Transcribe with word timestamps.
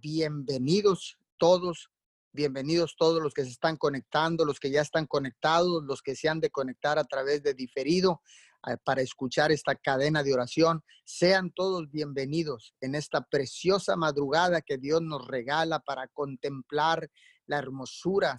bienvenidos 0.00 1.18
todos, 1.36 1.90
bienvenidos 2.32 2.94
todos 2.98 3.22
los 3.22 3.34
que 3.34 3.44
se 3.44 3.50
están 3.50 3.76
conectando, 3.76 4.44
los 4.44 4.58
que 4.58 4.70
ya 4.70 4.80
están 4.80 5.06
conectados, 5.06 5.84
los 5.84 6.00
que 6.02 6.16
se 6.16 6.28
han 6.28 6.40
de 6.40 6.50
conectar 6.50 6.98
a 6.98 7.04
través 7.04 7.42
de 7.42 7.54
diferido 7.54 8.22
eh, 8.66 8.76
para 8.82 9.02
escuchar 9.02 9.52
esta 9.52 9.74
cadena 9.74 10.22
de 10.22 10.32
oración. 10.32 10.82
Sean 11.04 11.50
todos 11.50 11.90
bienvenidos 11.90 12.74
en 12.80 12.94
esta 12.94 13.22
preciosa 13.22 13.96
madrugada 13.96 14.62
que 14.62 14.78
Dios 14.78 15.02
nos 15.02 15.26
regala 15.26 15.80
para 15.80 16.08
contemplar 16.08 17.10
la 17.46 17.58
hermosura 17.58 18.38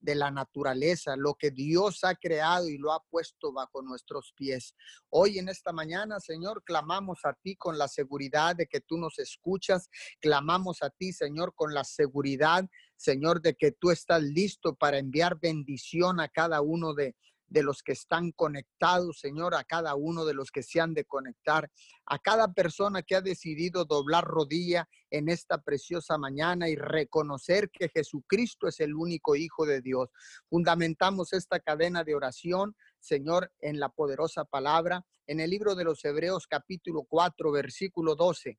de 0.00 0.14
la 0.14 0.30
naturaleza, 0.30 1.16
lo 1.16 1.34
que 1.34 1.50
Dios 1.50 2.04
ha 2.04 2.14
creado 2.14 2.68
y 2.68 2.78
lo 2.78 2.92
ha 2.92 3.02
puesto 3.04 3.52
bajo 3.52 3.82
nuestros 3.82 4.32
pies. 4.34 4.74
Hoy 5.10 5.38
en 5.38 5.48
esta 5.48 5.72
mañana, 5.72 6.20
Señor, 6.20 6.64
clamamos 6.64 7.20
a 7.24 7.34
ti 7.34 7.56
con 7.56 7.78
la 7.78 7.88
seguridad 7.88 8.56
de 8.56 8.66
que 8.66 8.80
tú 8.80 8.96
nos 8.96 9.18
escuchas, 9.18 9.88
clamamos 10.20 10.82
a 10.82 10.90
ti, 10.90 11.12
Señor, 11.12 11.54
con 11.54 11.74
la 11.74 11.84
seguridad, 11.84 12.68
Señor, 12.96 13.40
de 13.40 13.54
que 13.54 13.72
tú 13.72 13.90
estás 13.90 14.22
listo 14.22 14.74
para 14.74 14.98
enviar 14.98 15.38
bendición 15.40 16.20
a 16.20 16.28
cada 16.28 16.60
uno 16.60 16.94
de 16.94 17.14
de 17.50 17.64
los 17.64 17.82
que 17.82 17.92
están 17.92 18.30
conectados, 18.32 19.18
Señor, 19.18 19.54
a 19.54 19.64
cada 19.64 19.94
uno 19.96 20.24
de 20.24 20.34
los 20.34 20.50
que 20.50 20.62
se 20.62 20.80
han 20.80 20.94
de 20.94 21.04
conectar, 21.04 21.70
a 22.06 22.18
cada 22.18 22.54
persona 22.54 23.02
que 23.02 23.16
ha 23.16 23.20
decidido 23.20 23.84
doblar 23.84 24.24
rodilla 24.24 24.88
en 25.10 25.28
esta 25.28 25.60
preciosa 25.60 26.16
mañana 26.16 26.68
y 26.68 26.76
reconocer 26.76 27.68
que 27.70 27.88
Jesucristo 27.88 28.68
es 28.68 28.78
el 28.80 28.94
único 28.94 29.34
Hijo 29.34 29.66
de 29.66 29.82
Dios. 29.82 30.08
Fundamentamos 30.48 31.32
esta 31.32 31.58
cadena 31.58 32.04
de 32.04 32.14
oración, 32.14 32.76
Señor, 33.00 33.52
en 33.58 33.80
la 33.80 33.88
poderosa 33.88 34.44
palabra, 34.44 35.04
en 35.26 35.40
el 35.40 35.50
libro 35.50 35.74
de 35.74 35.84
los 35.84 36.04
Hebreos 36.04 36.46
capítulo 36.46 37.02
4, 37.08 37.50
versículo 37.50 38.14
12. 38.14 38.58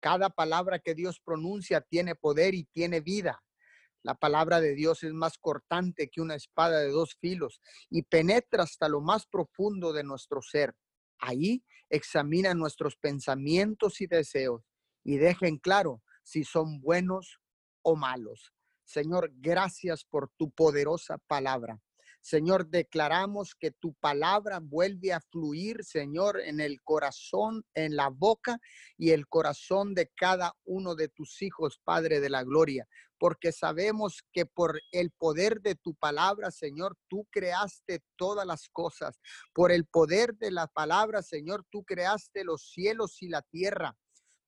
Cada 0.00 0.28
palabra 0.28 0.78
que 0.78 0.94
Dios 0.94 1.20
pronuncia 1.24 1.80
tiene 1.80 2.14
poder 2.14 2.54
y 2.54 2.64
tiene 2.64 3.00
vida. 3.00 3.42
La 4.06 4.14
palabra 4.14 4.60
de 4.60 4.76
Dios 4.76 5.02
es 5.02 5.12
más 5.12 5.36
cortante 5.36 6.08
que 6.08 6.20
una 6.20 6.36
espada 6.36 6.78
de 6.78 6.90
dos 6.90 7.16
filos 7.20 7.60
y 7.90 8.02
penetra 8.02 8.62
hasta 8.62 8.88
lo 8.88 9.00
más 9.00 9.26
profundo 9.26 9.92
de 9.92 10.04
nuestro 10.04 10.42
ser. 10.42 10.76
Ahí 11.18 11.64
examina 11.90 12.54
nuestros 12.54 12.94
pensamientos 12.94 14.00
y 14.00 14.06
deseos 14.06 14.62
y 15.02 15.16
deja 15.16 15.48
en 15.48 15.58
claro 15.58 16.04
si 16.22 16.44
son 16.44 16.80
buenos 16.80 17.40
o 17.82 17.96
malos. 17.96 18.52
Señor, 18.84 19.32
gracias 19.34 20.04
por 20.04 20.30
tu 20.36 20.52
poderosa 20.52 21.18
palabra. 21.26 21.80
Señor, 22.20 22.68
declaramos 22.68 23.54
que 23.54 23.70
tu 23.70 23.94
palabra 23.94 24.58
vuelve 24.60 25.12
a 25.12 25.20
fluir, 25.20 25.84
Señor, 25.84 26.40
en 26.40 26.60
el 26.60 26.82
corazón, 26.82 27.64
en 27.74 27.94
la 27.94 28.08
boca 28.08 28.58
y 28.96 29.10
el 29.10 29.28
corazón 29.28 29.94
de 29.94 30.10
cada 30.14 30.52
uno 30.64 30.96
de 30.96 31.08
tus 31.08 31.40
hijos, 31.42 31.80
Padre 31.84 32.18
de 32.18 32.28
la 32.28 32.42
Gloria, 32.42 32.88
porque 33.18 33.52
sabemos 33.52 34.22
que 34.32 34.46
por 34.46 34.80
el 34.92 35.10
poder 35.10 35.60
de 35.60 35.74
tu 35.74 35.94
palabra, 35.94 36.50
Señor, 36.50 36.96
tú 37.08 37.26
creaste 37.30 38.00
todas 38.16 38.46
las 38.46 38.68
cosas. 38.68 39.18
Por 39.54 39.72
el 39.72 39.86
poder 39.86 40.34
de 40.34 40.50
la 40.50 40.66
palabra, 40.66 41.22
Señor, 41.22 41.64
tú 41.70 41.84
creaste 41.84 42.44
los 42.44 42.70
cielos 42.70 43.22
y 43.22 43.28
la 43.28 43.42
tierra. 43.42 43.96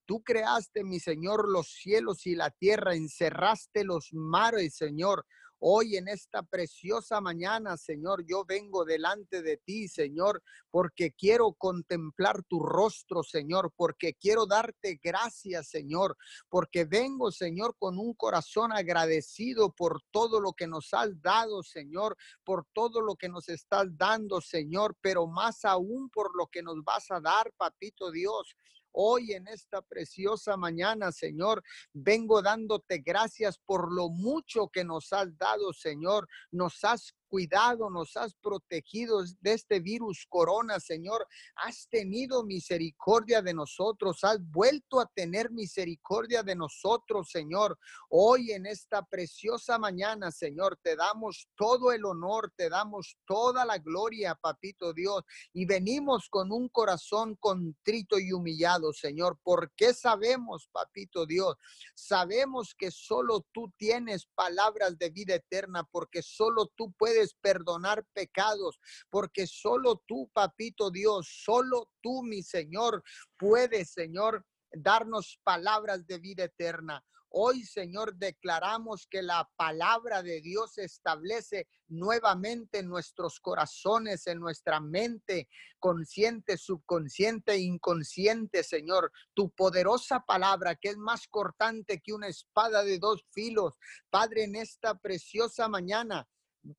Tú 0.07 0.23
creaste, 0.23 0.85
mi 0.85 1.01
Señor, 1.01 1.51
los 1.51 1.69
cielos 1.69 2.27
y 2.27 2.35
la 2.35 2.51
tierra, 2.51 2.95
encerraste 2.95 3.85
los 3.85 4.09
mares, 4.13 4.77
Señor. 4.77 5.27
Hoy 5.61 5.97
en 5.97 6.07
esta 6.07 6.45
preciosa 6.45 7.21
mañana, 7.21 7.77
Señor, 7.77 8.25
yo 8.25 8.45
vengo 8.45 8.85
delante 8.85 9.43
de 9.43 9.57
ti, 9.57 9.89
Señor, 9.89 10.41
porque 10.71 11.11
quiero 11.11 11.53
contemplar 11.53 12.45
tu 12.45 12.61
rostro, 12.61 13.25
Señor, 13.25 13.73
porque 13.75 14.15
quiero 14.15 14.47
darte 14.47 15.01
gracias, 15.03 15.69
Señor, 15.69 16.17
porque 16.49 16.85
vengo, 16.85 17.33
Señor, 17.33 17.75
con 17.77 17.99
un 17.99 18.15
corazón 18.15 18.73
agradecido 18.73 19.73
por 19.73 20.01
todo 20.13 20.41
lo 20.41 20.53
que 20.53 20.69
nos 20.69 20.95
has 20.95 21.21
dado, 21.21 21.65
Señor, 21.65 22.17
por 22.45 22.65
todo 22.73 23.01
lo 23.01 23.17
que 23.17 23.29
nos 23.29 23.49
estás 23.49 23.87
dando, 23.97 24.41
Señor, 24.41 24.97
pero 25.01 25.27
más 25.27 25.65
aún 25.65 26.09
por 26.11 26.37
lo 26.37 26.47
que 26.47 26.63
nos 26.63 26.85
vas 26.85 27.11
a 27.11 27.21
dar, 27.21 27.53
papito 27.57 28.13
Dios. 28.13 28.55
Hoy 29.01 29.33
en 29.33 29.47
esta 29.47 29.81
preciosa 29.81 30.57
mañana, 30.57 31.13
Señor, 31.13 31.63
vengo 31.93 32.43
dándote 32.43 32.99
gracias 32.99 33.57
por 33.65 33.93
lo 33.95 34.09
mucho 34.09 34.71
que 34.73 34.83
nos 34.83 35.13
has 35.13 35.39
dado, 35.39 35.73
Señor. 35.73 36.27
Nos 36.51 36.83
has 36.83 37.15
cuidado, 37.29 37.91
nos 37.91 38.17
has 38.17 38.35
protegido 38.35 39.23
de 39.41 39.53
este 39.53 39.81
virus 39.81 40.27
corona, 40.29 40.81
Señor. 40.81 41.27
Has 41.57 41.89
tenido 41.89 42.45
misericordia 42.45 43.43
de 43.43 43.55
nosotros, 43.55 44.25
has 44.25 44.41
vuelto 44.51 45.01
a 45.01 45.07
tener 45.07 45.51
misericordia 45.51 46.43
de 46.43 46.57
nosotros, 46.57 47.31
Señor. 47.31 47.79
Hoy 48.09 48.53
en 48.53 48.67
esta 48.67 49.03
preciosa 49.03 49.79
mañana, 49.79 50.31
Señor, 50.31 50.79
te 50.83 50.97
damos 50.97 51.49
todo 51.57 51.93
el 51.93 52.05
honor, 52.05 52.53
te 52.57 52.69
damos 52.69 53.17
toda 53.27 53.65
la 53.65 53.79
gloria, 53.79 54.35
papito 54.35 54.93
Dios, 54.93 55.23
y 55.53 55.67
venimos 55.67 56.29
con 56.31 56.51
un 56.51 56.69
corazón 56.69 57.37
contrito 57.37 58.19
y 58.19 58.33
humillado, 58.33 58.93
Señor, 58.93 59.39
porque 59.43 59.93
sabemos, 59.93 60.69
papito 60.73 61.27
Dios, 61.27 61.57
sabemos 61.95 62.75
que 62.77 62.91
solo 62.91 63.45
tú 63.53 63.73
tienes 63.77 64.27
palabras 64.35 64.99
de 64.99 65.11
vida 65.11 65.35
eterna, 65.35 65.85
porque 65.91 66.23
solo 66.23 66.71
tú 66.77 66.93
puedes 66.93 67.18
perdonar 67.41 68.05
pecados, 68.13 68.79
porque 69.11 69.47
solo 69.47 70.03
tú, 70.07 70.31
papito 70.33 70.91
Dios, 70.91 71.29
solo 71.45 71.91
tú, 72.01 72.23
mi 72.23 72.43
Señor, 72.43 73.03
puedes, 73.37 73.91
Señor, 73.91 74.45
darnos 74.73 75.41
palabras 75.45 76.07
de 76.07 76.19
vida 76.19 76.45
eterna. 76.45 77.05
Hoy, 77.31 77.63
Señor, 77.63 78.15
declaramos 78.17 79.07
que 79.07 79.21
la 79.21 79.51
palabra 79.57 80.23
de 80.23 80.41
Dios 80.41 80.79
establece 80.79 81.69
nuevamente 81.89 82.79
en 82.79 82.89
nuestros 82.89 83.39
corazones, 83.39 84.27
en 84.27 84.41
nuestra 84.41 84.81
mente, 84.81 85.47
consciente, 85.79 86.57
subconsciente 86.57 87.59
inconsciente, 87.59 88.65
Señor. 88.65 89.13
Tu 89.35 89.51
poderosa 89.51 90.21
palabra, 90.21 90.75
que 90.77 90.89
es 90.89 90.97
más 90.97 91.29
cortante 91.29 92.01
que 92.01 92.15
una 92.15 92.29
espada 92.29 92.83
de 92.83 92.99
dos 92.99 93.23
filos. 93.31 93.75
Padre, 94.09 94.45
en 94.45 94.57
esta 94.57 94.99
preciosa 94.99 95.69
mañana 95.69 96.27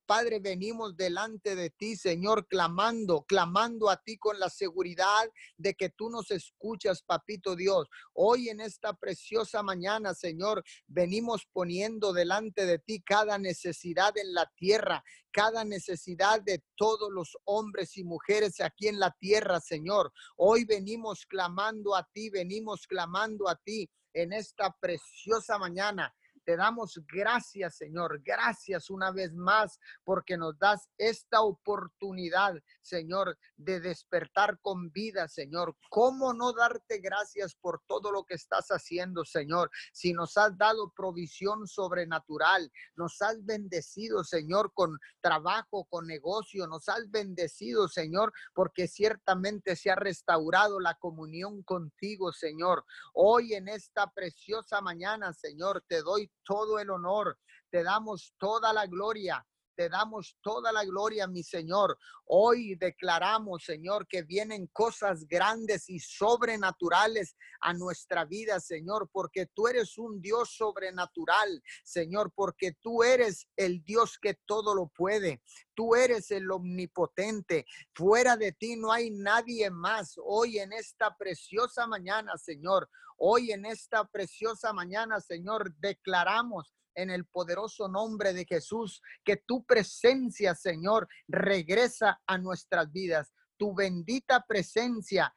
Padre, 0.06 0.38
venimos 0.38 0.96
delante 0.96 1.56
de 1.56 1.70
ti, 1.70 1.96
Señor, 1.96 2.46
clamando, 2.46 3.22
clamando 3.22 3.90
a 3.90 3.96
ti 3.96 4.18
con 4.18 4.38
la 4.38 4.48
seguridad 4.48 5.28
de 5.56 5.74
que 5.74 5.88
tú 5.90 6.10
nos 6.10 6.30
escuchas, 6.30 7.02
papito 7.02 7.56
Dios. 7.56 7.88
Hoy 8.12 8.48
en 8.48 8.60
esta 8.60 8.92
preciosa 8.94 9.62
mañana, 9.62 10.14
Señor, 10.14 10.62
venimos 10.86 11.46
poniendo 11.52 12.12
delante 12.12 12.66
de 12.66 12.78
ti 12.78 13.02
cada 13.02 13.38
necesidad 13.38 14.16
en 14.16 14.32
la 14.32 14.50
tierra, 14.56 15.02
cada 15.32 15.64
necesidad 15.64 16.40
de 16.42 16.62
todos 16.76 17.10
los 17.10 17.36
hombres 17.44 17.96
y 17.96 18.04
mujeres 18.04 18.60
aquí 18.60 18.88
en 18.88 18.98
la 18.98 19.10
tierra, 19.18 19.60
Señor. 19.60 20.12
Hoy 20.36 20.64
venimos 20.64 21.26
clamando 21.26 21.96
a 21.96 22.08
ti, 22.12 22.30
venimos 22.30 22.86
clamando 22.86 23.48
a 23.48 23.56
ti 23.56 23.90
en 24.12 24.32
esta 24.32 24.74
preciosa 24.80 25.58
mañana. 25.58 26.14
Te 26.50 26.56
damos 26.56 27.00
gracias, 27.06 27.76
Señor. 27.76 28.20
Gracias 28.24 28.90
una 28.90 29.12
vez 29.12 29.32
más 29.32 29.78
porque 30.02 30.36
nos 30.36 30.58
das 30.58 30.90
esta 30.98 31.42
oportunidad, 31.42 32.56
Señor, 32.82 33.38
de 33.56 33.78
despertar 33.78 34.58
con 34.60 34.90
vida, 34.90 35.28
Señor. 35.28 35.76
¿Cómo 35.90 36.34
no 36.34 36.52
darte 36.52 36.98
gracias 36.98 37.54
por 37.54 37.80
todo 37.86 38.10
lo 38.10 38.24
que 38.24 38.34
estás 38.34 38.66
haciendo, 38.70 39.24
Señor? 39.24 39.70
Si 39.92 40.12
nos 40.12 40.36
has 40.36 40.58
dado 40.58 40.92
provisión 40.92 41.68
sobrenatural, 41.68 42.68
nos 42.96 43.22
has 43.22 43.44
bendecido, 43.44 44.24
Señor, 44.24 44.72
con 44.74 44.98
trabajo, 45.20 45.84
con 45.84 46.08
negocio, 46.08 46.66
nos 46.66 46.88
has 46.88 47.08
bendecido, 47.12 47.86
Señor, 47.86 48.32
porque 48.54 48.88
ciertamente 48.88 49.76
se 49.76 49.92
ha 49.92 49.94
restaurado 49.94 50.80
la 50.80 50.94
comunión 50.94 51.62
contigo, 51.62 52.32
Señor. 52.32 52.84
Hoy 53.14 53.54
en 53.54 53.68
esta 53.68 54.10
preciosa 54.10 54.80
mañana, 54.80 55.32
Señor, 55.32 55.84
te 55.86 56.02
doy 56.02 56.28
todo 56.44 56.78
el 56.78 56.90
honor, 56.90 57.38
te 57.70 57.82
damos 57.82 58.34
toda 58.38 58.72
la 58.72 58.86
gloria, 58.86 59.44
te 59.80 59.88
damos 59.88 60.36
toda 60.42 60.72
la 60.72 60.84
gloria, 60.84 61.26
mi 61.26 61.42
Señor. 61.42 61.98
Hoy 62.26 62.74
declaramos, 62.74 63.64
Señor, 63.64 64.06
que 64.06 64.24
vienen 64.24 64.66
cosas 64.66 65.26
grandes 65.26 65.88
y 65.88 65.98
sobrenaturales 66.00 67.34
a 67.62 67.72
nuestra 67.72 68.26
vida, 68.26 68.60
Señor, 68.60 69.08
porque 69.10 69.46
tú 69.46 69.68
eres 69.68 69.96
un 69.96 70.20
Dios 70.20 70.54
sobrenatural, 70.54 71.62
Señor, 71.82 72.30
porque 72.36 72.72
tú 72.78 73.02
eres 73.02 73.48
el 73.56 73.82
Dios 73.82 74.18
que 74.20 74.34
todo 74.44 74.74
lo 74.74 74.88
puede. 74.88 75.40
Tú 75.72 75.94
eres 75.94 76.30
el 76.30 76.50
omnipotente. 76.50 77.64
Fuera 77.94 78.36
de 78.36 78.52
ti 78.52 78.76
no 78.76 78.92
hay 78.92 79.10
nadie 79.10 79.70
más. 79.70 80.16
Hoy 80.22 80.58
en 80.58 80.74
esta 80.74 81.16
preciosa 81.16 81.86
mañana, 81.86 82.36
Señor, 82.36 82.90
hoy 83.16 83.52
en 83.52 83.64
esta 83.64 84.04
preciosa 84.04 84.74
mañana, 84.74 85.20
Señor, 85.22 85.74
declaramos 85.76 86.74
en 86.94 87.10
el 87.10 87.26
poderoso 87.26 87.88
nombre 87.88 88.32
de 88.32 88.44
Jesús, 88.44 89.02
que 89.24 89.36
tu 89.36 89.64
presencia, 89.64 90.54
Señor, 90.54 91.08
regresa 91.28 92.20
a 92.26 92.38
nuestras 92.38 92.90
vidas. 92.92 93.32
Tu 93.56 93.74
bendita 93.74 94.44
presencia 94.46 95.34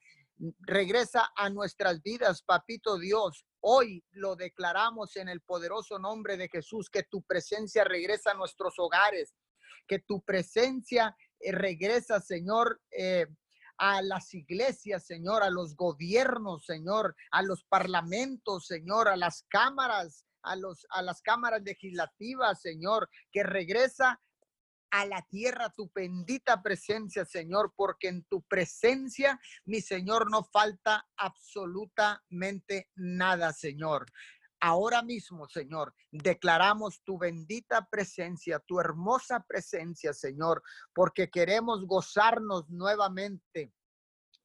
regresa 0.60 1.32
a 1.36 1.50
nuestras 1.50 2.02
vidas, 2.02 2.42
papito 2.44 2.98
Dios, 2.98 3.46
Hoy 3.66 4.04
lo 4.12 4.36
declaramos 4.36 5.16
en 5.16 5.30
el 5.30 5.40
poderoso 5.40 5.98
nombre 5.98 6.36
de 6.36 6.50
Jesús, 6.50 6.90
que 6.90 7.04
tu 7.04 7.24
presencia 7.24 7.86
regresa 7.86 8.32
a 8.32 8.34
nuestros 8.34 8.78
hogares, 8.78 9.34
que 9.88 10.00
tu 10.00 10.22
presencia 10.22 11.16
eh, 11.40 11.54
regresa, 11.54 12.20
Señor, 12.20 12.82
eh, 12.92 13.26
a 13.78 14.02
las 14.02 14.34
iglesias, 14.34 15.06
Señor, 15.06 15.44
a 15.44 15.50
los 15.50 15.78
gobiernos, 15.78 16.66
Señor, 16.66 17.16
a 17.32 17.42
los 17.42 17.64
parlamentos, 17.64 18.68
Señor, 18.68 19.08
a 19.08 19.16
las 19.16 19.46
cámaras, 19.48 20.26
a, 20.44 20.56
los, 20.56 20.86
a 20.90 21.02
las 21.02 21.22
cámaras 21.22 21.62
legislativas, 21.64 22.62
Señor, 22.62 23.10
que 23.32 23.44
regresa 23.44 24.22
a 24.94 25.08
la 25.08 25.24
tierra 25.24 25.74
tu 25.76 25.92
bendita 25.94 26.62
presencia, 26.62 27.26
Señor, 27.26 27.74
porque 27.76 28.10
en 28.10 28.24
tu 28.26 28.44
presencia, 28.44 29.40
mi 29.66 29.82
Señor, 29.82 30.30
no 30.30 30.44
falta 30.44 31.08
absolutamente 31.18 32.92
nada, 32.96 33.52
Señor. 33.54 34.06
Ahora 34.66 35.02
mismo, 35.02 35.48
Señor, 35.50 35.96
declaramos 36.12 37.02
tu 37.04 37.18
bendita 37.18 37.88
presencia, 37.90 38.60
tu 38.60 38.80
hermosa 38.80 39.44
presencia, 39.46 40.14
Señor, 40.14 40.62
porque 40.94 41.30
queremos 41.30 41.88
gozarnos 41.88 42.70
nuevamente. 42.70 43.74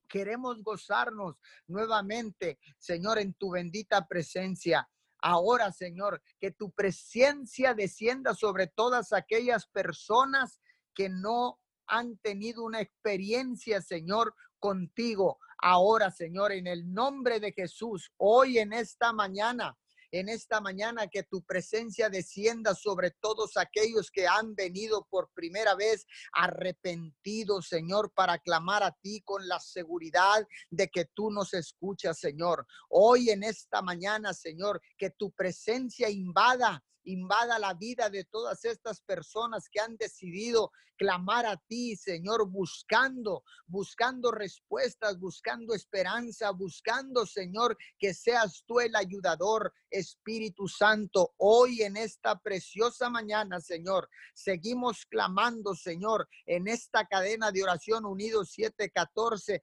Queremos 0.09 0.63
gozarnos 0.63 1.37
nuevamente, 1.67 2.59
Señor, 2.79 3.19
en 3.19 3.35
tu 3.35 3.51
bendita 3.51 4.09
presencia. 4.09 4.89
Ahora, 5.21 5.73
Señor, 5.73 6.23
que 6.41 6.51
tu 6.51 6.71
presencia 6.71 7.75
descienda 7.75 8.35
sobre 8.35 8.67
todas 8.67 9.13
aquellas 9.13 9.67
personas 9.67 10.61
que 10.95 11.09
no 11.09 11.59
han 11.87 12.19
tenido 12.19 12.65
una 12.65 12.81
experiencia, 12.81 13.81
Señor, 13.81 14.35
contigo. 14.59 15.39
Ahora, 15.59 16.11
Señor, 16.11 16.53
en 16.53 16.67
el 16.67 16.93
nombre 16.93 17.41
de 17.41 17.53
Jesús, 17.53 18.13
hoy 18.17 18.59
en 18.59 18.73
esta 18.73 19.13
mañana, 19.13 19.77
en 20.11 20.29
esta 20.29 20.61
mañana 20.61 21.09
que 21.09 21.23
tu 21.23 21.43
presencia 21.43 22.09
descienda 22.09 22.75
sobre 22.75 23.11
todos 23.11 23.57
aquellos 23.57 24.11
que 24.11 24.27
han 24.27 24.55
venido 24.55 25.07
por 25.11 25.31
primera 25.33 25.75
vez 25.75 26.07
arrepentidos, 26.33 27.69
Señor, 27.69 28.13
para 28.13 28.39
clamar 28.39 28.83
a 28.83 28.93
ti 29.03 29.23
con 29.25 29.47
la 29.47 29.61
seguridad 29.61 30.47
de 30.71 30.89
que 30.89 31.07
tú 31.07 31.31
nos 31.31 31.55
escuchas, 31.55 32.19
Señor. 32.19 32.67
Hoy 32.89 33.31
en 33.31 33.43
esta 33.43 33.83
mañana, 33.83 34.33
Señor, 34.33 34.81
que 34.97 35.11
tu 35.11 35.31
presencia 35.33 36.09
invada 36.09 36.83
invada 37.09 37.59
la 37.59 37.75
vida 37.75 38.11
de 38.11 38.25
todas 38.25 38.65
estas 38.65 39.01
personas 39.01 39.69
que 39.71 39.81
han 39.81 39.97
decidido 39.97 40.71
clamar 40.99 41.47
a 41.47 41.57
ti, 41.57 41.97
Señor, 41.97 42.51
buscando, 42.51 43.45
buscando 43.67 44.31
respuestas, 44.31 45.19
buscando 45.19 45.75
esperanza, 45.75 46.51
buscando, 46.51 47.25
Señor, 47.25 47.79
que 47.99 48.13
seas 48.13 48.65
tú 48.67 48.81
el 48.81 48.95
ayudador, 48.95 49.73
Espíritu 49.91 50.69
Santo. 50.69 51.35
Hoy 51.39 51.83
en 51.83 51.97
esta 51.97 52.39
preciosa 52.41 53.09
mañana, 53.09 53.61
Señor, 53.61 54.11
seguimos 54.35 55.07
clamando, 55.07 55.75
Señor, 55.75 56.29
en 56.47 56.69
esta 56.69 57.07
cadena 57.07 57.53
de 57.53 57.63
oración 57.63 58.05
unidos 58.05 58.51
714 58.51 59.63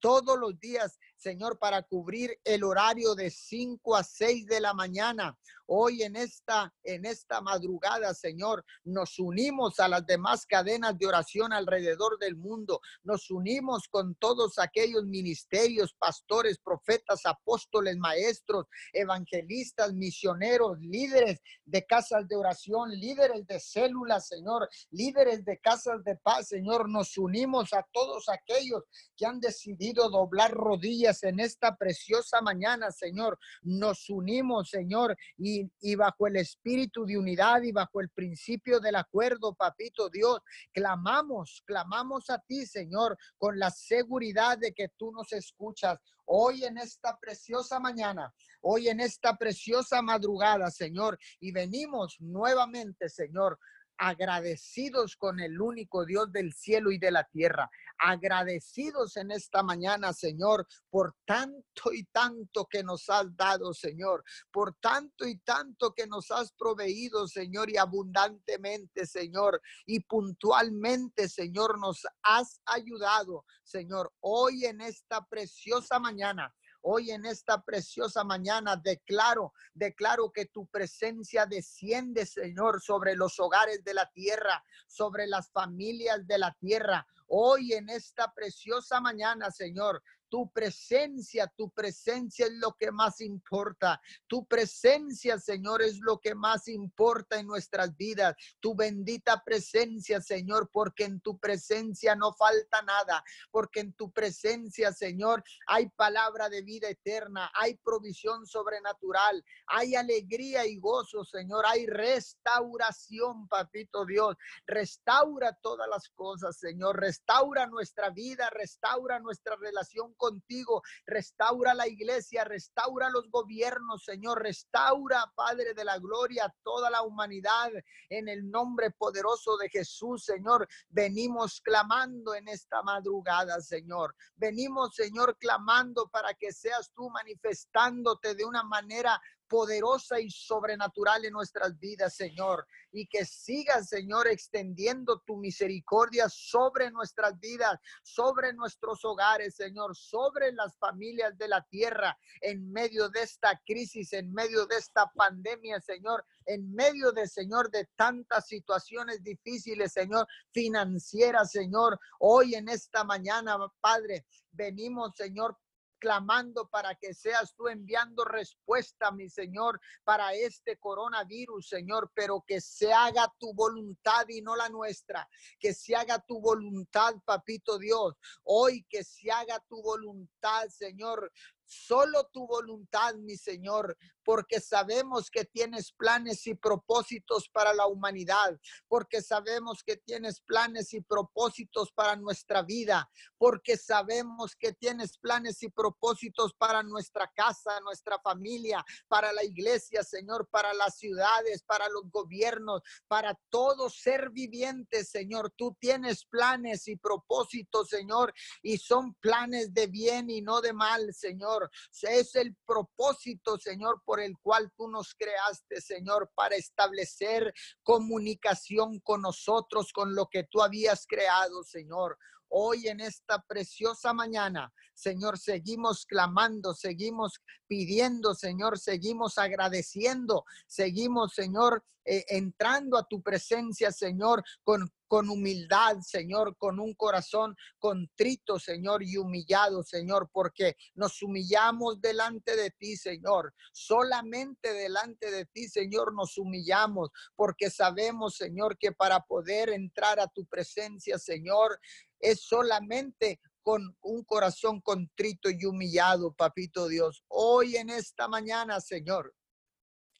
todos 0.00 0.38
los 0.38 0.58
días, 0.60 0.98
Señor, 1.16 1.58
para 1.58 1.82
cubrir 1.82 2.38
el 2.44 2.64
horario 2.64 3.14
de 3.14 3.30
5 3.30 3.96
a 3.96 4.04
6 4.04 4.46
de 4.46 4.60
la 4.60 4.74
mañana. 4.74 5.36
Hoy 5.68 6.02
en 6.02 6.14
esta, 6.14 6.72
en 6.84 7.04
esta 7.04 7.40
madrugada, 7.40 8.14
Señor, 8.14 8.64
nos 8.84 9.18
unimos 9.18 9.80
a 9.80 9.88
las 9.88 10.06
demás 10.06 10.46
cadenas 10.46 10.96
de 10.96 11.06
oración 11.06 11.52
alrededor 11.52 12.18
del 12.18 12.36
mundo. 12.36 12.80
Nos 13.02 13.30
unimos 13.30 13.88
con 13.88 14.14
todos 14.14 14.58
aquellos 14.58 15.04
ministerios, 15.06 15.92
pastores, 15.98 16.58
profetas, 16.58 17.26
apóstoles, 17.26 17.96
maestros, 17.96 18.66
evangelistas, 18.92 19.92
misioneros, 19.92 20.78
líderes 20.78 21.40
de 21.64 21.84
casas 21.84 22.28
de 22.28 22.36
oración, 22.36 22.90
líderes 22.90 23.44
de 23.46 23.58
células, 23.58 24.28
Señor, 24.28 24.68
líderes 24.90 25.44
de 25.44 25.58
casas 25.58 26.04
de 26.04 26.16
paz, 26.16 26.48
Señor. 26.48 26.88
Nos 26.88 27.18
unimos 27.18 27.72
a 27.72 27.84
todos 27.92 28.28
aquellos 28.28 28.84
que 29.16 29.26
han 29.26 29.40
decidido 29.40 30.08
doblar 30.10 30.52
rodillas 30.52 31.24
en 31.24 31.40
esta 31.40 31.74
preciosa 31.76 32.40
mañana, 32.40 32.92
Señor. 32.92 33.38
Nos 33.62 34.08
unimos, 34.08 34.70
Señor, 34.70 35.16
y 35.36 35.55
y, 35.80 35.94
bajo 35.94 36.26
el 36.26 36.36
espíritu 36.36 37.04
de 37.04 37.18
unidad 37.18 37.62
y 37.62 37.72
bajo 37.72 38.00
el 38.00 38.08
principio 38.10 38.80
del 38.80 38.96
acuerdo, 38.96 39.54
papito 39.54 40.08
Dios, 40.08 40.40
clamamos, 40.72 41.62
clamamos 41.66 42.30
a 42.30 42.38
ti, 42.38 42.66
Señor, 42.66 43.16
con 43.38 43.58
la 43.58 43.70
seguridad 43.70 44.58
de 44.58 44.72
que 44.72 44.88
tú 44.96 45.12
nos 45.12 45.32
escuchas 45.32 45.98
hoy 46.26 46.64
en 46.64 46.78
esta 46.78 47.16
preciosa 47.18 47.78
mañana, 47.78 48.32
hoy 48.60 48.88
en 48.88 49.00
esta 49.00 49.36
preciosa 49.36 50.02
madrugada, 50.02 50.70
Señor, 50.70 51.18
y 51.40 51.52
venimos 51.52 52.16
nuevamente, 52.20 53.08
Señor, 53.08 53.58
agradecidos 53.98 55.16
con 55.16 55.40
el 55.40 55.60
único 55.60 56.04
Dios 56.04 56.30
del 56.32 56.52
cielo 56.52 56.90
y 56.90 56.98
de 56.98 57.10
la 57.10 57.24
tierra, 57.24 57.70
agradecidos 57.98 59.16
en 59.16 59.30
esta 59.30 59.62
mañana, 59.62 60.12
Señor, 60.12 60.66
por 60.90 61.14
tanto 61.24 61.92
y 61.92 62.04
tanto 62.04 62.66
que 62.66 62.82
nos 62.82 63.08
has 63.08 63.34
dado, 63.36 63.72
Señor, 63.72 64.24
por 64.52 64.74
tanto 64.80 65.26
y 65.26 65.38
tanto 65.38 65.92
que 65.92 66.06
nos 66.06 66.30
has 66.30 66.52
proveído, 66.52 67.26
Señor, 67.28 67.70
y 67.70 67.76
abundantemente, 67.76 69.06
Señor, 69.06 69.60
y 69.86 70.00
puntualmente, 70.00 71.28
Señor, 71.28 71.78
nos 71.78 72.06
has 72.22 72.60
ayudado, 72.66 73.44
Señor, 73.64 74.12
hoy 74.20 74.66
en 74.66 74.80
esta 74.80 75.24
preciosa 75.26 75.98
mañana. 75.98 76.52
Hoy 76.88 77.10
en 77.10 77.26
esta 77.26 77.64
preciosa 77.64 78.22
mañana 78.22 78.76
declaro, 78.76 79.52
declaro 79.74 80.30
que 80.30 80.46
tu 80.46 80.68
presencia 80.68 81.44
desciende, 81.44 82.24
Señor, 82.24 82.80
sobre 82.80 83.16
los 83.16 83.40
hogares 83.40 83.82
de 83.82 83.92
la 83.92 84.08
tierra, 84.12 84.64
sobre 84.86 85.26
las 85.26 85.50
familias 85.50 86.24
de 86.28 86.38
la 86.38 86.52
tierra. 86.52 87.04
Hoy 87.26 87.72
en 87.72 87.88
esta 87.88 88.32
preciosa 88.32 89.00
mañana, 89.00 89.50
Señor, 89.50 90.00
tu 90.28 90.50
presencia, 90.50 91.46
tu 91.56 91.70
presencia 91.70 92.46
es 92.46 92.52
lo 92.52 92.72
que 92.72 92.90
más 92.90 93.20
importa. 93.20 94.00
Tu 94.26 94.46
presencia, 94.46 95.38
Señor, 95.38 95.82
es 95.82 95.98
lo 96.00 96.18
que 96.18 96.34
más 96.34 96.68
importa 96.68 97.38
en 97.38 97.46
nuestras 97.46 97.96
vidas. 97.96 98.34
Tu 98.60 98.74
bendita 98.74 99.42
presencia, 99.44 100.20
Señor, 100.20 100.70
porque 100.72 101.04
en 101.04 101.20
tu 101.20 101.38
presencia 101.38 102.14
no 102.14 102.32
falta 102.32 102.82
nada, 102.82 103.22
porque 103.50 103.80
en 103.80 103.92
tu 103.92 104.10
presencia, 104.10 104.92
Señor, 104.92 105.42
hay 105.66 105.88
palabra 105.90 106.48
de 106.48 106.62
vida 106.62 106.88
eterna, 106.88 107.50
hay 107.54 107.74
provisión 107.76 108.46
sobrenatural, 108.46 109.44
hay 109.66 109.94
alegría 109.94 110.66
y 110.66 110.78
gozo, 110.78 111.24
Señor, 111.24 111.64
hay 111.66 111.86
restauración, 111.86 113.48
papito 113.48 114.04
Dios. 114.04 114.36
Restaura 114.66 115.56
todas 115.62 115.88
las 115.88 116.08
cosas, 116.10 116.58
Señor. 116.58 116.98
Restaura 117.00 117.66
nuestra 117.66 118.10
vida, 118.10 118.50
restaura 118.50 119.18
nuestra 119.20 119.56
relación 119.56 120.14
contigo. 120.16 120.82
Restaura 121.06 121.74
la 121.74 121.86
iglesia, 121.86 122.44
restaura 122.44 123.10
los 123.10 123.30
gobiernos, 123.30 124.04
Señor. 124.04 124.42
Restaura, 124.42 125.32
Padre 125.34 125.74
de 125.74 125.84
la 125.84 125.98
Gloria, 125.98 126.54
toda 126.62 126.90
la 126.90 127.02
humanidad 127.02 127.70
en 128.08 128.28
el 128.28 128.50
nombre 128.50 128.90
poderoso 128.90 129.56
de 129.56 129.68
Jesús, 129.68 130.24
Señor. 130.24 130.68
Venimos 130.88 131.60
clamando 131.60 132.34
en 132.34 132.48
esta 132.48 132.82
madrugada, 132.82 133.60
Señor. 133.60 134.14
Venimos, 134.34 134.94
Señor, 134.94 135.36
clamando 135.38 136.08
para 136.08 136.34
que 136.34 136.52
seas 136.52 136.90
tú 136.94 137.10
manifestándote 137.10 138.34
de 138.34 138.44
una 138.44 138.62
manera 138.62 139.20
poderosa 139.48 140.20
y 140.20 140.30
sobrenatural 140.30 141.24
en 141.24 141.32
nuestras 141.32 141.78
vidas, 141.78 142.14
Señor. 142.14 142.66
Y 142.92 143.06
que 143.06 143.24
sigas, 143.24 143.88
Señor, 143.88 144.26
extendiendo 144.28 145.20
tu 145.26 145.36
misericordia 145.36 146.28
sobre 146.28 146.90
nuestras 146.90 147.38
vidas, 147.38 147.78
sobre 148.02 148.52
nuestros 148.52 149.04
hogares, 149.04 149.54
Señor, 149.56 149.96
sobre 149.96 150.52
las 150.52 150.76
familias 150.78 151.36
de 151.38 151.48
la 151.48 151.62
tierra, 151.62 152.18
en 152.40 152.70
medio 152.72 153.08
de 153.08 153.22
esta 153.22 153.60
crisis, 153.64 154.12
en 154.12 154.32
medio 154.32 154.66
de 154.66 154.76
esta 154.76 155.10
pandemia, 155.14 155.80
Señor, 155.80 156.24
en 156.46 156.72
medio 156.74 157.12
de, 157.12 157.26
Señor, 157.26 157.70
de 157.70 157.88
tantas 157.96 158.46
situaciones 158.46 159.22
difíciles, 159.22 159.92
Señor, 159.92 160.26
financieras, 160.52 161.50
Señor. 161.50 161.98
Hoy 162.20 162.54
en 162.54 162.68
esta 162.68 163.04
mañana, 163.04 163.56
Padre, 163.80 164.26
venimos, 164.52 165.14
Señor, 165.16 165.56
clamando 165.98 166.68
para 166.68 166.94
que 166.94 167.14
seas 167.14 167.54
tú 167.54 167.68
enviando 167.68 168.24
respuesta, 168.24 169.10
mi 169.10 169.28
Señor, 169.28 169.80
para 170.04 170.34
este 170.34 170.78
coronavirus, 170.78 171.68
Señor, 171.68 172.10
pero 172.14 172.44
que 172.46 172.60
se 172.60 172.92
haga 172.92 173.32
tu 173.38 173.52
voluntad 173.54 174.26
y 174.28 174.42
no 174.42 174.56
la 174.56 174.68
nuestra, 174.68 175.28
que 175.58 175.74
se 175.74 175.96
haga 175.96 176.18
tu 176.18 176.40
voluntad, 176.40 177.14
papito 177.24 177.78
Dios, 177.78 178.14
hoy 178.44 178.84
que 178.88 179.04
se 179.04 179.30
haga 179.30 179.58
tu 179.68 179.82
voluntad, 179.82 180.68
Señor, 180.68 181.32
solo 181.66 182.28
tu 182.32 182.46
voluntad, 182.46 183.14
mi 183.16 183.36
Señor, 183.36 183.96
porque 184.24 184.60
sabemos 184.60 185.30
que 185.30 185.44
tienes 185.44 185.92
planes 185.92 186.46
y 186.46 186.54
propósitos 186.54 187.48
para 187.48 187.72
la 187.74 187.86
humanidad, 187.86 188.58
porque 188.88 189.22
sabemos 189.22 189.84
que 189.84 189.96
tienes 189.96 190.40
planes 190.40 190.94
y 190.94 191.00
propósitos 191.00 191.92
para 191.92 192.16
nuestra 192.16 192.62
vida, 192.62 193.08
porque 193.38 193.76
sabemos 193.76 194.56
que 194.56 194.72
tienes 194.72 195.18
planes 195.18 195.62
y 195.62 195.68
propósitos 195.68 196.54
para 196.54 196.82
nuestra 196.82 197.30
casa, 197.34 197.78
nuestra 197.80 198.18
familia, 198.20 198.84
para 199.08 199.32
la 199.32 199.44
iglesia, 199.44 200.02
Señor, 200.02 200.48
para 200.50 200.74
las 200.74 200.98
ciudades, 200.98 201.62
para 201.62 201.88
los 201.88 202.10
gobiernos, 202.10 202.82
para 203.06 203.38
todo 203.48 203.90
ser 203.90 204.30
viviente, 204.30 205.04
Señor. 205.04 205.52
Tú 205.56 205.76
tienes 205.80 206.24
planes 206.24 206.88
y 206.88 206.96
propósitos, 206.96 207.88
Señor, 207.88 208.34
y 208.62 208.78
son 208.78 209.14
planes 209.14 209.72
de 209.72 209.86
bien 209.86 210.30
y 210.30 210.42
no 210.42 210.60
de 210.60 210.72
mal, 210.72 211.14
Señor. 211.14 211.55
Es 212.02 212.34
el 212.34 212.56
propósito, 212.66 213.58
Señor, 213.58 214.02
por 214.04 214.20
el 214.20 214.36
cual 214.42 214.70
tú 214.76 214.88
nos 214.88 215.14
creaste, 215.14 215.80
Señor, 215.80 216.30
para 216.34 216.56
establecer 216.56 217.52
comunicación 217.82 219.00
con 219.00 219.22
nosotros, 219.22 219.92
con 219.92 220.14
lo 220.14 220.28
que 220.28 220.44
tú 220.44 220.62
habías 220.62 221.06
creado, 221.06 221.62
Señor. 221.64 222.18
Hoy 222.58 222.88
en 222.88 223.00
esta 223.00 223.42
preciosa 223.42 224.14
mañana, 224.14 224.72
Señor, 224.94 225.38
seguimos 225.38 226.06
clamando, 226.06 226.72
seguimos 226.72 227.42
pidiendo, 227.66 228.34
Señor, 228.34 228.78
seguimos 228.78 229.36
agradeciendo, 229.36 230.46
seguimos, 230.66 231.34
Señor, 231.34 231.84
eh, 232.06 232.24
entrando 232.28 232.96
a 232.96 233.06
tu 233.06 233.20
presencia, 233.20 233.90
Señor, 233.90 234.44
con, 234.62 234.88
con 235.08 235.28
humildad, 235.28 235.98
Señor, 236.00 236.56
con 236.56 236.78
un 236.78 236.94
corazón 236.94 237.56
contrito, 237.80 238.60
Señor, 238.60 239.02
y 239.02 239.16
humillado, 239.16 239.82
Señor, 239.82 240.30
porque 240.32 240.76
nos 240.94 241.20
humillamos 241.20 242.00
delante 242.00 242.54
de 242.54 242.70
ti, 242.70 242.96
Señor. 242.96 243.52
Solamente 243.72 244.72
delante 244.72 245.32
de 245.32 245.46
ti, 245.46 245.68
Señor, 245.68 246.14
nos 246.14 246.38
humillamos, 246.38 247.10
porque 247.34 247.70
sabemos, 247.70 248.36
Señor, 248.36 248.78
que 248.78 248.92
para 248.92 249.20
poder 249.20 249.70
entrar 249.70 250.20
a 250.20 250.28
tu 250.28 250.46
presencia, 250.46 251.18
Señor, 251.18 251.80
es 252.20 252.42
solamente 252.42 253.40
con 253.62 253.96
un 254.00 254.24
corazón 254.24 254.80
contrito 254.80 255.50
y 255.50 255.64
humillado, 255.64 256.32
papito 256.32 256.86
Dios. 256.86 257.24
Hoy 257.28 257.76
en 257.76 257.90
esta 257.90 258.28
mañana, 258.28 258.80
Señor, 258.80 259.34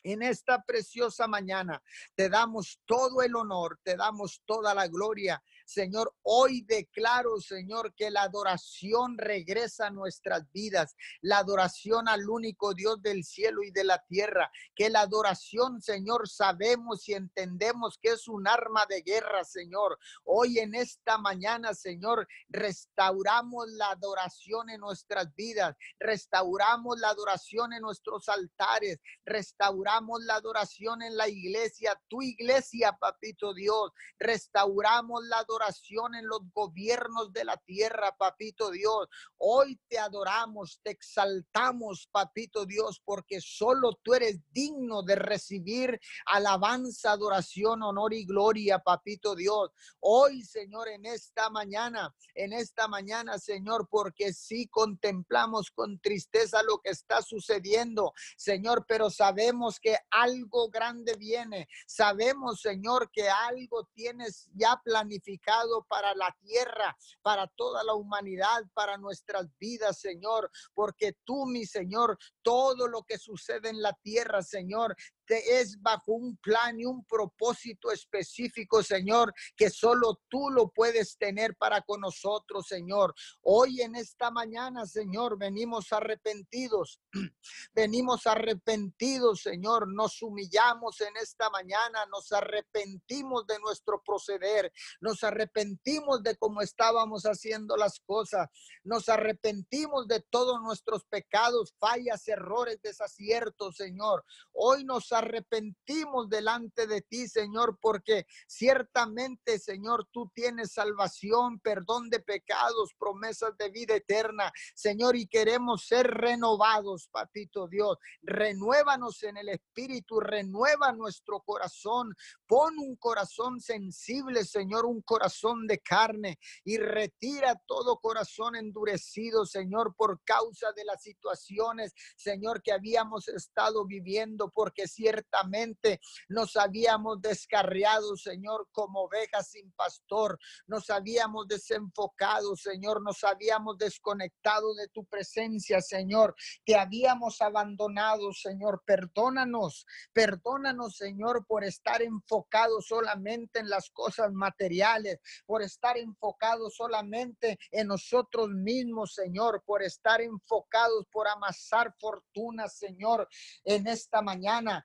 en 0.03 0.23
esta 0.23 0.63
preciosa 0.63 1.27
mañana, 1.27 1.83
te 2.15 2.29
damos 2.29 2.81
todo 2.87 3.23
el 3.23 3.35
honor, 3.35 3.79
te 3.83 3.97
damos 3.97 4.43
toda 4.47 4.75
la 4.75 4.89
gloria 4.89 5.43
Señor, 5.67 6.15
hoy 6.23 6.63
declaro, 6.63 7.41
Señor, 7.41 7.93
que 7.97 8.09
la 8.13 8.23
adoración 8.23 9.19
regresa 9.19 9.89
a 9.89 9.91
nuestras 9.91 10.51
vidas, 10.53 10.95
la 11.21 11.39
adoración 11.39 12.09
al 12.09 12.31
único 12.31 12.73
Dios 12.73 13.03
del 13.03 13.25
cielo 13.25 13.65
y 13.65 13.73
de 13.73 13.83
la 13.83 13.99
tierra, 14.07 14.49
que 14.77 14.89
la 14.91 15.01
adoración, 15.01 15.83
Señor, 15.83 16.29
sabemos 16.29 17.09
y 17.09 17.15
entendemos 17.15 17.99
que 18.01 18.11
es 18.11 18.29
un 18.29 18.47
arma 18.47 18.87
de 18.89 19.03
guerra, 19.03 19.43
Señor. 19.43 19.99
Hoy 20.23 20.61
en 20.61 20.77
esta 20.77 21.19
mañana, 21.19 21.75
Señor, 21.75 22.29
restauramos 22.49 23.69
la 23.73 23.91
adoración 23.91 24.71
en 24.71 24.81
nuestras 24.81 25.35
vidas, 25.35 25.75
restauramos 25.99 27.01
la 27.01 27.09
adoración 27.09 27.73
en 27.73 27.83
nuestros 27.83 28.29
altares, 28.29 29.01
restauramos 29.25 30.23
la 30.23 30.37
adoración 30.37 31.03
en 31.03 31.17
la 31.17 31.29
iglesia, 31.29 32.01
tu 32.07 32.23
iglesia, 32.23 32.97
papito 33.01 33.53
Dios, 33.53 33.91
restauramos 34.21 35.25
la 35.27 35.39
adoración 35.39 35.56
adoración 35.57 36.15
en 36.15 36.27
los 36.29 36.41
gobiernos 36.53 37.33
de 37.33 37.45
la 37.45 37.57
tierra, 37.57 38.15
papito 38.17 38.71
Dios. 38.71 39.09
Hoy 39.39 39.81
te 39.89 39.99
adoramos, 39.99 40.81
te 40.83 40.91
exaltamos, 40.91 42.09
papito 42.13 42.67
Dios, 42.67 43.01
porque 43.05 43.41
solo 43.41 43.99
tú 44.03 44.15
eres 44.15 44.41
digno 44.53 45.03
de 45.03 45.17
recibir 45.17 45.99
alabanza, 46.27 47.13
adoración, 47.13 47.83
honor 47.83 48.13
y 48.13 48.27
gloria, 48.27 48.79
papito 48.81 49.35
Dios. 49.35 49.71
Hoy, 50.01 50.43
Señor, 50.43 50.89
en 50.89 51.07
esta 51.07 51.49
mañana, 51.49 52.15
en 52.35 52.53
esta 52.53 52.87
mañana, 52.87 53.39
Señor, 53.39 53.89
porque 53.91 54.35
sí 54.35 54.69
contemplamos 54.69 55.71
con 55.71 55.99
tristeza 56.01 56.63
lo 56.63 56.79
que 56.79 56.91
está 56.91 57.23
sucediendo, 57.23 58.13
Señor, 58.37 58.85
pero 58.87 59.09
sabemos 59.11 59.81
que 59.81 59.97
algo 60.11 60.69
grande 60.69 61.15
viene. 61.15 61.67
Sabemos, 61.87 62.61
Señor, 62.61 63.11
que 63.11 63.29
algo 63.29 63.89
tienes 63.95 64.51
ya 64.55 64.81
planificado 64.85 65.46
para 65.89 66.15
la 66.15 66.35
tierra, 66.41 66.97
para 67.23 67.47
toda 67.47 67.85
la 67.85 67.95
humanidad, 67.95 68.65
para 68.75 68.97
nuestras 68.97 69.47
vidas, 69.59 69.99
Señor, 70.01 70.51
porque 70.75 71.17
tú, 71.25 71.47
mi 71.47 71.65
Señor, 71.65 72.19
todo 72.43 72.89
lo 72.89 73.03
que 73.05 73.19
sucede 73.19 73.69
en 73.69 73.81
la 73.81 73.93
tierra, 74.03 74.43
Señor, 74.43 74.97
es 75.29 75.81
bajo 75.81 76.13
un 76.13 76.37
plan 76.37 76.79
y 76.79 76.85
un 76.85 77.05
propósito 77.05 77.91
específico, 77.91 78.83
Señor, 78.83 79.33
que 79.57 79.71
solo 79.71 80.21
tú 80.29 80.51
lo 80.51 80.69
puedes 80.69 81.17
tener 81.17 81.57
para 81.57 81.83
con 81.83 82.01
nosotros, 82.01 82.67
Señor. 82.67 83.15
Hoy 83.43 83.83
en 83.83 83.97
esta 83.97 84.31
mañana, 84.31 84.87
Señor, 84.87 85.39
venimos 85.39 85.93
arrepentidos. 85.93 87.01
venimos 87.75 88.27
arrepentidos, 88.27 89.43
Señor. 89.43 89.89
Nos 89.93 90.23
humillamos 90.23 91.01
en 91.01 91.17
esta 91.17 91.51
mañana, 91.51 92.07
nos 92.07 92.33
arrepentimos 92.33 93.47
de 93.47 93.59
nuestro 93.59 94.03
proceder, 94.03 94.73
nos 95.01 95.23
arrepentimos 95.25 96.23
de 96.23 96.37
cómo 96.37 96.61
estábamos 96.61 97.25
haciendo 97.25 97.77
las 97.77 98.01
cosas, 98.01 98.49
nos 98.85 99.09
arrepentimos 99.09 100.07
de 100.07 100.21
todos 100.21 100.61
nuestros 100.63 101.05
pecados, 101.05 101.75
fallas, 101.79 102.27
errores, 102.29 102.81
desaciertos, 102.83 103.77
Señor. 103.77 104.25
Hoy 104.53 104.85
nos 104.85 105.13
arrepentimos 105.19 106.29
delante 106.29 106.87
de 106.87 107.03
ti, 107.03 107.29
Señor, 107.29 107.79
porque 107.81 108.27
ciertamente, 108.47 109.59
Señor, 109.59 110.09
tú 110.13 110.31
tienes 110.35 110.73
salvación, 110.73 111.61
perdón 111.61 112.11
de 112.11 112.21
pecados, 112.21 112.95
promesas 112.99 113.57
de 113.59 113.71
vida 113.71 113.95
eterna, 113.95 114.53
Señor, 114.75 115.17
y 115.17 115.27
queremos 115.27 115.87
ser 115.87 116.07
renovados, 116.07 117.09
Patito 117.11 117.69
Dios. 117.69 117.97
Renuévanos 118.23 119.23
en 119.23 119.37
el 119.37 119.49
espíritu, 119.49 120.21
renueva 120.21 120.93
nuestro 120.93 121.41
corazón, 121.41 122.15
pon 122.47 122.79
un 122.79 122.97
corazón 122.97 123.61
sensible, 123.61 124.45
Señor, 124.45 124.87
un 124.87 125.03
corazón 125.03 125.67
de 125.67 125.79
carne 125.79 126.39
y 126.65 126.79
retira 126.79 127.61
todo 127.67 127.99
corazón 127.99 128.57
endurecido, 128.57 129.47
Señor, 129.47 129.95
por 129.97 130.21
causa 130.25 130.73
de 130.73 130.85
las 130.85 131.03
situaciones, 131.03 131.93
Señor, 132.17 132.63
que 132.63 132.73
habíamos 132.73 133.29
estado 133.29 133.87
viviendo, 133.87 134.51
porque 134.51 134.87
si 134.87 135.06
ciertamente 135.07 136.01
nos 136.29 136.57
habíamos 136.57 137.21
descarriado, 137.21 138.17
Señor, 138.17 138.69
como 138.73 139.03
ovejas 139.03 139.51
sin 139.51 139.71
pastor. 139.73 140.39
Nos 140.67 140.91
habíamos 140.91 141.47
desenfocado, 141.47 142.57
Señor. 142.57 143.03
Nos 143.03 143.23
habíamos 143.23 143.79
desconectado 143.79 144.75
de 144.75 144.89
tu 144.89 145.05
presencia, 145.05 145.81
Señor. 145.81 146.35
Te 146.65 146.75
habíamos 146.75 147.41
abandonado, 147.41 148.33
Señor. 148.33 148.83
Perdónanos, 148.85 149.87
perdónanos, 150.13 150.97
Señor, 150.97 151.47
por 151.47 151.63
estar 151.63 152.03
enfocados 152.03 152.87
solamente 152.89 153.61
en 153.61 153.69
las 153.69 153.91
cosas 153.91 154.33
materiales, 154.33 155.21
por 155.47 155.63
estar 155.63 155.97
enfocados 155.97 156.75
solamente 156.75 157.59
en 157.71 157.87
nosotros 157.87 158.49
mismos, 158.49 159.15
Señor, 159.15 159.63
por 159.65 159.83
estar 159.83 160.21
enfocados 160.21 161.07
por 161.13 161.29
amasar 161.29 161.95
fortuna, 162.01 162.69
Señor, 162.69 163.29
en 163.65 163.87
esta 163.87 164.23
mañana. 164.23 164.85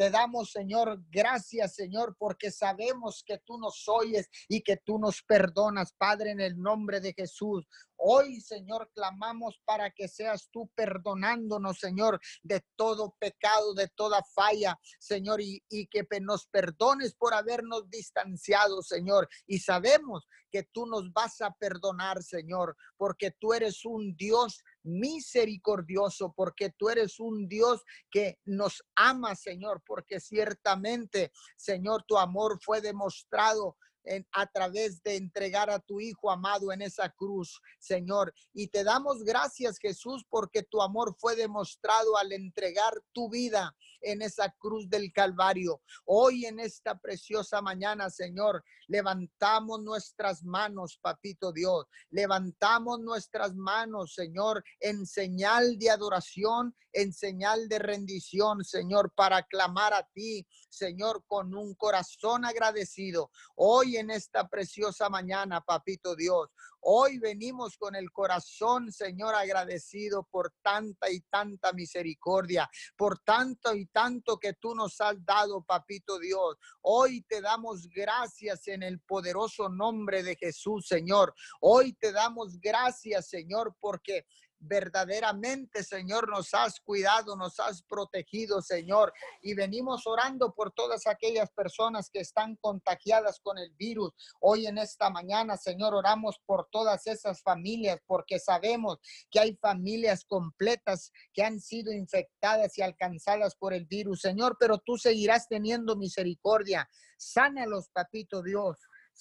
Te 0.00 0.08
damos, 0.08 0.52
Señor, 0.52 0.98
gracias, 1.10 1.74
Señor, 1.74 2.16
porque 2.18 2.50
sabemos 2.50 3.22
que 3.22 3.36
tú 3.44 3.58
nos 3.58 3.86
oyes 3.86 4.30
y 4.48 4.62
que 4.62 4.78
tú 4.78 4.98
nos 4.98 5.22
perdonas, 5.22 5.92
Padre, 5.92 6.30
en 6.30 6.40
el 6.40 6.58
nombre 6.58 7.02
de 7.02 7.12
Jesús. 7.12 7.68
Hoy, 8.02 8.40
Señor, 8.40 8.90
clamamos 8.94 9.60
para 9.66 9.90
que 9.90 10.08
seas 10.08 10.48
tú 10.50 10.70
perdonándonos, 10.74 11.78
Señor, 11.78 12.18
de 12.42 12.64
todo 12.76 13.14
pecado, 13.18 13.74
de 13.74 13.88
toda 13.88 14.24
falla, 14.34 14.80
Señor, 14.98 15.42
y, 15.42 15.60
que 15.68 16.06
nos 16.22 16.46
perdones 16.46 17.14
por 17.14 17.34
habernos 17.34 17.90
distanciado, 17.90 18.80
Señor. 18.82 19.28
Y 19.46 19.58
sabemos 19.58 20.26
que 20.50 20.62
tú 20.72 20.86
nos 20.86 21.12
vas 21.12 21.42
a 21.42 21.50
perdonar, 21.52 22.22
Señor, 22.22 22.74
porque 22.96 23.32
tú 23.38 23.52
eres 23.52 23.84
un 23.84 24.16
Dios 24.16 24.64
misericordioso, 24.82 26.32
porque 26.34 26.70
tú 26.70 26.88
eres 26.88 27.20
un 27.20 27.48
Dios 27.48 27.82
que 28.10 28.38
nos 28.46 28.82
ama, 28.96 29.34
Señor, 29.34 29.82
porque 29.90 30.20
ciertamente, 30.20 31.32
Señor, 31.56 32.04
tu 32.06 32.16
amor 32.16 32.60
fue 32.62 32.80
demostrado 32.80 33.76
en, 34.04 34.24
a 34.30 34.46
través 34.46 35.02
de 35.02 35.16
entregar 35.16 35.68
a 35.68 35.80
tu 35.80 35.98
Hijo 35.98 36.30
amado 36.30 36.70
en 36.70 36.80
esa 36.80 37.08
cruz, 37.10 37.60
Señor. 37.80 38.32
Y 38.52 38.68
te 38.68 38.84
damos 38.84 39.24
gracias, 39.24 39.78
Jesús, 39.78 40.24
porque 40.30 40.62
tu 40.62 40.80
amor 40.80 41.16
fue 41.18 41.34
demostrado 41.34 42.16
al 42.16 42.30
entregar 42.30 42.92
tu 43.12 43.28
vida 43.28 43.74
en 44.00 44.22
esa 44.22 44.50
cruz 44.58 44.88
del 44.88 45.12
Calvario. 45.12 45.82
Hoy 46.04 46.46
en 46.46 46.60
esta 46.60 46.98
preciosa 46.98 47.60
mañana, 47.60 48.10
Señor, 48.10 48.64
levantamos 48.86 49.82
nuestras 49.82 50.42
manos, 50.42 50.98
papito 51.00 51.52
Dios. 51.52 51.86
Levantamos 52.10 53.00
nuestras 53.00 53.54
manos, 53.54 54.14
Señor, 54.14 54.64
en 54.80 55.06
señal 55.06 55.78
de 55.78 55.90
adoración, 55.90 56.74
en 56.92 57.12
señal 57.12 57.68
de 57.68 57.78
rendición, 57.78 58.64
Señor, 58.64 59.12
para 59.14 59.42
clamar 59.44 59.94
a 59.94 60.08
ti, 60.12 60.46
Señor, 60.68 61.24
con 61.26 61.54
un 61.54 61.74
corazón 61.74 62.44
agradecido. 62.44 63.30
Hoy 63.54 63.96
en 63.96 64.10
esta 64.10 64.48
preciosa 64.48 65.08
mañana, 65.08 65.60
papito 65.60 66.16
Dios, 66.16 66.48
hoy 66.82 67.18
venimos 67.18 67.76
con 67.76 67.94
el 67.94 68.10
corazón, 68.10 68.92
Señor, 68.92 69.34
agradecido 69.34 70.26
por 70.30 70.52
tanta 70.62 71.10
y 71.10 71.20
tanta 71.22 71.72
misericordia, 71.72 72.68
por 72.96 73.18
tanto 73.20 73.74
y 73.74 73.86
tanto 73.86 74.38
que 74.38 74.54
tú 74.54 74.74
nos 74.74 75.00
has 75.00 75.24
dado, 75.24 75.62
papito 75.62 76.18
Dios. 76.18 76.56
Hoy 76.82 77.22
te 77.22 77.40
damos 77.40 77.88
gracias 77.88 78.66
en 78.68 78.82
el 78.82 79.00
poderoso 79.00 79.68
nombre 79.68 80.22
de 80.22 80.36
Jesús, 80.36 80.86
Señor. 80.86 81.34
Hoy 81.60 81.92
te 81.94 82.12
damos 82.12 82.58
gracias, 82.60 83.28
Señor, 83.28 83.76
porque 83.80 84.24
verdaderamente, 84.60 85.82
Señor, 85.82 86.28
nos 86.28 86.54
has 86.54 86.80
cuidado, 86.80 87.34
nos 87.36 87.58
has 87.58 87.82
protegido, 87.82 88.60
Señor. 88.62 89.12
Y 89.42 89.54
venimos 89.54 90.06
orando 90.06 90.52
por 90.54 90.72
todas 90.72 91.06
aquellas 91.06 91.50
personas 91.50 92.10
que 92.10 92.20
están 92.20 92.56
contagiadas 92.56 93.40
con 93.40 93.58
el 93.58 93.72
virus. 93.72 94.12
Hoy 94.40 94.66
en 94.66 94.78
esta 94.78 95.10
mañana, 95.10 95.56
Señor, 95.56 95.94
oramos 95.94 96.38
por 96.46 96.68
todas 96.70 97.06
esas 97.06 97.42
familias 97.42 98.00
porque 98.06 98.38
sabemos 98.38 98.98
que 99.30 99.40
hay 99.40 99.56
familias 99.56 100.24
completas 100.24 101.10
que 101.32 101.42
han 101.42 101.60
sido 101.60 101.92
infectadas 101.92 102.76
y 102.78 102.82
alcanzadas 102.82 103.54
por 103.56 103.72
el 103.72 103.86
virus, 103.86 104.20
Señor, 104.20 104.56
pero 104.60 104.78
tú 104.78 104.96
seguirás 104.96 105.48
teniendo 105.48 105.96
misericordia. 105.96 106.88
Sánalos, 107.16 107.88
papito 107.90 108.42
Dios. 108.42 108.78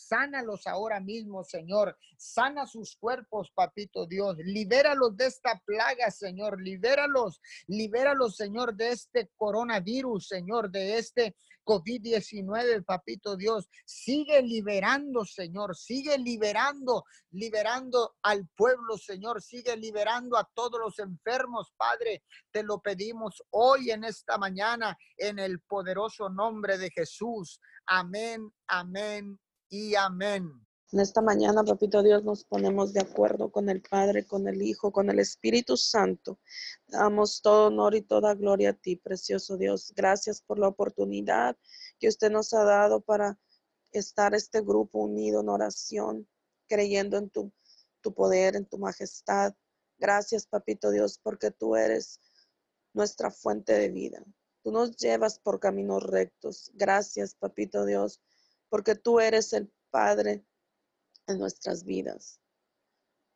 Sánalos 0.08 0.66
ahora 0.68 1.00
mismo, 1.00 1.44
Señor. 1.44 1.98
Sana 2.18 2.66
sus 2.66 2.96
cuerpos, 2.96 3.52
papito 3.54 4.06
Dios. 4.06 4.38
Libéralos 4.40 5.16
de 5.16 5.28
esta 5.28 5.62
plaga, 5.66 6.12
Señor. 6.12 6.62
Libéralos, 6.62 7.42
libéralos, 7.68 8.36
Señor, 8.36 8.76
de 8.76 8.90
este 8.90 9.30
coronavirus, 9.36 10.28
Señor, 10.28 10.70
de 10.72 10.98
este 10.98 11.36
COVID-19, 11.70 12.84
papito 12.84 13.38
Dios. 13.38 13.70
Sigue 13.86 14.42
liberando, 14.42 15.24
Señor. 15.24 15.76
Sigue 15.76 16.18
liberando, 16.18 17.04
liberando 17.32 18.16
al 18.24 18.48
pueblo, 18.56 18.98
Señor. 18.98 19.42
Sigue 19.42 19.78
liberando 19.78 20.38
a 20.38 20.50
todos 20.56 20.80
los 20.80 20.98
enfermos, 20.98 21.72
Padre. 21.78 22.24
Te 22.52 22.64
lo 22.64 22.82
pedimos 22.82 23.44
hoy 23.52 23.92
en 23.92 24.04
esta 24.04 24.38
mañana 24.40 24.98
en 25.18 25.38
el 25.38 25.60
poderoso 25.62 26.30
nombre 26.30 26.80
de 26.80 26.90
Jesús. 26.90 27.60
Amén, 27.86 28.52
amén 28.68 29.40
y 29.70 29.96
amén. 29.96 30.66
En 30.92 31.00
esta 31.00 31.22
mañana, 31.22 31.64
papito 31.64 32.02
Dios, 32.02 32.24
nos 32.24 32.44
ponemos 32.44 32.94
de 32.94 33.02
acuerdo 33.02 33.52
con 33.52 33.70
el 33.70 33.84
Padre, 33.84 34.26
con 34.26 34.48
el 34.48 34.64
Hijo, 34.64 34.92
con 34.92 35.12
el 35.12 35.20
Espíritu 35.20 35.78
Santo. 35.78 36.40
Damos 36.88 37.44
todo 37.44 37.68
honor 37.68 37.94
y 37.94 38.02
toda 38.02 38.34
gloria 38.34 38.72
a 38.72 38.74
ti, 38.74 38.96
precioso 38.96 39.56
Dios. 39.56 39.94
Gracias 39.96 40.42
por 40.42 40.58
la 40.58 40.68
oportunidad 40.68 41.56
que 42.00 42.08
usted 42.08 42.32
nos 42.32 42.54
ha 42.56 42.64
dado 42.64 43.02
para 43.02 43.38
estar 43.92 44.34
este 44.34 44.62
grupo 44.62 44.98
unido 44.98 45.42
en 45.42 45.50
oración, 45.50 46.28
creyendo 46.68 47.18
en 47.18 47.30
tu, 47.30 47.54
tu 48.02 48.16
poder, 48.16 48.56
en 48.56 48.66
tu 48.66 48.80
majestad. 48.80 49.54
Gracias, 50.00 50.48
papito 50.48 50.90
Dios, 50.90 51.20
porque 51.22 51.52
tú 51.52 51.76
eres 51.76 52.20
nuestra 52.94 53.30
fuente 53.30 53.74
de 53.74 53.90
vida. 53.90 54.24
Tú 54.64 54.72
nos 54.72 54.98
llevas 54.98 55.38
por 55.38 55.60
caminos 55.60 56.02
rectos. 56.02 56.72
Gracias, 56.74 57.36
papito 57.36 57.86
Dios 57.86 58.20
porque 58.70 58.96
tú 58.96 59.20
eres 59.20 59.54
el 59.54 59.72
Padre 59.90 60.46
en 61.28 61.40
nuestras 61.40 61.84
vidas. 61.84 62.40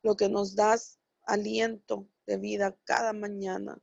Lo 0.02 0.16
que 0.16 0.28
nos 0.28 0.54
das 0.54 1.00
aliento 1.24 2.08
de 2.26 2.38
vida 2.38 2.76
cada 2.84 3.12
mañana. 3.12 3.80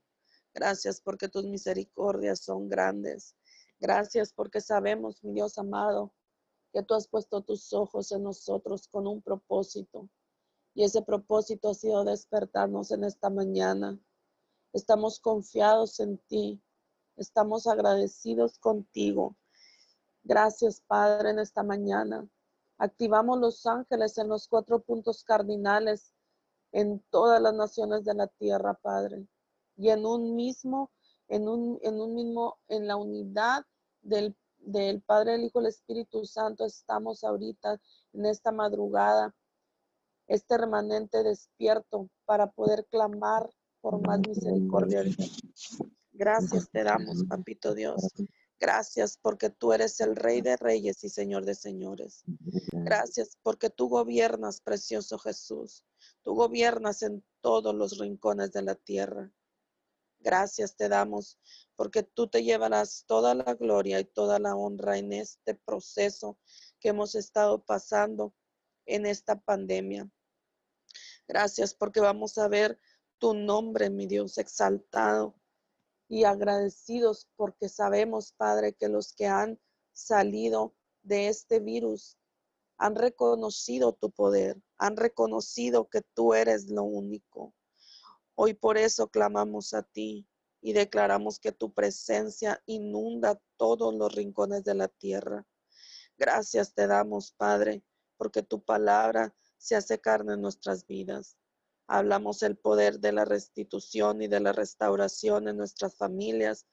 Gracias 0.53 1.01
porque 1.01 1.27
tus 1.27 1.45
misericordias 1.45 2.39
son 2.39 2.69
grandes. 2.69 3.35
Gracias 3.79 4.33
porque 4.33 4.61
sabemos, 4.61 5.23
mi 5.23 5.33
Dios 5.33 5.57
amado, 5.57 6.13
que 6.71 6.83
tú 6.83 6.93
has 6.93 7.07
puesto 7.07 7.41
tus 7.41 7.73
ojos 7.73 8.11
en 8.11 8.23
nosotros 8.23 8.87
con 8.87 9.07
un 9.07 9.21
propósito. 9.21 10.09
Y 10.73 10.83
ese 10.83 11.01
propósito 11.01 11.69
ha 11.69 11.73
sido 11.73 12.03
despertarnos 12.05 12.91
en 12.91 13.03
esta 13.03 13.29
mañana. 13.29 13.99
Estamos 14.71 15.19
confiados 15.19 15.99
en 15.99 16.17
ti. 16.17 16.61
Estamos 17.17 17.67
agradecidos 17.67 18.57
contigo 18.59 19.35
Gracias, 20.23 20.81
Padre, 20.87 21.31
en 21.31 21.39
esta 21.39 21.63
mañana. 21.63 22.27
Activamos 22.77 23.39
los 23.39 23.65
ángeles 23.65 24.17
en 24.17 24.27
los 24.27 24.47
cuatro 24.47 24.81
puntos 24.81 25.23
cardinales 25.23 26.13
en 26.71 27.03
todas 27.09 27.41
las 27.41 27.53
naciones 27.53 28.03
de 28.05 28.13
la 28.13 28.27
tierra, 28.27 28.73
Padre. 28.73 29.27
Y 29.77 29.89
en 29.89 30.05
un 30.05 30.35
mismo, 30.35 30.91
en 31.27 31.47
un, 31.47 31.79
en 31.83 31.99
un 31.99 32.15
mismo, 32.15 32.59
en 32.67 32.87
la 32.87 32.95
unidad 32.95 33.65
del, 34.01 34.35
del 34.57 35.01
Padre, 35.01 35.35
el 35.35 35.43
Hijo, 35.43 35.59
el 35.59 35.67
Espíritu 35.67 36.25
Santo, 36.25 36.65
estamos 36.65 37.23
ahorita 37.23 37.79
en 38.13 38.25
esta 38.25 38.51
madrugada, 38.51 39.35
este 40.27 40.57
remanente 40.57 41.23
despierto 41.23 42.09
para 42.25 42.51
poder 42.51 42.85
clamar 42.89 43.49
por 43.81 43.99
más 44.05 44.19
misericordia. 44.19 45.03
Gracias 46.13 46.69
te 46.69 46.83
damos, 46.83 47.23
Papito 47.27 47.73
Dios. 47.73 48.13
Gracias 48.61 49.17
porque 49.17 49.49
tú 49.49 49.73
eres 49.73 49.99
el 50.01 50.15
Rey 50.15 50.41
de 50.41 50.55
Reyes 50.55 51.03
y 51.03 51.09
Señor 51.09 51.45
de 51.45 51.55
Señores. 51.55 52.23
Gracias 52.71 53.35
porque 53.41 53.71
tú 53.71 53.89
gobiernas, 53.89 54.61
precioso 54.61 55.17
Jesús. 55.17 55.83
Tú 56.21 56.35
gobiernas 56.35 57.01
en 57.01 57.25
todos 57.41 57.73
los 57.73 57.97
rincones 57.97 58.51
de 58.51 58.61
la 58.61 58.75
tierra. 58.75 59.31
Gracias 60.19 60.75
te 60.75 60.89
damos 60.89 61.39
porque 61.75 62.03
tú 62.03 62.27
te 62.27 62.43
llevarás 62.43 63.05
toda 63.07 63.33
la 63.33 63.55
gloria 63.55 63.99
y 63.99 64.05
toda 64.05 64.37
la 64.37 64.55
honra 64.55 64.99
en 64.99 65.11
este 65.11 65.55
proceso 65.55 66.37
que 66.79 66.89
hemos 66.89 67.15
estado 67.15 67.65
pasando 67.65 68.35
en 68.85 69.07
esta 69.07 69.41
pandemia. 69.41 70.07
Gracias 71.27 71.73
porque 71.73 71.99
vamos 71.99 72.37
a 72.37 72.47
ver 72.47 72.79
tu 73.17 73.33
nombre, 73.33 73.89
mi 73.89 74.05
Dios, 74.05 74.37
exaltado 74.37 75.40
y 76.11 76.25
agradecidos 76.25 77.29
porque 77.37 77.69
sabemos, 77.69 78.33
Padre, 78.33 78.73
que 78.73 78.89
los 78.89 79.13
que 79.13 79.27
han 79.27 79.57
salido 79.93 80.75
de 81.03 81.29
este 81.29 81.61
virus 81.61 82.17
han 82.77 82.95
reconocido 82.95 83.93
tu 83.93 84.11
poder, 84.11 84.61
han 84.77 84.97
reconocido 84.97 85.87
que 85.87 86.01
tú 86.13 86.33
eres 86.33 86.69
lo 86.69 86.83
único. 86.83 87.55
Hoy 88.35 88.53
por 88.53 88.77
eso 88.77 89.07
clamamos 89.07 89.73
a 89.73 89.83
ti 89.83 90.27
y 90.59 90.73
declaramos 90.73 91.39
que 91.39 91.53
tu 91.53 91.73
presencia 91.73 92.61
inunda 92.65 93.41
todos 93.55 93.95
los 93.95 94.13
rincones 94.13 94.65
de 94.65 94.75
la 94.75 94.89
tierra. 94.89 95.47
Gracias 96.17 96.73
te 96.73 96.87
damos, 96.87 97.31
Padre, 97.31 97.85
porque 98.17 98.43
tu 98.43 98.61
palabra 98.61 99.33
se 99.57 99.77
hace 99.77 100.01
carne 100.01 100.33
en 100.33 100.41
nuestras 100.41 100.85
vidas. 100.85 101.37
Hablamos 101.93 102.41
el 102.41 102.55
poder 102.55 103.01
de 103.01 103.11
la 103.11 103.25
restitución 103.25 104.21
y 104.21 104.29
de 104.29 104.39
la 104.39 104.53
restauración 104.53 105.49
en 105.49 105.57
nuestras 105.57 105.93
familias 105.97 106.65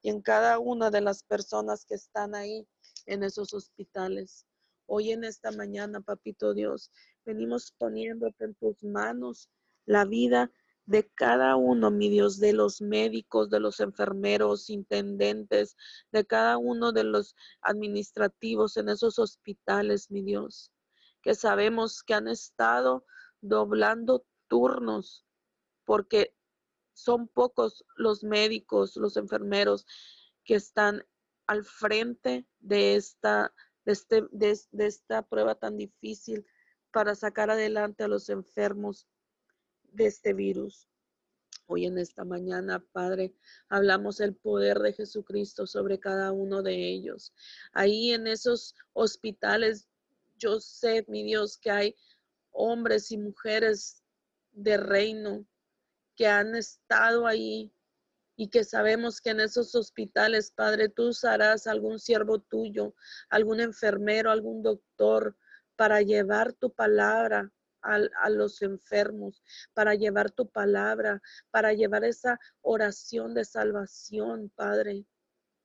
y 0.00 0.10
en 0.10 0.22
cada 0.22 0.60
una 0.60 0.92
de 0.92 1.00
las 1.00 1.24
personas 1.24 1.84
que 1.84 1.96
están 1.96 2.36
ahí 2.36 2.68
en 3.06 3.24
esos 3.24 3.52
hospitales. 3.52 4.46
Hoy 4.86 5.10
en 5.10 5.24
esta 5.24 5.50
mañana, 5.50 6.00
papito 6.02 6.54
Dios, 6.54 6.92
venimos 7.24 7.72
poniéndote 7.78 8.44
en 8.44 8.54
tus 8.54 8.80
manos 8.84 9.50
la 9.86 10.04
vida 10.04 10.52
de 10.86 11.10
cada 11.16 11.56
uno, 11.56 11.90
mi 11.90 12.08
Dios, 12.08 12.38
de 12.38 12.52
los 12.52 12.80
médicos, 12.80 13.50
de 13.50 13.58
los 13.58 13.80
enfermeros, 13.80 14.70
intendentes, 14.70 15.76
de 16.12 16.24
cada 16.24 16.58
uno 16.58 16.92
de 16.92 17.02
los 17.02 17.34
administrativos 17.60 18.76
en 18.76 18.88
esos 18.88 19.18
hospitales, 19.18 20.12
mi 20.12 20.22
Dios, 20.22 20.70
que 21.22 21.34
sabemos 21.34 22.04
que 22.04 22.14
han 22.14 22.28
estado 22.28 23.04
doblando 23.40 24.24
turnos, 24.50 25.24
porque 25.84 26.34
son 26.92 27.28
pocos 27.28 27.86
los 27.96 28.22
médicos, 28.24 28.96
los 28.96 29.16
enfermeros 29.16 29.86
que 30.44 30.56
están 30.56 31.06
al 31.46 31.64
frente 31.64 32.46
de 32.58 32.96
esta, 32.96 33.54
de, 33.84 33.92
este, 33.92 34.24
de, 34.32 34.86
esta 34.86 35.22
prueba 35.22 35.54
tan 35.54 35.76
difícil 35.76 36.44
para 36.92 37.14
sacar 37.14 37.50
adelante 37.50 38.04
a 38.04 38.08
los 38.08 38.28
enfermos 38.28 39.06
de 39.84 40.06
este 40.06 40.34
virus. 40.34 40.88
Hoy 41.66 41.86
en 41.86 41.98
esta 41.98 42.24
mañana, 42.24 42.84
Padre, 42.92 43.32
hablamos 43.68 44.18
el 44.18 44.34
poder 44.34 44.80
de 44.80 44.92
Jesucristo 44.92 45.68
sobre 45.68 46.00
cada 46.00 46.32
uno 46.32 46.62
de 46.62 46.74
ellos. 46.74 47.32
Ahí 47.72 48.12
en 48.12 48.26
esos 48.26 48.74
hospitales, 48.92 49.88
yo 50.36 50.58
sé, 50.58 51.04
mi 51.06 51.22
Dios, 51.22 51.56
que 51.56 51.70
hay 51.70 51.96
hombres 52.50 53.12
y 53.12 53.18
mujeres 53.18 53.99
de 54.52 54.76
reino 54.76 55.46
que 56.16 56.26
han 56.26 56.54
estado 56.54 57.26
ahí 57.26 57.72
y 58.36 58.48
que 58.48 58.64
sabemos 58.64 59.20
que 59.20 59.30
en 59.30 59.40
esos 59.40 59.74
hospitales, 59.74 60.50
Padre, 60.50 60.88
tú 60.88 61.08
usarás 61.08 61.66
algún 61.66 61.98
siervo 61.98 62.40
tuyo, 62.40 62.94
algún 63.28 63.60
enfermero, 63.60 64.30
algún 64.30 64.62
doctor 64.62 65.36
para 65.76 66.00
llevar 66.02 66.54
tu 66.54 66.72
palabra 66.72 67.52
a, 67.82 68.30
los 68.30 68.62
enfermos, 68.62 69.42
para 69.74 69.94
llevar 69.94 70.30
tu 70.30 70.48
palabra, 70.48 71.20
para 71.50 71.72
llevar 71.72 72.04
esa 72.04 72.38
oración 72.60 73.34
de 73.34 73.44
salvación, 73.44 74.50
Padre, 74.54 75.04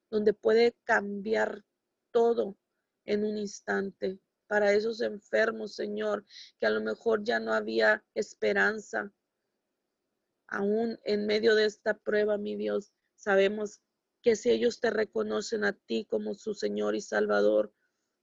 donde 0.09 0.33
puede 0.33 0.75
cambiar 0.83 1.63
todo 2.11 2.57
en 3.05 3.25
un 3.25 3.37
instante. 3.37 4.19
Para 4.47 4.73
esos 4.73 5.01
enfermos, 5.01 5.75
Señor, 5.75 6.25
que 6.59 6.65
a 6.65 6.69
lo 6.69 6.81
mejor 6.81 7.23
ya 7.23 7.39
no 7.39 7.53
había 7.53 8.03
esperanza. 8.13 9.11
Aún 10.47 10.99
en 11.03 11.25
medio 11.25 11.55
de 11.55 11.65
esta 11.65 11.97
prueba, 11.97 12.37
mi 12.37 12.55
Dios, 12.55 12.93
sabemos 13.15 13.81
que 14.21 14.35
si 14.35 14.51
ellos 14.51 14.79
te 14.79 14.89
reconocen 14.89 15.63
a 15.63 15.73
ti 15.73 16.05
como 16.05 16.33
su 16.35 16.53
Señor 16.53 16.95
y 16.95 17.01
Salvador, 17.01 17.73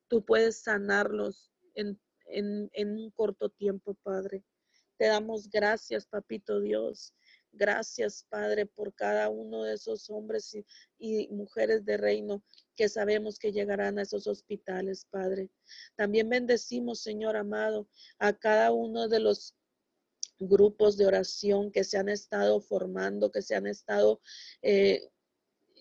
tú 0.08 0.24
puedes 0.24 0.62
sanarlos 0.62 1.52
en 1.74 1.98
en, 2.32 2.98
un 2.98 3.10
corto 3.10 3.50
tiempo, 3.50 3.94
Padre. 4.02 4.44
Te 4.96 5.06
damos 5.06 5.48
gracias, 5.48 6.06
Papito 6.06 6.60
Dios. 6.60 7.14
Gracias, 7.52 8.24
Padre, 8.28 8.66
por 8.66 8.94
cada 8.94 9.28
uno 9.28 9.64
de 9.64 9.74
esos 9.74 10.08
hombres 10.10 10.54
y, 10.54 10.64
y, 10.98 11.28
mujeres 11.28 11.84
de 11.84 11.96
reino 11.96 12.42
que 12.76 12.88
sabemos 12.88 13.38
que 13.38 13.52
llegarán 13.52 13.98
a 13.98 14.02
esos 14.02 14.26
hospitales, 14.26 15.06
Padre. 15.10 15.50
También 15.96 16.28
bendecimos, 16.28 17.00
Señor 17.00 17.36
amado, 17.36 17.88
a 18.18 18.32
cada 18.32 18.72
uno 18.72 19.08
de 19.08 19.20
los 19.20 19.54
grupos 20.38 20.96
de 20.96 21.06
oración 21.06 21.70
que 21.70 21.84
se 21.84 21.98
han 21.98 22.08
estado 22.08 22.60
formando, 22.60 23.30
que 23.30 23.42
se 23.42 23.54
han 23.54 23.66
estado 23.66 24.20
eh, 24.62 25.08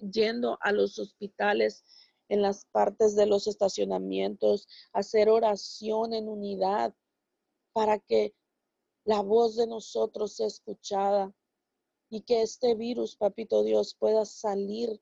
yendo 0.02 0.58
a 0.62 0.72
los 0.72 1.00
hospitales 1.00 1.84
en 2.30 2.42
las 2.42 2.66
partes 2.66 3.16
de 3.16 3.26
los 3.26 3.48
estacionamientos, 3.48 4.68
hacer 4.94 5.30
oración 5.30 6.14
en 6.14 6.30
unidad 6.30 6.94
para 7.74 8.00
que 8.00 8.34
la 9.04 9.22
voz 9.22 9.56
de 9.56 9.68
nosotros 9.68 10.36
sea 10.36 10.48
escuchada 10.48 11.34
y 12.10 12.22
que 12.22 12.42
este 12.42 12.76
virus, 12.76 13.16
papito 13.16 13.64
Dios, 13.64 13.96
pueda 13.96 14.26
salir 14.26 15.02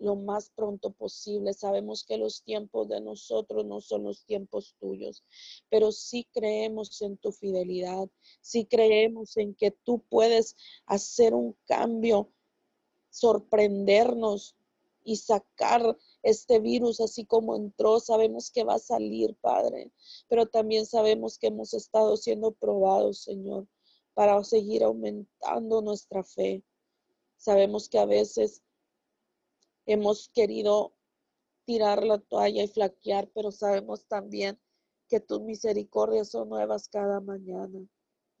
lo 0.00 0.16
más 0.16 0.50
pronto 0.50 0.90
posible. 0.90 1.52
Sabemos 1.52 2.04
que 2.04 2.16
los 2.16 2.42
tiempos 2.42 2.88
de 2.88 3.00
nosotros 3.00 3.64
no 3.66 3.80
son 3.80 4.04
los 4.04 4.24
tiempos 4.24 4.74
tuyos, 4.80 5.24
pero 5.68 5.92
sí 5.92 6.26
creemos 6.32 7.00
en 7.02 7.16
tu 7.18 7.32
fidelidad, 7.32 8.08
sí 8.40 8.64
creemos 8.64 9.36
en 9.36 9.54
que 9.54 9.70
tú 9.70 10.02
puedes 10.08 10.56
hacer 10.86 11.34
un 11.34 11.56
cambio, 11.66 12.32
sorprendernos 13.10 14.56
y 15.04 15.16
sacar 15.16 15.96
este 16.22 16.60
virus 16.60 17.00
así 17.00 17.24
como 17.24 17.56
entró. 17.56 18.00
Sabemos 18.00 18.50
que 18.50 18.64
va 18.64 18.74
a 18.74 18.78
salir, 18.78 19.36
Padre, 19.40 19.92
pero 20.28 20.46
también 20.46 20.86
sabemos 20.86 21.38
que 21.38 21.48
hemos 21.48 21.74
estado 21.74 22.16
siendo 22.16 22.52
probados, 22.52 23.22
Señor, 23.22 23.66
para 24.14 24.42
seguir 24.44 24.82
aumentando 24.82 25.82
nuestra 25.82 26.24
fe. 26.24 26.62
Sabemos 27.36 27.88
que 27.88 27.98
a 27.98 28.04
veces 28.04 28.62
hemos 29.92 30.28
querido 30.28 30.94
tirar 31.64 32.04
la 32.04 32.18
toalla 32.18 32.62
y 32.62 32.68
flaquear, 32.68 33.30
pero 33.34 33.50
sabemos 33.50 34.06
también 34.06 34.60
que 35.08 35.20
tus 35.20 35.40
misericordias 35.40 36.28
son 36.30 36.48
nuevas 36.48 36.88
cada 36.88 37.20
mañana. 37.20 37.86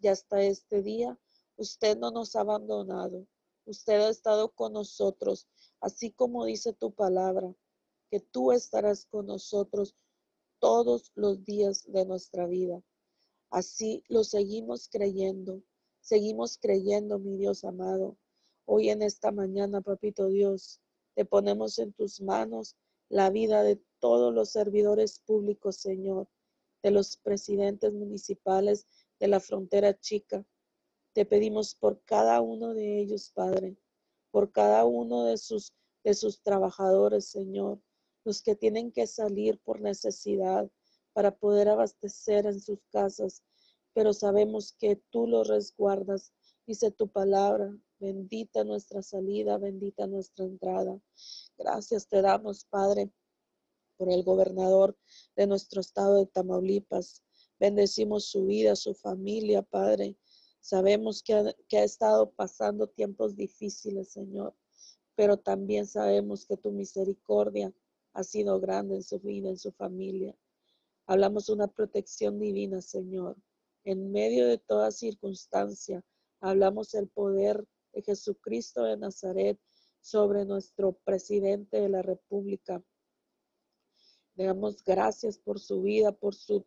Y 0.00 0.08
hasta 0.08 0.42
este 0.42 0.82
día, 0.82 1.18
usted 1.56 1.96
no 1.98 2.10
nos 2.10 2.36
ha 2.36 2.40
abandonado. 2.40 3.26
Usted 3.66 4.00
ha 4.00 4.08
estado 4.08 4.50
con 4.50 4.72
nosotros 4.72 5.46
así 5.80 6.12
como 6.12 6.44
dice 6.44 6.72
tu 6.72 6.92
palabra, 6.92 7.54
que 8.10 8.20
tú 8.20 8.52
estarás 8.52 9.06
con 9.06 9.26
nosotros 9.26 9.96
todos 10.58 11.10
los 11.14 11.44
días 11.44 11.84
de 11.90 12.04
nuestra 12.04 12.46
vida. 12.46 12.82
Así 13.50 14.04
lo 14.08 14.24
seguimos 14.24 14.88
creyendo, 14.88 15.62
seguimos 16.00 16.58
creyendo, 16.58 17.18
mi 17.18 17.36
Dios 17.36 17.64
amado. 17.64 18.16
Hoy 18.66 18.90
en 18.90 19.02
esta 19.02 19.32
mañana, 19.32 19.80
papito 19.80 20.28
Dios, 20.28 20.80
te 21.20 21.26
ponemos 21.26 21.78
en 21.78 21.92
tus 21.92 22.22
manos 22.22 22.78
la 23.10 23.28
vida 23.28 23.62
de 23.62 23.78
todos 23.98 24.32
los 24.32 24.52
servidores 24.52 25.20
públicos, 25.26 25.76
Señor, 25.76 26.30
de 26.82 26.92
los 26.92 27.18
presidentes 27.18 27.92
municipales 27.92 28.86
de 29.18 29.28
la 29.28 29.38
frontera 29.38 30.00
chica. 30.00 30.46
Te 31.12 31.26
pedimos 31.26 31.74
por 31.74 32.02
cada 32.06 32.40
uno 32.40 32.72
de 32.72 33.00
ellos, 33.00 33.32
Padre 33.34 33.76
por 34.30 34.50
cada 34.50 34.86
uno 34.86 35.24
de 35.24 35.36
sus, 35.36 35.74
de 36.04 36.14
sus 36.14 36.40
trabajadores, 36.40 37.26
Señor, 37.26 37.82
los 38.24 38.40
que 38.40 38.54
tienen 38.54 38.90
que 38.90 39.06
salir 39.06 39.60
por 39.60 39.82
necesidad 39.82 40.70
para 41.12 41.36
poder 41.36 41.68
abastecer 41.68 42.46
en 42.46 42.62
sus 42.62 42.78
casas, 42.90 43.42
pero 43.92 44.14
sabemos 44.14 44.72
que 44.72 44.96
tú 45.10 45.26
los 45.26 45.48
resguardas. 45.48 46.32
Dice 46.66 46.90
tu 46.90 47.08
palabra, 47.08 47.76
bendita 48.00 48.64
nuestra 48.64 49.02
salida, 49.02 49.58
bendita 49.58 50.06
nuestra 50.06 50.44
entrada. 50.46 51.00
Gracias 51.56 52.08
te 52.08 52.22
damos, 52.22 52.64
Padre, 52.64 53.12
por 53.96 54.10
el 54.10 54.24
gobernador 54.24 54.96
de 55.36 55.46
nuestro 55.46 55.82
estado 55.82 56.16
de 56.16 56.26
Tamaulipas. 56.26 57.22
Bendecimos 57.58 58.24
su 58.24 58.46
vida, 58.46 58.74
su 58.74 58.94
familia, 58.94 59.62
Padre. 59.62 60.16
Sabemos 60.60 61.22
que 61.22 61.34
ha, 61.34 61.84
estado 61.84 62.30
pasando 62.30 62.88
tiempos 62.88 63.36
difíciles, 63.36 64.10
Señor, 64.10 64.56
pero 65.14 65.36
también 65.36 65.86
sabemos 65.86 66.46
que 66.46 66.56
tu 66.56 66.72
misericordia 66.72 67.72
ha 68.14 68.24
sido 68.24 68.58
grande 68.60 68.96
en 68.96 69.02
su 69.02 69.20
vida, 69.20 69.50
en 69.50 69.58
su 69.58 69.72
familia. 69.72 70.34
Hablamos 71.06 71.46
de 71.46 71.52
una 71.52 71.68
protección 71.68 72.38
divina, 72.38 72.80
Señor. 72.80 73.36
En 73.84 74.10
medio 74.10 74.46
de 74.46 74.58
toda 74.58 74.90
circunstancia, 74.90 76.02
hablamos 76.40 76.94
el 76.94 77.08
poder 77.08 77.66
de 77.92 78.02
Jesucristo 78.02 78.84
de 78.84 78.96
Nazaret 78.96 79.58
sobre 80.00 80.44
nuestro 80.44 80.92
presidente 80.92 81.80
de 81.80 81.88
la 81.88 82.02
República. 82.02 82.82
Le 84.34 84.44
damos 84.44 84.82
gracias 84.82 85.38
por 85.38 85.60
su 85.60 85.82
vida, 85.82 86.12
por 86.12 86.34
su, 86.34 86.66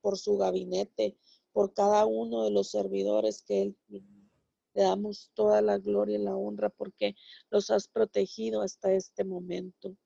por 0.00 0.18
su 0.18 0.36
gabinete, 0.36 1.16
por 1.52 1.72
cada 1.74 2.06
uno 2.06 2.44
de 2.44 2.50
los 2.50 2.70
servidores 2.70 3.42
que 3.42 3.62
Él. 3.62 3.78
Le 3.88 4.82
damos 4.82 5.30
toda 5.34 5.60
la 5.60 5.78
gloria 5.78 6.18
y 6.18 6.22
la 6.22 6.34
honra 6.34 6.70
porque 6.70 7.14
los 7.50 7.70
has 7.70 7.88
protegido 7.88 8.62
hasta 8.62 8.92
este 8.92 9.22
momento. 9.24 9.96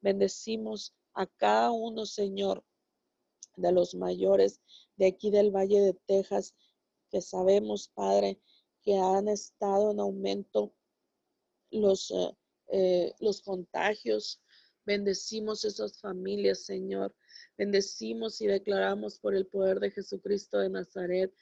Bendecimos 0.00 0.94
a 1.14 1.26
cada 1.26 1.72
uno, 1.72 2.06
Señor, 2.06 2.64
de 3.56 3.72
los 3.72 3.94
mayores 3.94 4.60
de 4.96 5.06
aquí 5.06 5.30
del 5.30 5.50
Valle 5.50 5.80
de 5.80 5.94
Texas, 6.06 6.54
que 7.10 7.20
sabemos, 7.20 7.88
Padre, 7.88 8.40
que 8.82 8.96
han 8.96 9.28
estado 9.28 9.92
en 9.92 10.00
aumento 10.00 10.74
los, 11.70 12.10
eh, 12.10 12.36
eh, 12.72 13.14
los 13.20 13.42
contagios. 13.42 14.40
Bendecimos 14.84 15.64
esas 15.64 16.00
familias, 16.00 16.64
Señor. 16.64 17.14
Bendecimos 17.56 18.40
y 18.40 18.46
declaramos 18.46 19.18
por 19.18 19.34
el 19.34 19.46
poder 19.46 19.80
de 19.80 19.90
Jesucristo 19.90 20.58
de 20.58 20.70
Nazaret 20.70 21.32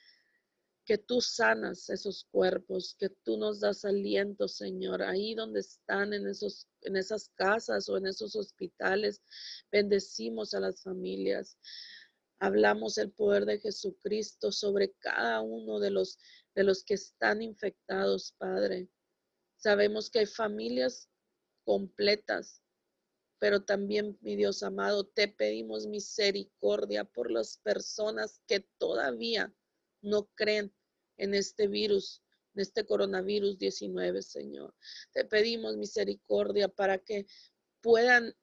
que 0.85 0.97
tú 0.97 1.21
sanas 1.21 1.87
esos 1.91 2.25
cuerpos, 2.31 2.95
que 2.97 3.09
tú 3.09 3.37
nos 3.37 3.59
das 3.59 3.85
aliento, 3.85 4.47
Señor, 4.47 5.03
ahí 5.03 5.35
donde 5.35 5.59
están 5.59 6.13
en 6.13 6.25
esos 6.27 6.67
en 6.81 6.95
esas 6.95 7.29
casas 7.35 7.89
o 7.89 7.97
en 7.97 8.07
esos 8.07 8.35
hospitales. 8.35 9.21
Bendecimos 9.71 10.55
a 10.55 10.59
las 10.59 10.81
familias. 10.81 11.57
Hablamos 12.39 12.97
el 12.97 13.11
poder 13.11 13.45
de 13.45 13.59
Jesucristo 13.59 14.51
sobre 14.51 14.93
cada 14.93 15.41
uno 15.41 15.79
de 15.79 15.91
los 15.91 16.17
de 16.55 16.63
los 16.63 16.83
que 16.83 16.95
están 16.95 17.41
infectados, 17.41 18.33
Padre. 18.37 18.89
Sabemos 19.57 20.09
que 20.09 20.19
hay 20.19 20.25
familias 20.25 21.09
completas 21.63 22.61
pero 23.39 23.63
también, 23.63 24.17
mi 24.21 24.35
Dios 24.35 24.63
amado, 24.63 25.05
te 25.07 25.29
pedimos 25.29 25.87
misericordia 25.87 27.05
por 27.05 27.31
las 27.31 27.57
personas 27.57 28.41
que 28.45 28.59
todavía 28.77 29.53
no 30.01 30.25
creen 30.35 30.73
en 31.17 31.33
este 31.33 31.67
virus, 31.67 32.21
en 32.53 32.61
este 32.61 32.85
coronavirus 32.85 33.57
19, 33.57 34.21
Señor. 34.21 34.75
Te 35.13 35.23
pedimos 35.23 35.77
misericordia 35.77 36.67
para 36.67 36.97
que 36.97 37.27
puedan 37.81 38.35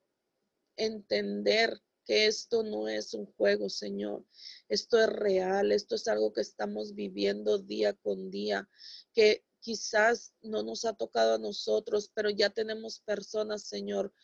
entender 0.76 1.78
que 2.06 2.26
esto 2.26 2.62
no 2.62 2.88
es 2.88 3.12
un 3.12 3.26
juego, 3.26 3.68
Señor. 3.68 4.24
Esto 4.68 4.98
es 4.98 5.08
real, 5.08 5.72
esto 5.72 5.96
es 5.96 6.06
algo 6.08 6.32
que 6.32 6.40
estamos 6.40 6.94
viviendo 6.94 7.58
día 7.58 7.92
con 7.94 8.30
día, 8.30 8.70
que 9.12 9.44
quizás 9.60 10.32
no 10.40 10.62
nos 10.62 10.84
ha 10.84 10.94
tocado 10.94 11.34
a 11.34 11.38
nosotros, 11.38 12.10
pero 12.14 12.30
ya 12.30 12.50
tenemos 12.50 13.00
personas, 13.00 13.64
Señor, 13.64 14.14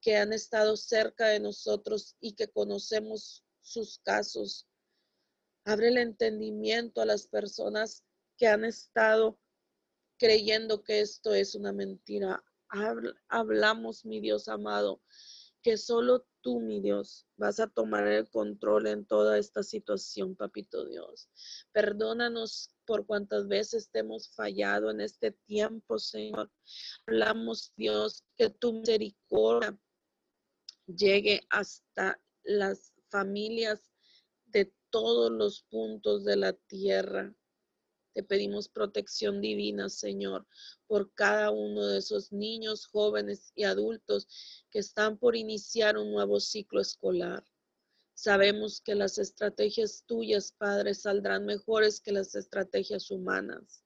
que 0.00 0.16
han 0.16 0.32
estado 0.32 0.76
cerca 0.76 1.26
de 1.26 1.40
nosotros 1.40 2.16
y 2.20 2.34
que 2.34 2.48
conocemos 2.48 3.44
sus 3.60 3.98
casos. 3.98 4.68
Abre 5.64 5.88
el 5.88 5.98
entendimiento 5.98 7.00
a 7.00 7.06
las 7.06 7.26
personas 7.26 8.04
que 8.36 8.46
han 8.46 8.64
estado 8.64 9.38
creyendo 10.16 10.84
que 10.84 11.00
esto 11.00 11.34
es 11.34 11.56
una 11.56 11.72
mentira. 11.72 12.44
Hablamos, 13.28 14.04
mi 14.04 14.20
Dios 14.20 14.48
amado, 14.48 15.02
que 15.62 15.76
solo 15.76 16.26
tú, 16.42 16.60
mi 16.60 16.80
Dios, 16.80 17.26
vas 17.36 17.60
a 17.60 17.68
tomar 17.68 18.06
el 18.06 18.28
control 18.28 18.86
en 18.88 19.06
toda 19.06 19.38
esta 19.38 19.62
situación, 19.62 20.36
papito 20.36 20.84
Dios. 20.86 21.30
Perdónanos 21.72 22.74
por 22.84 23.06
cuantas 23.06 23.48
veces 23.48 23.90
te 23.90 24.00
hemos 24.00 24.34
fallado 24.34 24.90
en 24.90 25.00
este 25.00 25.32
tiempo, 25.32 25.98
Señor. 25.98 26.50
Hablamos, 27.06 27.72
Dios, 27.76 28.24
que 28.36 28.50
tu 28.50 28.74
misericordia 28.74 29.78
llegue 30.86 31.40
hasta 31.48 32.20
las 32.42 32.92
familias 33.08 33.92
de 34.46 34.72
todos 34.90 35.30
los 35.30 35.62
puntos 35.64 36.24
de 36.24 36.36
la 36.36 36.52
tierra. 36.52 37.34
Te 38.14 38.22
pedimos 38.22 38.68
protección 38.68 39.40
divina, 39.40 39.88
Señor, 39.88 40.46
por 40.86 41.14
cada 41.14 41.50
uno 41.50 41.86
de 41.86 41.98
esos 41.98 42.30
niños, 42.30 42.86
jóvenes 42.86 43.52
y 43.54 43.64
adultos 43.64 44.28
que 44.70 44.80
están 44.80 45.16
por 45.16 45.34
iniciar 45.34 45.96
un 45.96 46.12
nuevo 46.12 46.38
ciclo 46.38 46.80
escolar. 46.80 47.42
Sabemos 48.14 48.82
que 48.82 48.94
las 48.94 49.16
estrategias 49.16 50.04
tuyas, 50.06 50.52
Padre, 50.52 50.94
saldrán 50.94 51.46
mejores 51.46 52.00
que 52.00 52.12
las 52.12 52.34
estrategias 52.34 53.10
humanas. 53.10 53.82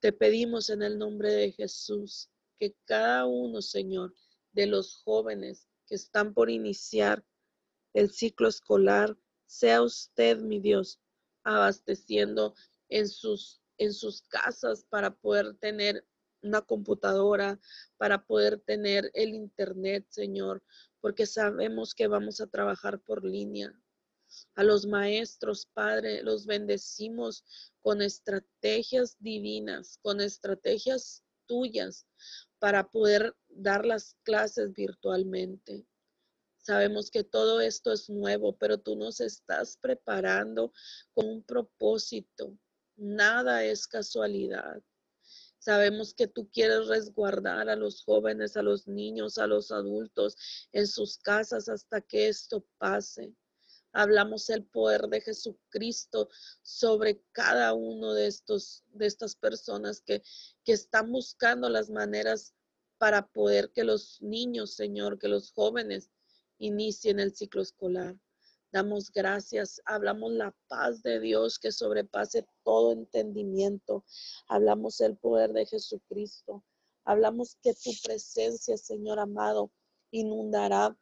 Te 0.00 0.12
pedimos 0.12 0.70
en 0.70 0.82
el 0.82 0.98
nombre 0.98 1.32
de 1.32 1.52
Jesús 1.52 2.30
que 2.58 2.74
cada 2.86 3.26
uno, 3.26 3.60
Señor, 3.60 4.14
de 4.52 4.66
los 4.66 5.02
jóvenes 5.02 5.68
que 5.86 5.96
están 5.96 6.32
por 6.32 6.48
iniciar 6.48 7.24
el 7.92 8.10
ciclo 8.10 8.48
escolar, 8.48 9.16
sea 9.46 9.82
usted, 9.82 10.38
mi 10.38 10.60
Dios, 10.60 10.98
abasteciendo 11.42 12.54
en 12.88 13.08
sus, 13.08 13.60
en 13.78 13.92
sus 13.92 14.22
casas 14.22 14.84
para 14.88 15.14
poder 15.14 15.54
tener 15.54 16.04
una 16.42 16.62
computadora, 16.62 17.58
para 17.96 18.24
poder 18.24 18.60
tener 18.60 19.10
el 19.14 19.34
Internet, 19.34 20.06
Señor, 20.08 20.62
porque 21.00 21.26
sabemos 21.26 21.94
que 21.94 22.06
vamos 22.06 22.40
a 22.40 22.46
trabajar 22.46 23.00
por 23.00 23.24
línea. 23.24 23.72
A 24.54 24.62
los 24.62 24.86
maestros, 24.86 25.66
Padre, 25.72 26.22
los 26.22 26.46
bendecimos 26.46 27.44
con 27.80 28.02
estrategias 28.02 29.16
divinas, 29.18 29.98
con 30.02 30.20
estrategias 30.20 31.22
tuyas 31.46 32.06
para 32.58 32.90
poder 32.90 33.34
dar 33.48 33.86
las 33.86 34.16
clases 34.22 34.72
virtualmente. 34.72 35.86
Sabemos 36.58 37.10
que 37.10 37.24
todo 37.24 37.62
esto 37.62 37.92
es 37.92 38.10
nuevo, 38.10 38.56
pero 38.58 38.78
tú 38.78 38.94
nos 38.96 39.20
estás 39.20 39.78
preparando 39.78 40.72
con 41.14 41.26
un 41.26 41.42
propósito. 41.42 42.58
Nada 42.98 43.64
es 43.64 43.86
casualidad. 43.86 44.82
Sabemos 45.60 46.14
que 46.14 46.26
tú 46.26 46.50
quieres 46.50 46.88
resguardar 46.88 47.68
a 47.68 47.76
los 47.76 48.02
jóvenes, 48.02 48.56
a 48.56 48.62
los 48.62 48.88
niños, 48.88 49.38
a 49.38 49.46
los 49.46 49.70
adultos 49.70 50.36
en 50.72 50.88
sus 50.88 51.18
casas 51.18 51.68
hasta 51.68 52.00
que 52.00 52.26
esto 52.26 52.66
pase. 52.78 53.32
Hablamos 53.92 54.50
el 54.50 54.64
poder 54.64 55.02
de 55.02 55.20
Jesucristo 55.20 56.28
sobre 56.62 57.22
cada 57.30 57.72
uno 57.72 58.14
de 58.14 58.26
estos 58.26 58.82
de 58.88 59.06
estas 59.06 59.36
personas 59.36 60.00
que, 60.00 60.22
que 60.64 60.72
están 60.72 61.12
buscando 61.12 61.68
las 61.68 61.90
maneras 61.90 62.52
para 62.98 63.28
poder 63.28 63.70
que 63.70 63.84
los 63.84 64.20
niños, 64.20 64.74
Señor, 64.74 65.20
que 65.20 65.28
los 65.28 65.52
jóvenes 65.52 66.10
inicien 66.58 67.20
el 67.20 67.34
ciclo 67.34 67.62
escolar. 67.62 68.16
Damos 68.70 69.10
gracias, 69.10 69.80
hablamos 69.86 70.32
la 70.32 70.54
paz 70.68 71.02
de 71.02 71.20
Dios 71.20 71.58
que 71.58 71.72
sobrepase 71.72 72.46
todo 72.64 72.92
entendimiento. 72.92 74.04
Hablamos 74.46 75.00
el 75.00 75.16
poder 75.16 75.54
de 75.54 75.64
Jesucristo. 75.64 76.62
Hablamos 77.04 77.56
que 77.62 77.72
tu 77.72 77.90
presencia, 78.04 78.76
Señor 78.76 79.20
amado, 79.20 79.70
inundará 80.10 80.94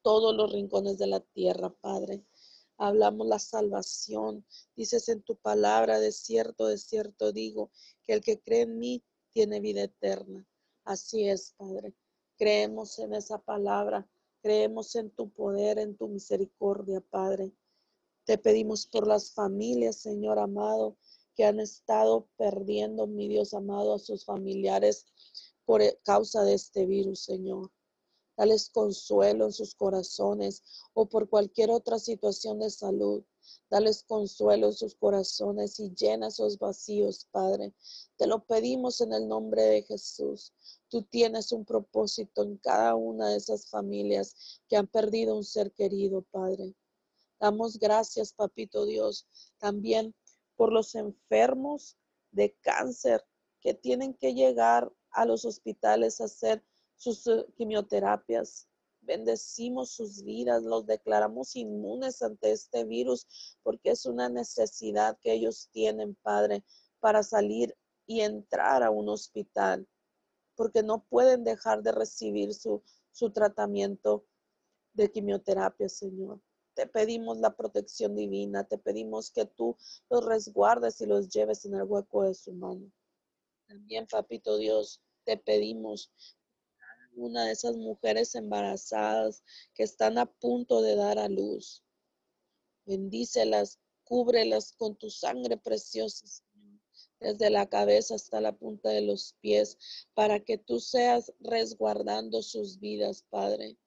todos 0.00 0.34
los 0.34 0.50
rincones 0.50 0.96
de 0.96 1.08
la 1.08 1.20
tierra, 1.20 1.68
Padre. 1.82 2.24
Hablamos 2.78 3.26
la 3.26 3.38
salvación. 3.38 4.46
Dices 4.74 5.10
en 5.10 5.22
tu 5.22 5.36
palabra, 5.36 6.00
de 6.00 6.10
cierto, 6.10 6.68
de 6.68 6.78
cierto 6.78 7.32
digo, 7.32 7.70
que 8.02 8.14
el 8.14 8.22
que 8.22 8.40
cree 8.40 8.62
en 8.62 8.78
mí 8.78 9.04
tiene 9.34 9.60
vida 9.60 9.82
eterna. 9.82 10.46
Así 10.84 11.28
es, 11.28 11.52
Padre. 11.58 11.94
Creemos 12.38 12.98
en 12.98 13.12
esa 13.12 13.38
palabra 13.38 14.08
Creemos 14.44 14.94
en 14.94 15.08
tu 15.08 15.30
poder, 15.30 15.78
en 15.78 15.96
tu 15.96 16.06
misericordia, 16.06 17.00
Padre. 17.00 17.50
Te 18.26 18.36
pedimos 18.36 18.86
por 18.86 19.06
las 19.06 19.32
familias, 19.32 19.96
Señor 19.96 20.38
amado, 20.38 20.98
que 21.34 21.46
han 21.46 21.60
estado 21.60 22.28
perdiendo, 22.36 23.06
mi 23.06 23.26
Dios 23.26 23.54
amado, 23.54 23.94
a 23.94 23.98
sus 23.98 24.26
familiares 24.26 25.06
por 25.64 25.80
e, 25.80 25.98
causa 26.04 26.44
de 26.44 26.52
este 26.52 26.84
virus, 26.84 27.20
Señor. 27.20 27.72
Dales 28.36 28.68
consuelo 28.68 29.46
en 29.46 29.52
sus 29.54 29.74
corazones 29.74 30.62
o 30.92 31.06
por 31.06 31.30
cualquier 31.30 31.70
otra 31.70 31.98
situación 31.98 32.58
de 32.58 32.68
salud. 32.68 33.24
Dales 33.70 34.02
consuelo 34.02 34.66
en 34.66 34.72
sus 34.74 34.94
corazones 34.94 35.80
y 35.80 35.94
llena 35.94 36.28
esos 36.28 36.58
vacíos, 36.58 37.26
Padre. 37.30 37.72
Te 38.18 38.26
lo 38.26 38.44
pedimos 38.44 39.00
en 39.00 39.14
el 39.14 39.26
nombre 39.26 39.62
de 39.62 39.82
Jesús. 39.84 40.52
Tú 40.94 41.02
tienes 41.02 41.50
un 41.50 41.64
propósito 41.64 42.44
en 42.44 42.56
cada 42.58 42.94
una 42.94 43.30
de 43.30 43.38
esas 43.38 43.68
familias 43.68 44.60
que 44.68 44.76
han 44.76 44.86
perdido 44.86 45.36
un 45.36 45.42
ser 45.42 45.72
querido, 45.72 46.22
Padre. 46.30 46.72
Damos 47.40 47.80
gracias, 47.80 48.32
Papito 48.32 48.86
Dios, 48.86 49.26
también 49.58 50.14
por 50.54 50.72
los 50.72 50.94
enfermos 50.94 51.96
de 52.30 52.56
cáncer 52.60 53.24
que 53.60 53.74
tienen 53.74 54.14
que 54.14 54.34
llegar 54.34 54.88
a 55.10 55.26
los 55.26 55.44
hospitales 55.44 56.20
a 56.20 56.26
hacer 56.26 56.64
sus 56.94 57.26
eh, 57.26 57.44
quimioterapias. 57.56 58.68
Bendecimos 59.00 59.90
sus 59.90 60.22
vidas, 60.22 60.62
los 60.62 60.86
declaramos 60.86 61.56
inmunes 61.56 62.22
ante 62.22 62.52
este 62.52 62.84
virus 62.84 63.56
porque 63.64 63.90
es 63.90 64.06
una 64.06 64.28
necesidad 64.28 65.18
que 65.20 65.32
ellos 65.32 65.70
tienen, 65.72 66.14
Padre, 66.22 66.62
para 67.00 67.24
salir 67.24 67.76
y 68.06 68.20
entrar 68.20 68.84
a 68.84 68.92
un 68.92 69.08
hospital 69.08 69.88
porque 70.56 70.82
no 70.82 71.04
pueden 71.04 71.44
dejar 71.44 71.82
de 71.82 71.92
recibir 71.92 72.54
su, 72.54 72.82
su 73.12 73.30
tratamiento 73.30 74.26
de 74.92 75.10
quimioterapia, 75.10 75.88
Señor. 75.88 76.40
Te 76.74 76.86
pedimos 76.86 77.38
la 77.38 77.54
protección 77.56 78.16
divina, 78.16 78.64
te 78.64 78.78
pedimos 78.78 79.30
que 79.30 79.44
tú 79.46 79.76
los 80.10 80.24
resguardes 80.24 81.00
y 81.00 81.06
los 81.06 81.28
lleves 81.28 81.64
en 81.64 81.74
el 81.74 81.84
hueco 81.84 82.24
de 82.24 82.34
su 82.34 82.52
mano. 82.52 82.90
También, 83.66 84.06
Papito 84.06 84.56
Dios, 84.56 85.00
te 85.24 85.36
pedimos 85.36 86.12
una 87.16 87.44
de 87.44 87.52
esas 87.52 87.76
mujeres 87.76 88.34
embarazadas 88.34 89.44
que 89.72 89.84
están 89.84 90.18
a 90.18 90.26
punto 90.26 90.82
de 90.82 90.96
dar 90.96 91.18
a 91.18 91.28
luz. 91.28 91.82
Bendícelas, 92.86 93.78
cúbrelas 94.02 94.72
con 94.72 94.96
tu 94.96 95.10
sangre 95.10 95.56
preciosa, 95.56 96.26
desde 97.24 97.48
la 97.48 97.66
cabeza 97.66 98.16
hasta 98.16 98.40
la 98.40 98.52
punta 98.52 98.90
de 98.90 99.00
los 99.00 99.34
pies, 99.40 99.78
para 100.12 100.40
que 100.40 100.58
tú 100.58 100.78
seas 100.78 101.32
resguardando 101.40 102.42
sus 102.42 102.78
vidas, 102.78 103.24
Padre. 103.30 103.78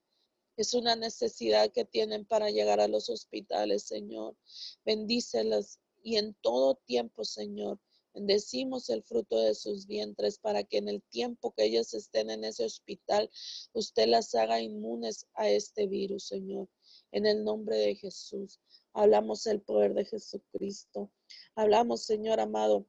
Es 0.57 0.73
una 0.73 0.95
necesidad 0.95 1.71
que 1.71 1.85
tienen 1.85 2.25
para 2.25 2.49
llegar 2.49 2.79
a 2.79 2.87
los 2.87 3.09
hospitales, 3.09 3.83
Señor. 3.83 4.35
Bendícelas 4.83 5.79
y 6.01 6.17
en 6.17 6.33
todo 6.41 6.81
tiempo, 6.85 7.23
Señor. 7.23 7.79
Bendecimos 8.15 8.89
el 8.89 9.03
fruto 9.03 9.39
de 9.39 9.53
sus 9.53 9.85
vientres 9.85 10.39
para 10.39 10.63
que 10.63 10.79
en 10.79 10.89
el 10.89 11.03
tiempo 11.03 11.53
que 11.53 11.65
ellas 11.65 11.93
estén 11.93 12.31
en 12.31 12.43
ese 12.43 12.65
hospital, 12.65 13.29
usted 13.73 14.07
las 14.07 14.33
haga 14.33 14.59
inmunes 14.59 15.27
a 15.35 15.47
este 15.47 15.85
virus, 15.85 16.25
Señor. 16.25 16.67
En 17.11 17.27
el 17.27 17.43
nombre 17.43 17.77
de 17.77 17.93
Jesús. 17.93 18.59
Hablamos 18.93 19.45
el 19.45 19.61
poder 19.61 19.93
de 19.93 20.05
Jesucristo. 20.05 21.11
Hablamos, 21.53 22.01
Señor 22.01 22.39
amado, 22.39 22.87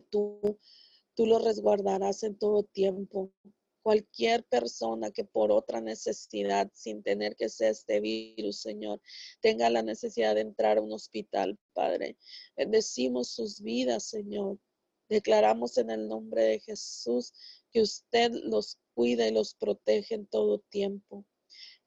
tú, 0.00 0.58
tú 1.14 1.26
lo 1.26 1.38
resguardarás 1.38 2.22
en 2.22 2.36
todo 2.38 2.62
tiempo. 2.62 3.32
Cualquier 3.82 4.44
persona 4.44 5.12
que 5.12 5.24
por 5.24 5.52
otra 5.52 5.80
necesidad, 5.80 6.70
sin 6.74 7.02
tener 7.02 7.36
que 7.36 7.48
ser 7.48 7.70
este 7.70 8.00
virus, 8.00 8.60
Señor, 8.60 9.00
tenga 9.40 9.70
la 9.70 9.82
necesidad 9.82 10.34
de 10.34 10.40
entrar 10.40 10.78
a 10.78 10.82
un 10.82 10.92
hospital, 10.92 11.58
Padre. 11.72 12.16
Bendecimos 12.56 13.28
sus 13.28 13.60
vidas, 13.60 14.04
Señor. 14.04 14.58
Declaramos 15.08 15.78
en 15.78 15.90
el 15.90 16.08
nombre 16.08 16.42
de 16.42 16.60
Jesús 16.60 17.32
que 17.70 17.80
usted 17.80 18.32
los 18.32 18.78
cuida 18.94 19.28
y 19.28 19.32
los 19.32 19.54
protege 19.54 20.16
en 20.16 20.26
todo 20.26 20.58
tiempo. 20.58 21.24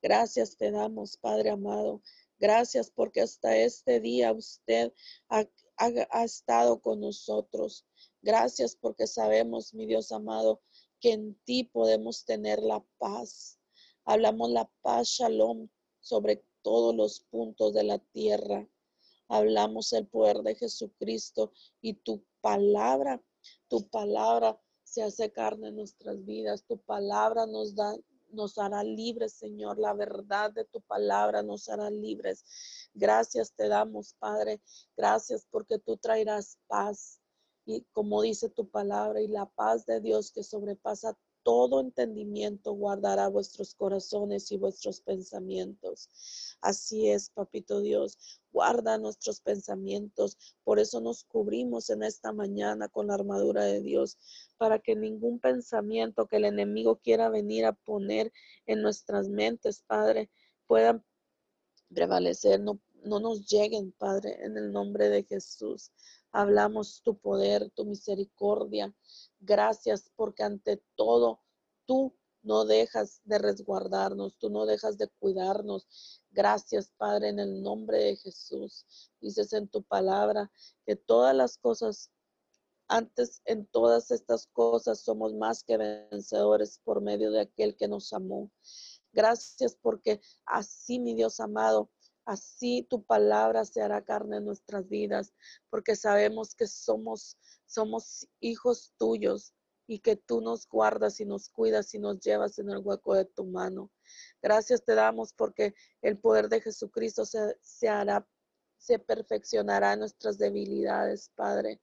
Gracias 0.02 0.56
te 0.56 0.72
damos, 0.72 1.17
Padre 1.17 1.50
amado. 1.50 2.02
Gracias 2.39 2.89
porque 2.89 3.19
hasta 3.22 3.58
este 3.58 4.00
día 4.00 4.32
usted 4.32 4.93
ha, 5.28 6.24
estado 6.24 6.80
con 6.82 7.02
nosotros. 7.02 7.86
Gracias 8.21 8.75
porque 8.75 9.08
sabemos, 9.08 9.73
mi 9.73 9.86
Dios 9.86 10.12
amado, 10.12 10.62
que 10.99 11.13
en 11.13 11.36
ti 11.45 11.63
podemos 11.63 12.25
tener 12.25 12.62
la 12.62 12.84
paz. 12.97 13.60
Hablamos 14.05 14.51
la 14.51 14.69
paz, 14.82 15.08
shalom, 15.08 15.69
sobre 15.99 16.43
todos 16.62 16.95
los 16.95 17.21
puntos 17.29 17.73
de 17.73 17.84
la 17.84 17.99
tierra. 17.99 18.67
Hablamos 19.27 19.93
el 19.93 20.08
poder 20.08 20.38
de 20.39 20.55
Jesucristo 20.55 21.53
y 21.82 21.93
tu 21.93 22.25
palabra, 22.41 23.23
tu 23.67 23.88
palabra 23.89 24.60
se 24.84 25.03
hace 25.03 25.32
carne 25.32 25.69
en 25.69 25.75
nuestras 25.75 26.25
vidas, 26.25 26.65
tu 26.65 26.79
palabra 26.79 27.45
nos 27.45 27.75
da 27.75 27.95
nos 28.32 28.58
hará 28.58 28.84
libres, 28.84 29.34
Señor. 29.34 29.79
La 29.79 29.93
verdad 29.93 30.51
de 30.51 30.65
tu 30.65 30.82
palabra 30.82 31.41
nos 31.41 31.69
hará 31.69 31.89
libres. 31.89 32.43
Gracias 32.93 33.53
te 33.53 33.67
damos, 33.67 34.13
Padre. 34.19 34.62
Gracias 34.95 35.47
porque 35.49 35.79
tú 35.79 35.97
traerás 35.97 36.60
paz. 36.67 37.18
Y 37.69 37.86
como 37.91 38.23
dice 38.23 38.49
tu 38.49 38.67
palabra, 38.67 39.21
y 39.21 39.27
la 39.27 39.45
paz 39.45 39.86
de 39.86 40.01
Dios 40.01 40.32
que 40.32 40.41
sobrepasa 40.41 41.15
todo 41.43 41.82
entendimiento 41.82 42.73
guardará 42.73 43.27
vuestros 43.27 43.75
corazones 43.75 44.51
y 44.51 44.58
vuestros 44.58 45.01
pensamientos. 45.01 46.58
Así 46.62 47.12
es, 47.12 47.29
papito 47.29 47.82
Dios, 47.82 48.41
guarda 48.51 48.97
nuestros 48.97 49.39
pensamientos. 49.41 50.36
Por 50.63 50.79
eso 50.79 50.99
nos 50.99 51.23
cubrimos 51.25 51.91
en 51.91 52.01
esta 52.01 52.34
mañana 52.34 52.88
con 52.88 53.05
la 53.05 53.13
armadura 53.13 53.63
de 53.65 53.82
Dios, 53.82 54.17
para 54.58 54.79
que 54.79 54.95
ningún 54.95 55.39
pensamiento 55.39 56.25
que 56.25 56.38
el 56.38 56.45
enemigo 56.45 56.97
quiera 56.97 57.29
venir 57.29 57.65
a 57.65 57.73
poner 57.73 58.34
en 58.65 58.82
nuestras 58.82 59.29
mentes, 59.29 59.84
Padre, 59.86 60.32
pueda 60.65 61.03
prevalecer, 61.93 62.60
no, 62.60 62.79
no 63.03 63.19
nos 63.19 63.47
lleguen, 63.47 63.91
Padre, 63.91 64.43
en 64.43 64.58
el 64.58 64.71
nombre 64.71 65.10
de 65.10 65.23
Jesús. 65.23 65.91
Hablamos 66.32 67.02
tu 67.02 67.18
poder, 67.18 67.72
tu 67.72 67.86
misericordia. 67.86 68.94
Gracias 69.39 70.12
porque 70.15 70.44
ante 70.44 70.84
todo 70.96 71.42
tú 71.86 72.15
no 72.42 72.65
dejas 72.65 73.22
de 73.26 73.38
resguardarnos, 73.38 74.38
tú 74.38 74.50
no 74.50 74.65
dejas 74.65 74.98
de 74.98 75.08
cuidarnos. 75.20 76.22
Gracias, 76.32 76.92
Padre, 76.98 77.30
en 77.30 77.39
el 77.39 77.62
nombre 77.62 77.98
de 78.00 78.15
Jesús. 78.15 78.86
Dices 79.20 79.54
en 79.54 79.68
tu 79.68 79.84
palabra 79.84 80.52
que 80.86 80.96
todas 80.96 81.36
las 81.36 81.58
cosas, 81.58 82.12
antes 82.88 83.42
en 83.46 83.65
todas 83.65 84.12
estas 84.12 84.48
cosas 84.48 85.02
somos 85.02 85.34
más 85.34 85.63
que 85.63 85.78
vencedores 85.78 86.80
por 86.84 87.02
medio 87.02 87.32
de 87.32 87.42
aquel 87.42 87.76
que 87.76 87.88
nos 87.88 88.13
amó. 88.13 88.52
Gracias 89.12 89.76
porque 89.82 90.22
así, 90.46 91.00
mi 91.00 91.15
Dios 91.15 91.39
amado, 91.39 91.89
Así 92.30 92.86
tu 92.88 93.02
palabra 93.02 93.65
se 93.65 93.82
hará 93.82 94.04
carne 94.04 94.38
en 94.38 94.46
nuestras 94.46 94.88
vidas, 94.88 95.34
porque 95.72 95.96
sabemos 95.96 96.54
que 96.54 96.68
somos, 96.68 97.39
somos 97.65 98.28
hijos 98.39 98.94
tuyos 99.00 99.56
y 99.88 99.98
que 99.98 100.15
tú 100.15 100.39
nos 100.39 100.68
guardas 100.68 101.20
y 101.20 101.26
nos 101.26 101.50
cuidas 101.50 101.92
y 101.96 101.98
nos 101.98 102.20
llevas 102.20 102.60
en 102.60 102.70
el 102.70 102.84
hueco 102.84 103.15
de 103.15 103.26
tu 103.26 103.46
mano. 103.46 103.89
Gracias 104.44 104.86
te 104.86 104.94
damos 104.94 105.34
porque 105.34 105.74
el 106.04 106.20
poder 106.20 106.50
de 106.50 106.62
Jesucristo 106.62 107.26
se, 107.26 107.58
se 107.63 107.89
hará, 107.89 108.30
se 108.78 109.00
perfeccionará 109.00 109.94
en 109.94 110.02
nuestras 110.02 110.38
debilidades, 110.38 111.32
Padre. 111.34 111.82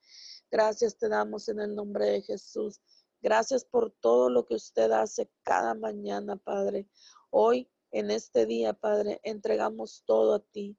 Gracias 0.49 0.97
te 0.97 1.09
damos 1.09 1.49
en 1.49 1.59
el 1.59 1.75
nombre 1.75 2.07
de 2.07 2.23
Jesús. 2.23 2.81
Gracias 3.21 3.65
por 3.65 3.91
todo 3.99 4.31
lo 4.31 4.47
que 4.47 4.55
usted 4.55 4.93
hace 4.93 5.29
cada 5.43 5.75
mañana, 5.75 6.37
Padre. 6.37 6.87
Hoy 7.31 7.69
en 7.91 8.11
este 8.11 8.47
día, 8.47 8.73
Padre, 8.73 9.21
entregamos 9.23 10.03
todo 10.07 10.35
a 10.35 10.41
ti. 10.41 10.77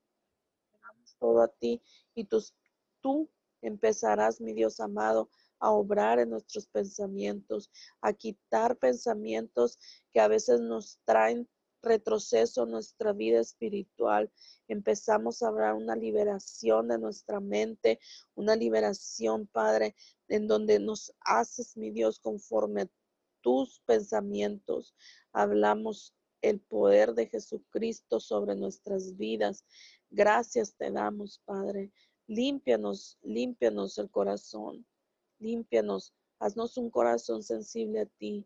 Entregamos 0.66 1.16
todo 1.20 1.42
a 1.42 1.48
ti 1.48 1.82
y 2.16 2.28
tú, 3.02 3.30
empezarás, 3.62 4.42
mi 4.42 4.54
Dios 4.54 4.80
amado, 4.80 5.30
a 5.60 5.72
obrar 5.72 6.20
en 6.20 6.30
nuestros 6.30 6.68
pensamientos, 6.68 7.72
a 8.02 8.14
quitar 8.14 8.78
pensamientos 8.78 9.80
que 10.12 10.20
a 10.20 10.28
veces 10.28 10.62
nos 10.62 11.00
traen 11.06 11.48
retroceso 11.82 12.64
en 12.64 12.72
nuestra 12.72 13.14
vida 13.14 13.40
espiritual. 13.40 14.32
Empezamos 14.68 15.42
a 15.42 15.48
hablar 15.48 15.74
una 15.74 15.96
liberación 15.96 16.90
de 16.90 17.00
nuestra 17.00 17.40
mente, 17.40 18.00
una 18.36 18.56
liberación, 18.56 19.48
Padre, 19.48 19.96
en 20.28 20.48
donde 20.48 20.80
nos 20.80 21.14
haces, 21.22 21.78
mi 21.78 21.92
Dios, 21.92 22.20
conforme 22.20 22.90
tus 23.42 23.80
pensamientos. 23.86 24.96
Hablamos 25.32 26.14
el 26.42 26.60
poder 26.60 27.14
de 27.14 27.28
Jesucristo 27.28 28.20
sobre 28.20 28.56
nuestras 28.56 29.18
vidas. 29.18 29.66
Gracias 30.10 30.76
te 30.76 30.92
damos, 30.92 31.42
Padre. 31.46 31.92
Límpianos, 32.28 33.18
límpianos 33.22 33.98
el 33.98 34.10
corazón. 34.10 34.86
Límpianos, 35.40 36.14
haznos 36.40 36.78
un 36.78 36.90
corazón 36.90 37.44
sensible 37.44 38.02
a 38.02 38.06
ti. 38.06 38.46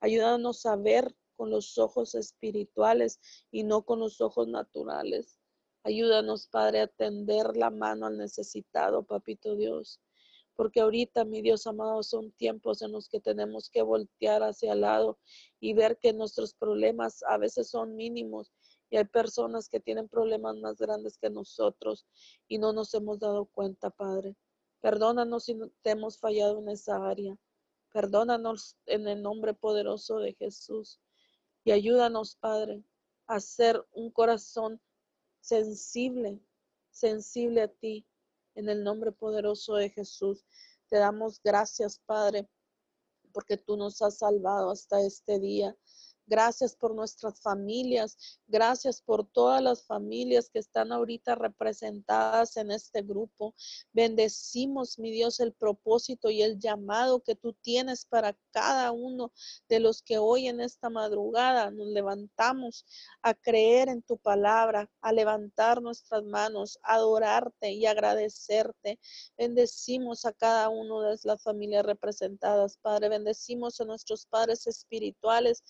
Ayúdanos 0.00 0.66
a 0.66 0.76
ver 0.76 1.14
con 1.36 1.50
los 1.50 1.78
ojos 1.78 2.14
espirituales 2.14 3.20
y 3.50 3.64
no 3.64 3.84
con 3.84 4.00
los 4.00 4.20
ojos 4.20 4.48
naturales. 4.48 5.38
Ayúdanos, 5.82 6.48
Padre, 6.48 6.80
a 6.80 6.86
tender 6.86 7.56
la 7.56 7.70
mano 7.70 8.06
al 8.06 8.16
necesitado, 8.16 9.04
Papito 9.04 9.56
Dios 9.56 10.00
porque 10.56 10.80
ahorita, 10.80 11.24
mi 11.24 11.42
Dios 11.42 11.66
amado, 11.66 12.02
son 12.02 12.32
tiempos 12.32 12.82
en 12.82 12.92
los 12.92 13.08
que 13.08 13.20
tenemos 13.20 13.68
que 13.68 13.82
voltear 13.82 14.42
hacia 14.42 14.72
el 14.72 14.80
lado 14.80 15.18
y 15.60 15.74
ver 15.74 15.98
que 15.98 16.12
nuestros 16.12 16.54
problemas 16.54 17.22
a 17.28 17.36
veces 17.36 17.68
son 17.68 17.94
mínimos 17.94 18.52
y 18.90 18.96
hay 18.96 19.04
personas 19.04 19.68
que 19.68 19.80
tienen 19.80 20.08
problemas 20.08 20.56
más 20.56 20.78
grandes 20.78 21.18
que 21.18 21.28
nosotros 21.28 22.06
y 22.48 22.58
no 22.58 22.72
nos 22.72 22.94
hemos 22.94 23.18
dado 23.18 23.46
cuenta, 23.46 23.90
Padre. 23.90 24.34
Perdónanos 24.80 25.44
si 25.44 25.58
te 25.82 25.90
hemos 25.90 26.18
fallado 26.18 26.58
en 26.60 26.70
esa 26.70 27.06
área. 27.06 27.36
Perdónanos 27.92 28.76
en 28.86 29.08
el 29.08 29.22
nombre 29.22 29.54
poderoso 29.54 30.18
de 30.18 30.34
Jesús 30.34 31.00
y 31.64 31.72
ayúdanos, 31.72 32.36
Padre, 32.36 32.82
a 33.26 33.40
ser 33.40 33.84
un 33.92 34.10
corazón 34.10 34.80
sensible, 35.40 36.40
sensible 36.90 37.62
a 37.62 37.68
ti, 37.68 38.06
en 38.56 38.68
el 38.68 38.82
nombre 38.82 39.12
poderoso 39.12 39.76
de 39.76 39.90
Jesús. 39.90 40.44
Te 40.88 40.96
damos 40.96 41.40
gracias, 41.42 42.00
Padre, 42.04 42.48
porque 43.32 43.56
tú 43.56 43.76
nos 43.76 44.02
has 44.02 44.18
salvado 44.18 44.70
hasta 44.70 45.00
este 45.02 45.38
día. 45.38 45.76
Gracias 46.28 46.74
por 46.74 46.92
nuestras 46.92 47.40
familias. 47.40 48.40
Gracias 48.48 49.00
por 49.00 49.24
todas 49.24 49.62
las 49.62 49.86
familias 49.86 50.50
que 50.50 50.58
están 50.58 50.90
ahorita 50.90 51.36
representadas 51.36 52.56
en 52.56 52.72
este 52.72 53.02
grupo. 53.02 53.54
Bendecimos, 53.92 54.98
mi 54.98 55.12
Dios, 55.12 55.38
el 55.38 55.52
propósito 55.52 56.28
y 56.28 56.42
el 56.42 56.58
llamado 56.58 57.22
que 57.22 57.36
tú 57.36 57.52
tienes 57.52 58.04
para 58.04 58.36
cada 58.50 58.90
uno 58.90 59.32
de 59.68 59.78
los 59.78 60.02
que 60.02 60.18
hoy 60.18 60.48
en 60.48 60.60
esta 60.60 60.90
madrugada 60.90 61.70
nos 61.70 61.86
levantamos 61.88 62.84
a 63.22 63.32
creer 63.32 63.88
en 63.88 64.02
tu 64.02 64.18
palabra, 64.18 64.90
a 65.00 65.12
levantar 65.12 65.80
nuestras 65.80 66.24
manos, 66.24 66.78
a 66.82 66.94
adorarte 66.94 67.70
y 67.70 67.86
agradecerte. 67.86 68.98
Bendecimos 69.38 70.24
a 70.24 70.32
cada 70.32 70.70
uno 70.70 71.02
de 71.02 71.16
las 71.22 71.42
familias 71.42 71.86
representadas, 71.86 72.78
Padre. 72.78 73.10
Bendecimos 73.10 73.80
a 73.80 73.84
nuestros 73.84 74.26
padres 74.26 74.66
espirituales 74.66 75.62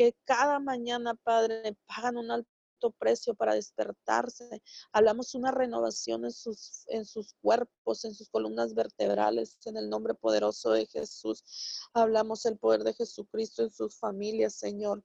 que 0.00 0.16
cada 0.24 0.58
mañana, 0.60 1.14
Padre, 1.14 1.76
pagan 1.86 2.16
un 2.16 2.30
alto 2.30 2.90
precio 2.98 3.34
para 3.34 3.54
despertarse. 3.54 4.62
Hablamos 4.92 5.34
una 5.34 5.50
renovación 5.50 6.24
en 6.24 6.32
sus, 6.32 6.88
en 6.88 7.04
sus 7.04 7.34
cuerpos, 7.42 8.06
en 8.06 8.14
sus 8.14 8.30
columnas 8.30 8.72
vertebrales, 8.72 9.58
en 9.66 9.76
el 9.76 9.90
nombre 9.90 10.14
poderoso 10.14 10.70
de 10.70 10.86
Jesús. 10.86 11.44
Hablamos 11.92 12.46
el 12.46 12.56
poder 12.56 12.82
de 12.82 12.94
Jesucristo 12.94 13.62
en 13.62 13.70
sus 13.70 13.98
familias, 13.98 14.54
Señor. 14.54 15.04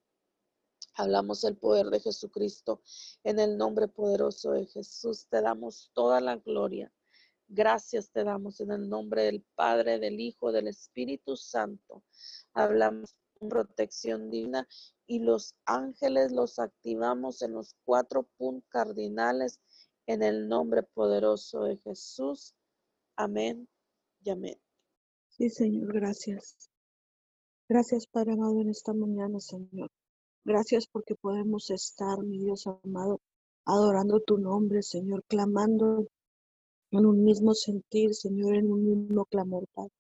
Hablamos 0.94 1.44
el 1.44 1.58
poder 1.58 1.88
de 1.88 2.00
Jesucristo 2.00 2.82
en 3.26 3.40
el 3.40 3.58
nombre 3.58 3.90
poderoso 3.90 4.52
de 4.52 4.66
Jesús. 4.66 5.28
Te 5.28 5.42
damos 5.42 5.92
toda 5.94 6.22
la 6.22 6.38
gloria. 6.38 6.90
Gracias 7.50 8.12
te 8.12 8.24
damos 8.24 8.62
en 8.62 8.72
el 8.72 8.88
nombre 8.88 9.24
del 9.24 9.46
Padre, 9.56 10.00
del 10.00 10.22
Hijo, 10.22 10.54
del 10.54 10.70
Espíritu 10.70 11.36
Santo. 11.36 12.02
Hablamos 12.54 13.14
protección 13.40 14.30
divina 14.30 14.68
y 15.08 15.20
los 15.20 15.56
ángeles 15.66 16.32
los 16.32 16.60
activamos 16.60 17.42
en 17.42 17.54
los 17.54 17.76
cuatro 17.86 18.24
puntos 18.38 18.70
cardinales 18.70 19.60
en 20.08 20.24
el 20.24 20.48
nombre 20.48 20.84
poderoso 20.84 21.64
de 21.64 21.78
Jesús. 21.78 22.54
Amén 23.16 23.68
y 24.24 24.30
amén. 24.30 24.58
Sí, 25.30 25.50
Señor, 25.50 25.94
gracias. 25.94 26.70
Gracias, 27.68 28.08
Padre 28.08 28.34
amado, 28.34 28.62
en 28.62 28.70
esta 28.70 28.94
mañana, 28.94 29.40
Señor. 29.40 29.90
Gracias 30.44 30.86
porque 30.88 31.16
podemos 31.16 31.72
estar, 31.72 32.20
mi 32.20 32.38
Dios 32.38 32.68
amado, 32.68 33.20
adorando 33.66 34.20
tu 34.20 34.38
nombre, 34.38 34.84
Señor, 34.84 35.24
clamando 35.28 36.08
en 36.92 37.06
un 37.06 37.24
mismo 37.24 37.54
sentir, 37.56 38.14
Señor, 38.14 38.56
en 38.56 38.72
un 38.72 38.86
mismo 38.86 39.26
clamor, 39.26 39.66
Padre. 39.74 39.92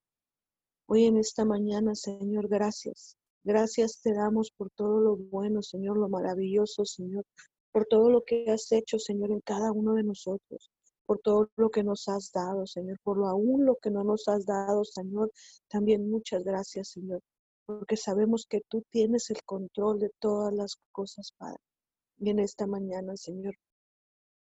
Hoy 0.87 1.05
en 1.05 1.17
esta 1.17 1.45
mañana, 1.45 1.95
Señor, 1.95 2.47
gracias. 2.47 3.17
Gracias 3.45 4.01
te 4.01 4.13
damos 4.13 4.51
por 4.51 4.71
todo 4.71 4.99
lo 4.99 5.15
bueno, 5.15 5.61
Señor, 5.61 5.97
lo 5.97 6.09
maravilloso, 6.09 6.83
Señor, 6.83 7.23
por 7.71 7.85
todo 7.85 8.09
lo 8.09 8.23
que 8.25 8.51
has 8.51 8.71
hecho, 8.71 8.99
Señor, 8.99 9.31
en 9.31 9.39
cada 9.39 9.71
uno 9.71 9.93
de 9.93 10.03
nosotros, 10.03 10.71
por 11.05 11.19
todo 11.19 11.49
lo 11.55 11.69
que 11.69 11.83
nos 11.83 12.09
has 12.09 12.31
dado, 12.33 12.65
Señor, 12.65 12.97
por 13.03 13.17
lo 13.17 13.27
aún 13.27 13.63
lo 13.65 13.75
que 13.75 13.91
no 13.91 14.03
nos 14.03 14.27
has 14.27 14.45
dado, 14.45 14.83
Señor. 14.83 15.31
También 15.69 16.09
muchas 16.09 16.43
gracias, 16.43 16.89
Señor, 16.89 17.21
porque 17.65 17.95
sabemos 17.95 18.47
que 18.49 18.61
tú 18.67 18.83
tienes 18.89 19.29
el 19.29 19.41
control 19.45 19.99
de 19.99 20.09
todas 20.19 20.51
las 20.51 20.75
cosas, 20.91 21.31
Padre. 21.37 21.61
Y 22.17 22.31
en 22.31 22.39
esta 22.39 22.67
mañana, 22.67 23.15
Señor, 23.15 23.55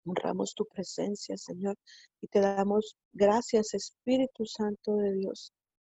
Honramos 0.06 0.54
tu 0.54 0.64
presencia, 0.66 1.36
Señor, 1.36 1.76
y 2.20 2.28
te 2.28 2.38
damos 2.38 2.96
gracias, 3.12 3.74
Espíritu 3.74 4.46
Santo 4.46 4.94
de 4.94 5.12
Dios, 5.14 5.52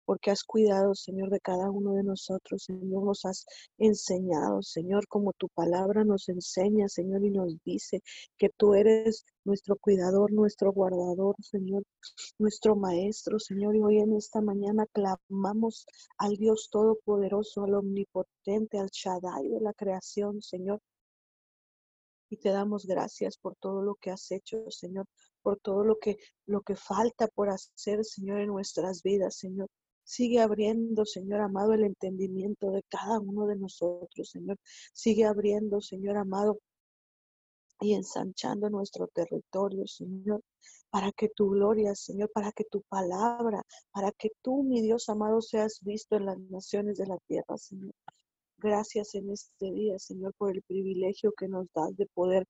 porque 0.06 0.30
has 0.30 0.44
cuidado, 0.44 0.94
Señor, 0.94 1.30
de 1.30 1.40
cada 1.40 1.70
uno 1.70 1.94
de 1.94 2.04
nosotros, 2.04 2.62
Señor, 2.64 3.04
nos 3.04 3.24
has 3.26 3.44
enseñado, 3.76 4.62
Señor, 4.62 5.06
como 5.08 5.32
tu 5.34 5.48
palabra 5.48 6.04
nos 6.04 6.28
enseña, 6.28 6.88
Señor, 6.88 7.24
y 7.24 7.30
nos 7.30 7.62
dice 7.64 8.02
que 8.38 8.48
tú 8.56 8.74
eres 8.74 9.24
nuestro 9.44 9.76
cuidador, 9.76 10.32
nuestro 10.32 10.72
guardador, 10.72 11.34
Señor, 11.42 11.82
nuestro 12.38 12.76
maestro, 12.76 13.38
Señor, 13.38 13.76
y 13.76 13.82
hoy 13.82 13.98
en 13.98 14.14
esta 14.16 14.40
mañana 14.40 14.86
clamamos 14.92 15.86
al 16.18 16.36
Dios 16.36 16.68
Todopoderoso, 16.70 17.64
al 17.64 17.74
Omnipotente, 17.74 18.78
al 18.78 18.88
Shaddai 18.90 19.48
de 19.48 19.60
la 19.60 19.74
creación, 19.74 20.40
Señor, 20.40 20.80
y 22.30 22.36
te 22.36 22.50
damos 22.50 22.86
gracias 22.86 23.36
por 23.38 23.56
todo 23.56 23.82
lo 23.82 23.94
que 23.96 24.10
has 24.10 24.30
hecho, 24.30 24.70
Señor, 24.70 25.06
por 25.42 25.58
todo 25.60 25.84
lo 25.84 25.98
que 25.98 26.16
lo 26.46 26.62
que 26.62 26.76
falta 26.76 27.28
por 27.28 27.50
hacer, 27.50 28.04
Señor, 28.04 28.40
en 28.40 28.48
nuestras 28.48 29.02
vidas, 29.02 29.36
Señor. 29.36 29.68
Sigue 30.06 30.40
abriendo, 30.40 31.04
Señor 31.04 31.40
amado, 31.40 31.74
el 31.74 31.82
entendimiento 31.82 32.70
de 32.70 32.82
cada 32.88 33.18
uno 33.18 33.46
de 33.46 33.56
nosotros, 33.56 34.30
Señor. 34.30 34.56
Sigue 34.92 35.24
abriendo, 35.24 35.80
Señor 35.80 36.16
amado, 36.16 36.60
y 37.80 37.94
ensanchando 37.94 38.70
nuestro 38.70 39.08
territorio, 39.08 39.84
Señor, 39.88 40.42
para 40.90 41.10
que 41.10 41.28
tu 41.28 41.50
gloria, 41.50 41.94
Señor, 41.96 42.30
para 42.32 42.52
que 42.52 42.64
tu 42.64 42.82
palabra, 42.82 43.62
para 43.90 44.12
que 44.12 44.30
tú, 44.42 44.62
mi 44.62 44.80
Dios 44.80 45.08
amado, 45.08 45.42
seas 45.42 45.80
visto 45.82 46.16
en 46.16 46.26
las 46.26 46.38
naciones 46.38 46.98
de 46.98 47.06
la 47.06 47.18
tierra, 47.26 47.58
Señor. 47.58 47.92
Gracias 48.58 49.14
en 49.16 49.30
este 49.32 49.72
día, 49.72 49.98
Señor, 49.98 50.34
por 50.38 50.54
el 50.54 50.62
privilegio 50.62 51.32
que 51.36 51.48
nos 51.48 51.66
das 51.74 51.96
de 51.96 52.06
poder 52.14 52.46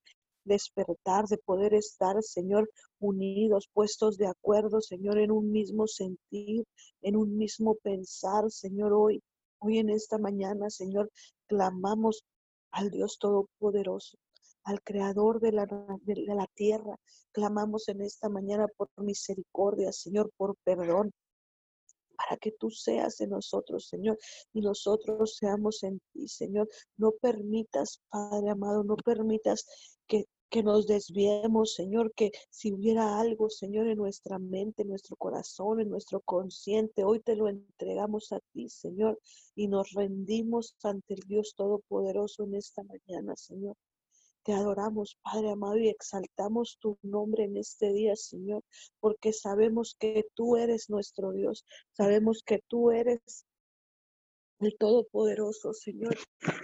despertar, 0.47 1.27
de 1.27 1.39
poder 1.39 1.75
estar, 1.75 2.23
Señor, 2.23 2.71
unidos, 2.99 3.69
puestos 3.73 4.17
de 4.17 4.27
acuerdo, 4.27 4.81
Señor, 4.81 5.19
en 5.19 5.31
un 5.31 5.53
mismo 5.53 5.87
sentir, 5.87 6.65
en 7.03 7.17
un 7.17 7.37
mismo 7.37 7.75
pensar, 7.83 8.51
Señor, 8.51 8.93
hoy. 8.93 9.23
Hoy 9.59 9.79
en 9.79 9.91
esta 9.91 10.19
mañana, 10.19 10.71
Señor, 10.71 11.11
clamamos 11.47 12.25
al 12.71 12.91
Dios 12.91 13.19
Todopoderoso, 13.19 14.19
al 14.65 14.83
Creador 14.83 15.41
de 15.41 15.53
la, 15.53 15.67
de 15.67 16.35
la 16.35 16.47
tierra. 16.55 16.97
Clamamos 17.33 17.89
en 17.89 18.03
esta 18.03 18.29
mañana 18.29 18.67
por 18.77 18.89
misericordia, 18.97 19.93
Señor, 19.93 20.31
por 20.37 20.57
perdón, 20.65 21.13
para 22.17 22.37
que 22.39 22.53
tú 22.53 22.71
seas 22.71 23.21
en 23.21 23.31
nosotros, 23.31 23.87
Señor, 23.89 24.19
y 24.53 24.61
nosotros 24.61 25.37
seamos 25.37 25.83
en 25.83 26.01
ti, 26.13 26.29
Señor. 26.29 26.69
No 26.97 27.13
permitas, 27.13 28.01
Padre 28.09 28.51
amado, 28.51 28.83
no 28.85 28.97
permitas 28.97 29.67
que 30.07 30.25
que 30.51 30.63
nos 30.63 30.87
desviemos, 30.87 31.75
Señor, 31.75 32.13
que 32.15 32.31
si 32.51 32.73
hubiera 32.73 33.19
algo, 33.19 33.51
Señor, 33.51 33.89
en 33.89 33.99
nuestra 33.99 34.39
mente, 34.39 34.83
en 34.83 34.89
nuestro 34.89 35.17
corazón, 35.17 35.81
en 35.81 35.91
nuestro 35.91 36.21
consciente, 36.21 37.05
hoy 37.05 37.21
te 37.21 37.37
lo 37.37 37.49
entregamos 37.49 38.33
a 38.33 38.41
ti, 38.53 38.69
Señor, 38.69 39.19
y 39.55 39.69
nos 39.69 39.93
rendimos 39.93 40.77
ante 40.83 41.15
el 41.15 41.21
Dios 41.21 41.55
Todopoderoso 41.57 42.45
en 42.45 42.55
esta 42.55 42.83
mañana, 42.83 43.35
Señor. 43.37 43.77
Te 44.45 44.53
adoramos, 44.53 45.19
Padre 45.23 45.51
amado, 45.51 45.77
y 45.77 45.89
exaltamos 45.89 46.79
tu 46.81 46.97
nombre 47.03 47.45
en 47.45 47.57
este 47.57 47.93
día, 47.93 48.15
Señor, 48.15 48.63
porque 49.01 49.33
sabemos 49.33 49.97
que 49.99 50.29
tú 50.35 50.57
eres 50.57 50.89
nuestro 50.89 51.33
Dios, 51.33 51.65
sabemos 51.93 52.45
que 52.45 52.61
tú 52.69 52.93
eres 52.93 53.46
el 54.61 54.77
Todopoderoso, 54.79 55.73
Señor. 55.73 56.17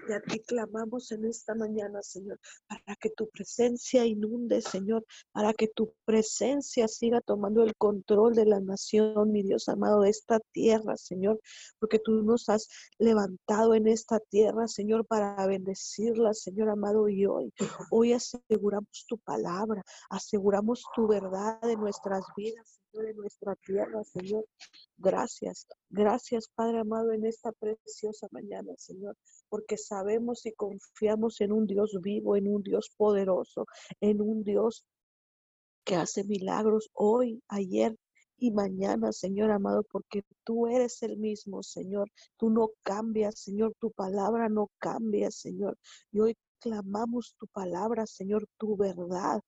Y 0.08 0.12
a 0.12 0.20
ti 0.20 0.40
clamamos 0.40 1.12
en 1.12 1.24
esta 1.26 1.54
mañana, 1.54 2.02
Señor, 2.02 2.38
para 2.66 2.96
que 2.96 3.10
tu 3.10 3.28
presencia 3.30 4.04
inunde, 4.04 4.60
Señor, 4.60 5.04
para 5.32 5.52
que 5.52 5.68
tu 5.68 5.94
presencia 6.04 6.88
siga 6.88 7.20
tomando 7.20 7.62
el 7.62 7.74
control 7.76 8.34
de 8.34 8.46
la 8.46 8.60
nación, 8.60 9.30
mi 9.30 9.42
Dios 9.42 9.68
amado, 9.68 10.02
de 10.02 10.10
esta 10.10 10.40
tierra, 10.52 10.96
Señor, 10.96 11.40
porque 11.78 11.98
tú 11.98 12.22
nos 12.22 12.48
has 12.48 12.68
levantado 12.98 13.74
en 13.74 13.86
esta 13.88 14.18
tierra, 14.20 14.66
Señor, 14.68 15.06
para 15.06 15.46
bendecirla, 15.46 16.34
Señor 16.34 16.70
amado, 16.70 17.08
y 17.08 17.26
hoy, 17.26 17.52
hoy 17.90 18.12
aseguramos 18.12 19.04
tu 19.08 19.18
palabra, 19.18 19.82
aseguramos 20.10 20.84
tu 20.94 21.06
verdad 21.06 21.58
en 21.62 21.80
nuestras 21.80 22.24
vidas, 22.36 22.81
En 22.94 23.16
nuestra 23.16 23.56
tierra, 23.56 24.04
Señor. 24.04 24.44
Gracias, 24.98 25.66
gracias 25.88 26.48
Padre 26.54 26.80
amado 26.80 27.12
en 27.12 27.24
esta 27.24 27.50
preciosa 27.52 28.28
mañana, 28.30 28.74
Señor, 28.76 29.16
porque 29.48 29.78
sabemos 29.78 30.44
y 30.44 30.52
confiamos 30.52 31.40
en 31.40 31.52
un 31.52 31.66
Dios 31.66 31.98
vivo, 32.02 32.36
en 32.36 32.48
un 32.48 32.62
Dios 32.62 32.92
poderoso, 32.96 33.66
en 34.00 34.20
un 34.20 34.44
Dios 34.44 34.84
que 35.84 35.96
hace 35.96 36.24
milagros 36.24 36.90
hoy, 36.92 37.42
ayer 37.48 37.96
y 38.36 38.50
mañana, 38.50 39.12
Señor 39.12 39.50
amado, 39.52 39.84
porque 39.90 40.22
tú 40.44 40.66
eres 40.66 41.02
el 41.02 41.16
mismo, 41.16 41.62
Señor. 41.62 42.10
Tú 42.36 42.50
no 42.50 42.72
cambias, 42.82 43.38
Señor, 43.38 43.72
tu 43.78 43.90
palabra 43.90 44.48
no 44.48 44.68
cambia, 44.78 45.30
Señor. 45.30 45.78
Y 46.10 46.20
hoy 46.20 46.36
clamamos 46.58 47.36
tu 47.38 47.46
palabra, 47.46 48.06
Señor, 48.06 48.46
tu 48.58 48.76
verdad, 48.76 49.40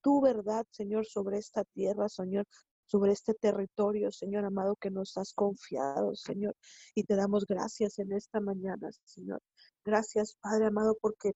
tu 0.00 0.20
verdad, 0.20 0.64
Señor, 0.70 1.04
sobre 1.06 1.38
esta 1.38 1.64
tierra, 1.64 2.08
Señor, 2.08 2.46
sobre 2.86 3.12
este 3.12 3.34
territorio, 3.34 4.10
Señor 4.12 4.44
amado, 4.44 4.76
que 4.76 4.90
nos 4.90 5.16
has 5.16 5.32
confiado, 5.32 6.14
Señor. 6.14 6.54
Y 6.94 7.04
te 7.04 7.16
damos 7.16 7.46
gracias 7.46 7.98
en 7.98 8.12
esta 8.12 8.40
mañana, 8.40 8.90
Señor. 9.04 9.40
Gracias, 9.84 10.36
Padre 10.40 10.66
amado, 10.66 10.96
porque 11.00 11.32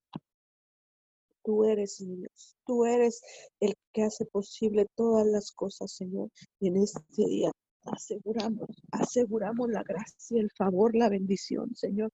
tú 1.44 1.64
eres 1.64 1.98
Dios. 1.98 2.56
Tú 2.66 2.84
eres 2.86 3.20
el 3.60 3.74
que 3.92 4.04
hace 4.04 4.24
posible 4.26 4.86
todas 4.94 5.26
las 5.26 5.52
cosas, 5.52 5.92
Señor. 5.92 6.30
Y 6.60 6.68
en 6.68 6.76
este 6.78 7.00
día 7.16 7.50
aseguramos, 7.84 8.68
aseguramos 8.92 9.68
la 9.70 9.82
gracia, 9.82 10.40
el 10.40 10.50
favor, 10.56 10.94
la 10.94 11.08
bendición, 11.08 11.74
Señor 11.74 12.10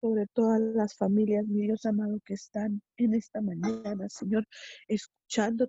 sobre 0.00 0.26
todas 0.32 0.60
las 0.60 0.96
familias, 0.96 1.46
mi 1.46 1.68
amado, 1.84 2.18
que 2.24 2.34
están 2.34 2.80
en 2.96 3.14
esta 3.14 3.40
mañana, 3.40 4.08
Señor, 4.08 4.46
escuchando 4.88 5.68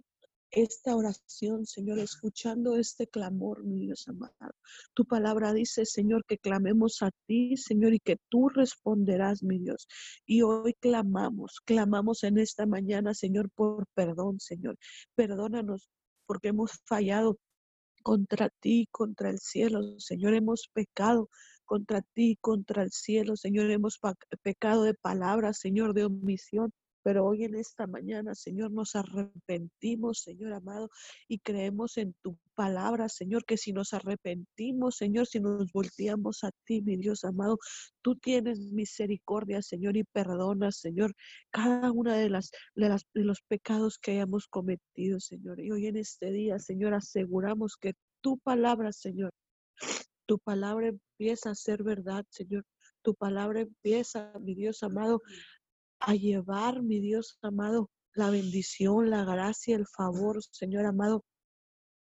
esta 0.51 0.95
oración, 0.95 1.65
Señor, 1.65 1.99
escuchando 1.99 2.75
este 2.75 3.07
clamor, 3.07 3.63
mi 3.63 3.79
Dios 3.79 4.07
amado. 4.07 4.53
Tu 4.93 5.05
palabra 5.05 5.53
dice, 5.53 5.85
Señor, 5.85 6.25
que 6.25 6.37
clamemos 6.37 7.01
a 7.01 7.11
ti, 7.25 7.55
Señor, 7.57 7.93
y 7.93 7.99
que 7.99 8.17
tú 8.29 8.49
responderás, 8.49 9.43
mi 9.43 9.59
Dios. 9.59 9.87
Y 10.25 10.41
hoy 10.41 10.73
clamamos, 10.75 11.61
clamamos 11.65 12.23
en 12.23 12.37
esta 12.37 12.65
mañana, 12.65 13.13
Señor, 13.13 13.49
por 13.51 13.85
perdón, 13.93 14.39
Señor. 14.39 14.77
Perdónanos 15.15 15.89
porque 16.25 16.49
hemos 16.49 16.71
fallado 16.85 17.39
contra 18.03 18.49
ti, 18.49 18.87
contra 18.91 19.29
el 19.29 19.39
cielo, 19.39 19.99
Señor, 19.99 20.33
hemos 20.33 20.69
pecado 20.73 21.29
contra 21.65 22.01
ti, 22.01 22.37
contra 22.41 22.83
el 22.83 22.91
cielo, 22.91 23.37
Señor, 23.37 23.71
hemos 23.71 23.97
pecado 24.43 24.83
de 24.83 24.93
palabras, 24.93 25.59
Señor, 25.59 25.93
de 25.93 26.03
omisión. 26.03 26.73
Pero 27.03 27.25
hoy 27.25 27.43
en 27.43 27.55
esta 27.55 27.87
mañana, 27.87 28.35
Señor, 28.35 28.71
nos 28.71 28.95
arrepentimos, 28.95 30.21
Señor 30.21 30.53
amado, 30.53 30.89
y 31.27 31.39
creemos 31.39 31.97
en 31.97 32.13
tu 32.21 32.37
palabra, 32.55 33.09
Señor, 33.09 33.45
que 33.45 33.57
si 33.57 33.73
nos 33.73 33.93
arrepentimos, 33.93 34.97
Señor, 34.97 35.27
si 35.27 35.39
nos 35.39 35.71
volteamos 35.71 36.43
a 36.43 36.51
ti, 36.65 36.81
mi 36.81 36.97
Dios 36.97 37.23
amado, 37.23 37.57
tú 38.01 38.15
tienes 38.15 38.59
misericordia, 38.59 39.61
Señor, 39.61 39.97
y 39.97 40.03
perdonas, 40.03 40.77
Señor, 40.77 41.13
cada 41.49 41.91
una 41.91 42.15
de 42.15 42.29
las, 42.29 42.51
de 42.75 42.89
las 42.89 43.05
de 43.13 43.23
los 43.23 43.41
pecados 43.41 43.97
que 43.99 44.11
hayamos 44.11 44.47
cometido, 44.47 45.19
Señor. 45.19 45.59
Y 45.59 45.71
hoy 45.71 45.87
en 45.87 45.97
este 45.97 46.31
día, 46.31 46.59
Señor, 46.59 46.93
aseguramos 46.93 47.77
que 47.77 47.93
tu 48.21 48.37
palabra, 48.39 48.91
Señor, 48.91 49.31
tu 50.25 50.39
palabra 50.39 50.87
empieza 50.87 51.51
a 51.51 51.55
ser 51.55 51.83
verdad, 51.83 52.25
Señor. 52.29 52.63
Tu 53.01 53.15
palabra 53.15 53.61
empieza, 53.61 54.31
mi 54.39 54.55
Dios 54.55 54.83
amado, 54.83 55.21
a 56.01 56.13
llevar, 56.15 56.81
mi 56.81 56.99
Dios 56.99 57.37
amado, 57.41 57.89
la 58.13 58.29
bendición, 58.29 59.09
la 59.09 59.23
gracia, 59.23 59.75
el 59.75 59.87
favor, 59.87 60.41
Señor 60.43 60.85
amado, 60.85 61.23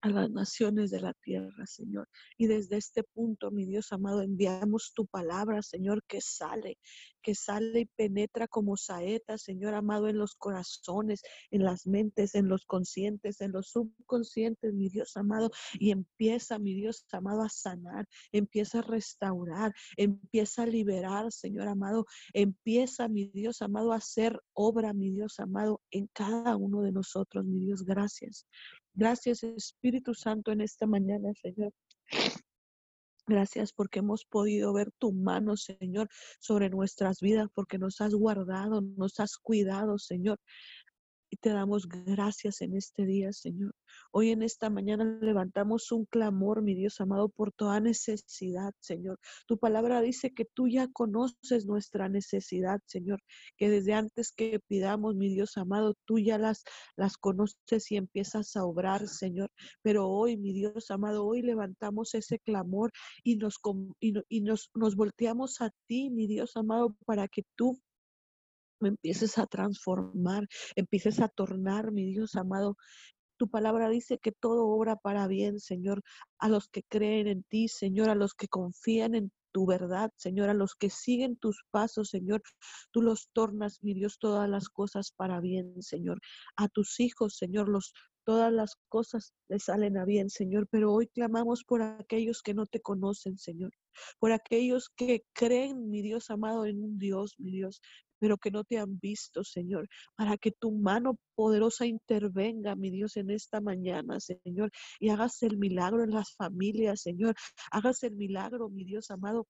a 0.04 0.10
las 0.10 0.30
naciones 0.30 0.90
de 0.90 1.00
la 1.00 1.14
tierra, 1.14 1.66
Señor. 1.66 2.08
Y 2.36 2.46
desde 2.46 2.76
este 2.76 3.02
punto, 3.02 3.50
mi 3.50 3.64
Dios 3.64 3.90
amado, 3.90 4.20
enviamos 4.20 4.92
tu 4.94 5.06
palabra, 5.06 5.62
Señor, 5.62 6.04
que 6.06 6.20
sale, 6.20 6.78
que 7.22 7.34
sale 7.34 7.80
y 7.80 7.84
penetra 7.86 8.46
como 8.46 8.76
saeta, 8.76 9.38
Señor 9.38 9.72
amado, 9.72 10.08
en 10.08 10.18
los 10.18 10.34
corazones, 10.34 11.22
en 11.50 11.64
las 11.64 11.86
mentes, 11.86 12.34
en 12.34 12.48
los 12.48 12.66
conscientes, 12.66 13.40
en 13.40 13.52
los 13.52 13.70
subconscientes, 13.70 14.74
mi 14.74 14.90
Dios 14.90 15.16
amado, 15.16 15.50
y 15.80 15.90
empieza, 15.90 16.58
mi 16.58 16.74
Dios 16.74 17.06
amado, 17.12 17.40
a 17.40 17.48
sanar, 17.48 18.06
empieza 18.30 18.80
a 18.80 18.82
restaurar, 18.82 19.72
empieza 19.96 20.64
a 20.64 20.66
liberar, 20.66 21.32
Señor 21.32 21.68
amado, 21.68 22.04
empieza, 22.34 23.08
mi 23.08 23.28
Dios 23.28 23.62
amado, 23.62 23.92
a 23.92 23.96
hacer 23.96 24.38
obra, 24.52 24.92
mi 24.92 25.10
Dios 25.10 25.40
amado, 25.40 25.80
en 25.90 26.08
cada 26.12 26.56
uno 26.56 26.82
de 26.82 26.92
nosotros, 26.92 27.46
mi 27.46 27.60
Dios, 27.60 27.86
gracias. 27.86 28.46
Gracias, 28.94 29.42
Espíritu 29.42 30.14
Santo, 30.14 30.52
en 30.52 30.60
esta 30.60 30.86
mañana, 30.86 31.32
Señor. 31.34 31.72
Gracias 33.26 33.72
porque 33.72 34.00
hemos 34.00 34.26
podido 34.26 34.72
ver 34.74 34.92
tu 34.98 35.12
mano, 35.12 35.56
Señor, 35.56 36.08
sobre 36.40 36.68
nuestras 36.68 37.20
vidas, 37.20 37.48
porque 37.54 37.78
nos 37.78 38.00
has 38.02 38.14
guardado, 38.14 38.82
nos 38.82 39.18
has 39.18 39.38
cuidado, 39.38 39.98
Señor. 39.98 40.38
Te 41.36 41.50
damos 41.50 41.88
gracias 41.88 42.60
en 42.60 42.76
este 42.76 43.06
día, 43.06 43.32
Señor. 43.32 43.74
Hoy 44.10 44.30
en 44.30 44.42
esta 44.42 44.70
mañana 44.70 45.04
levantamos 45.20 45.90
un 45.92 46.04
clamor, 46.06 46.62
mi 46.62 46.74
Dios 46.74 47.00
amado, 47.00 47.28
por 47.28 47.52
toda 47.52 47.80
necesidad, 47.80 48.72
Señor. 48.80 49.18
Tu 49.46 49.58
palabra 49.58 50.00
dice 50.00 50.32
que 50.32 50.44
tú 50.44 50.68
ya 50.68 50.88
conoces 50.88 51.66
nuestra 51.66 52.08
necesidad, 52.08 52.80
Señor, 52.86 53.20
que 53.56 53.70
desde 53.70 53.94
antes 53.94 54.32
que 54.32 54.60
pidamos, 54.66 55.16
mi 55.16 55.28
Dios 55.28 55.56
amado, 55.56 55.94
tú 56.04 56.18
ya 56.18 56.38
las, 56.38 56.64
las 56.96 57.16
conoces 57.16 57.90
y 57.90 57.96
empiezas 57.96 58.56
a 58.56 58.64
obrar, 58.64 59.08
Señor. 59.08 59.50
Pero 59.82 60.08
hoy, 60.08 60.36
mi 60.36 60.52
Dios 60.52 60.90
amado, 60.90 61.24
hoy 61.24 61.42
levantamos 61.42 62.14
ese 62.14 62.38
clamor 62.38 62.92
y 63.22 63.36
nos, 63.36 63.60
y 64.00 64.40
nos, 64.40 64.70
nos 64.74 64.96
volteamos 64.96 65.60
a 65.60 65.70
ti, 65.86 66.10
mi 66.10 66.26
Dios 66.26 66.56
amado, 66.56 66.96
para 67.06 67.28
que 67.28 67.42
tú 67.56 67.80
empieces 68.86 69.38
a 69.38 69.46
transformar, 69.46 70.46
empieces 70.76 71.20
a 71.20 71.28
tornar, 71.28 71.92
mi 71.92 72.06
Dios 72.06 72.36
amado. 72.36 72.76
Tu 73.36 73.48
palabra 73.48 73.88
dice 73.88 74.18
que 74.18 74.32
todo 74.32 74.68
obra 74.68 74.96
para 74.96 75.26
bien, 75.26 75.58
Señor, 75.60 76.02
a 76.38 76.48
los 76.48 76.68
que 76.68 76.82
creen 76.84 77.26
en 77.26 77.42
ti, 77.44 77.68
Señor, 77.68 78.08
a 78.08 78.14
los 78.14 78.34
que 78.34 78.48
confían 78.48 79.14
en 79.14 79.32
tu 79.52 79.66
verdad, 79.66 80.12
Señor, 80.16 80.48
a 80.48 80.54
los 80.54 80.74
que 80.74 80.90
siguen 80.90 81.36
tus 81.36 81.64
pasos, 81.70 82.10
Señor. 82.10 82.42
Tú 82.90 83.02
los 83.02 83.28
tornas, 83.32 83.78
mi 83.82 83.94
Dios, 83.94 84.18
todas 84.18 84.48
las 84.48 84.68
cosas 84.68 85.12
para 85.16 85.40
bien, 85.40 85.80
Señor. 85.80 86.20
A 86.56 86.68
tus 86.68 86.98
hijos, 87.00 87.36
Señor, 87.36 87.68
los 87.68 87.92
todas 88.24 88.52
las 88.52 88.76
cosas 88.88 89.32
les 89.48 89.64
salen 89.64 89.96
a 89.98 90.04
bien, 90.04 90.30
Señor, 90.30 90.66
pero 90.70 90.92
hoy 90.92 91.06
clamamos 91.08 91.62
por 91.64 91.82
aquellos 91.82 92.42
que 92.42 92.54
no 92.54 92.66
te 92.66 92.80
conocen, 92.80 93.38
Señor, 93.38 93.70
por 94.18 94.32
aquellos 94.32 94.88
que 94.96 95.24
creen, 95.32 95.90
mi 95.90 96.02
Dios 96.02 96.30
amado, 96.30 96.66
en 96.66 96.82
un 96.82 96.98
Dios, 96.98 97.34
mi 97.38 97.52
Dios, 97.52 97.80
pero 98.18 98.38
que 98.38 98.50
no 98.50 98.64
te 98.64 98.78
han 98.78 98.98
visto, 98.98 99.44
Señor, 99.44 99.88
para 100.16 100.36
que 100.36 100.52
tu 100.52 100.72
mano 100.72 101.18
poderosa 101.34 101.86
intervenga, 101.86 102.76
mi 102.76 102.90
Dios, 102.90 103.16
en 103.16 103.30
esta 103.30 103.60
mañana, 103.60 104.20
Señor, 104.20 104.70
y 105.00 105.10
hagas 105.10 105.42
el 105.42 105.58
milagro 105.58 106.04
en 106.04 106.10
las 106.10 106.34
familias, 106.34 107.02
Señor, 107.02 107.34
hagas 107.70 108.02
el 108.02 108.14
milagro, 108.16 108.68
mi 108.68 108.84
Dios 108.84 109.10
amado, 109.10 109.46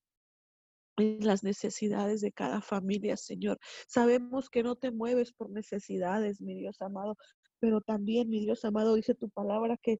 en 0.97 1.27
las 1.27 1.43
necesidades 1.43 2.21
de 2.21 2.33
cada 2.33 2.61
familia, 2.61 3.17
Señor. 3.17 3.59
Sabemos 3.89 4.49
que 4.49 4.63
no 4.63 4.77
te 4.77 4.91
mueves 4.91 5.33
por 5.33 5.51
necesidades, 5.51 6.41
mi 6.41 6.55
Dios 6.55 6.81
amado, 6.81 7.17
pero 7.59 7.81
también, 7.81 8.29
mi 8.29 8.41
Dios 8.41 8.65
amado, 8.65 8.95
dice 8.95 9.15
tu 9.15 9.29
palabra 9.31 9.77
que 9.83 9.99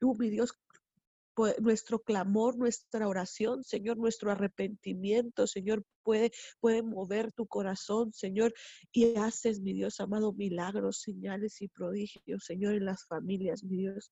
tú, 0.00 0.14
mi 0.18 0.30
Dios, 0.30 0.52
nuestro 1.60 2.00
clamor, 2.00 2.56
nuestra 2.56 3.08
oración, 3.08 3.62
Señor, 3.64 3.96
nuestro 3.96 4.30
arrepentimiento, 4.30 5.46
Señor, 5.46 5.84
puede, 6.02 6.32
puede 6.60 6.82
mover 6.82 7.32
tu 7.32 7.46
corazón, 7.46 8.12
Señor, 8.12 8.54
y 8.92 9.16
haces, 9.16 9.60
mi 9.60 9.72
Dios 9.72 10.00
amado, 10.00 10.32
milagros, 10.32 11.00
señales 11.00 11.60
y 11.62 11.68
prodigios, 11.68 12.44
Señor, 12.44 12.74
en 12.74 12.84
las 12.84 13.06
familias, 13.06 13.62
mi 13.64 13.78
Dios. 13.78 14.10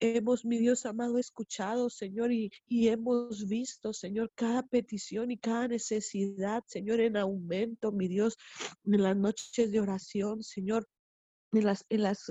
Hemos, 0.00 0.44
mi 0.44 0.58
Dios 0.58 0.84
amado, 0.84 1.18
escuchado, 1.18 1.88
Señor, 1.88 2.32
y, 2.32 2.50
y, 2.66 2.88
hemos 2.88 3.46
visto, 3.46 3.92
Señor, 3.92 4.32
cada 4.34 4.64
petición 4.64 5.30
y 5.30 5.38
cada 5.38 5.68
necesidad, 5.68 6.64
Señor, 6.66 7.00
en 7.00 7.16
aumento, 7.16 7.92
mi 7.92 8.08
Dios, 8.08 8.36
en 8.84 9.00
las 9.00 9.16
noches 9.16 9.70
de 9.70 9.80
oración, 9.80 10.42
Señor, 10.42 10.88
en 11.52 11.66
las, 11.66 11.84
en 11.88 12.02
las 12.02 12.28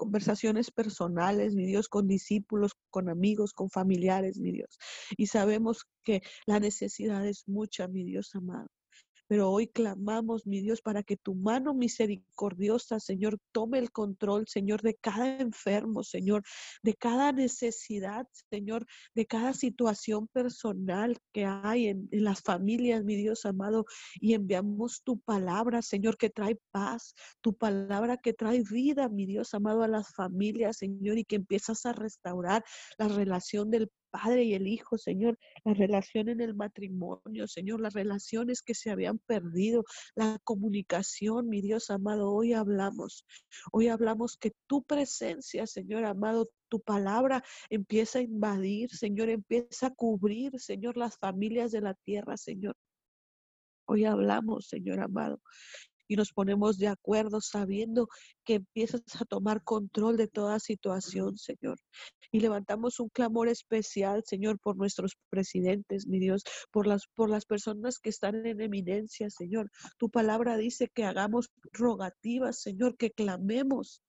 conversaciones 0.00 0.70
personales, 0.70 1.54
mi 1.54 1.66
Dios, 1.66 1.86
con 1.90 2.08
discípulos, 2.08 2.72
con 2.88 3.10
amigos, 3.10 3.52
con 3.52 3.68
familiares, 3.68 4.38
mi 4.38 4.50
Dios. 4.50 4.78
Y 5.18 5.26
sabemos 5.26 5.84
que 6.02 6.22
la 6.46 6.58
necesidad 6.58 7.26
es 7.26 7.46
mucha, 7.46 7.86
mi 7.86 8.02
Dios 8.04 8.34
amado. 8.34 8.68
Pero 9.30 9.48
hoy 9.48 9.68
clamamos, 9.68 10.44
mi 10.44 10.60
Dios, 10.60 10.82
para 10.82 11.04
que 11.04 11.16
tu 11.16 11.36
mano 11.36 11.72
misericordiosa, 11.72 12.98
Señor, 12.98 13.38
tome 13.52 13.78
el 13.78 13.92
control, 13.92 14.48
Señor, 14.48 14.82
de 14.82 14.96
cada 14.96 15.38
enfermo, 15.38 16.02
Señor, 16.02 16.42
de 16.82 16.94
cada 16.94 17.30
necesidad, 17.30 18.26
Señor, 18.50 18.88
de 19.14 19.26
cada 19.26 19.52
situación 19.52 20.26
personal 20.26 21.16
que 21.32 21.44
hay 21.44 21.86
en, 21.86 22.08
las 22.10 22.42
familias, 22.42 23.04
mi 23.04 23.14
Dios 23.14 23.46
amado. 23.46 23.84
Y 24.16 24.34
enviamos 24.34 25.02
tu 25.04 25.20
palabra, 25.20 25.80
Señor, 25.80 26.16
que 26.16 26.30
trae 26.30 26.58
paz, 26.72 27.14
tu 27.40 27.56
palabra 27.56 28.16
que 28.16 28.32
trae 28.32 28.64
vida, 28.68 29.08
mi 29.08 29.26
Dios 29.26 29.54
amado, 29.54 29.84
a 29.84 29.88
las 29.88 30.12
familias, 30.12 30.78
Señor, 30.78 31.18
y 31.18 31.24
que 31.24 31.36
empiezas 31.36 31.86
a 31.86 31.92
restaurar 31.92 32.64
la 32.98 33.06
relación 33.06 33.70
del 33.70 33.92
Padre 34.10 34.44
y 34.44 34.54
el 34.54 34.66
Hijo, 34.66 34.98
Señor, 34.98 35.38
la 35.64 35.74
relación 35.74 36.28
en 36.28 36.40
el 36.40 36.54
matrimonio, 36.54 37.46
Señor, 37.46 37.80
las 37.80 37.94
relaciones 37.94 38.62
que 38.62 38.74
se 38.74 38.90
habían 38.90 39.18
perdido, 39.18 39.84
la 40.14 40.38
comunicación, 40.44 41.48
mi 41.48 41.60
Dios 41.60 41.90
amado, 41.90 42.32
hoy 42.32 42.52
hablamos, 42.52 43.24
hoy 43.72 43.88
hablamos 43.88 44.36
que 44.36 44.52
tu 44.66 44.82
presencia, 44.82 45.66
Señor 45.66 46.04
amado, 46.04 46.50
tu 46.68 46.80
palabra 46.80 47.42
empieza 47.68 48.20
a 48.20 48.22
invadir, 48.22 48.90
Señor, 48.90 49.28
empieza 49.28 49.88
a 49.88 49.94
cubrir, 49.94 50.58
Señor, 50.60 50.96
las 50.96 51.18
familias 51.18 51.72
de 51.72 51.80
la 51.80 51.94
tierra, 51.94 52.36
Señor. 52.36 52.76
Hoy 53.86 54.04
hablamos, 54.04 54.68
Señor 54.68 55.00
amado, 55.00 55.40
y 56.10 56.16
nos 56.16 56.32
ponemos 56.32 56.76
de 56.76 56.88
acuerdo 56.88 57.40
sabiendo 57.40 58.08
que 58.44 58.54
empiezas 58.54 59.00
a 59.20 59.24
tomar 59.24 59.62
control 59.62 60.16
de 60.16 60.26
toda 60.26 60.58
situación, 60.58 61.38
Señor. 61.38 61.78
Y 62.32 62.40
levantamos 62.40 62.98
un 62.98 63.10
clamor 63.10 63.48
especial, 63.48 64.24
Señor, 64.26 64.58
por 64.58 64.76
nuestros 64.76 65.16
presidentes, 65.30 66.08
mi 66.08 66.18
Dios, 66.18 66.42
por 66.72 66.88
las, 66.88 67.04
por 67.14 67.30
las 67.30 67.46
personas 67.46 68.00
que 68.00 68.10
están 68.10 68.44
en 68.44 68.60
eminencia, 68.60 69.30
Señor. 69.30 69.70
Tu 69.98 70.10
palabra 70.10 70.56
dice 70.56 70.88
que 70.92 71.04
hagamos 71.04 71.50
rogativas, 71.72 72.60
Señor, 72.60 72.96
que 72.96 73.12
clamemos 73.12 74.02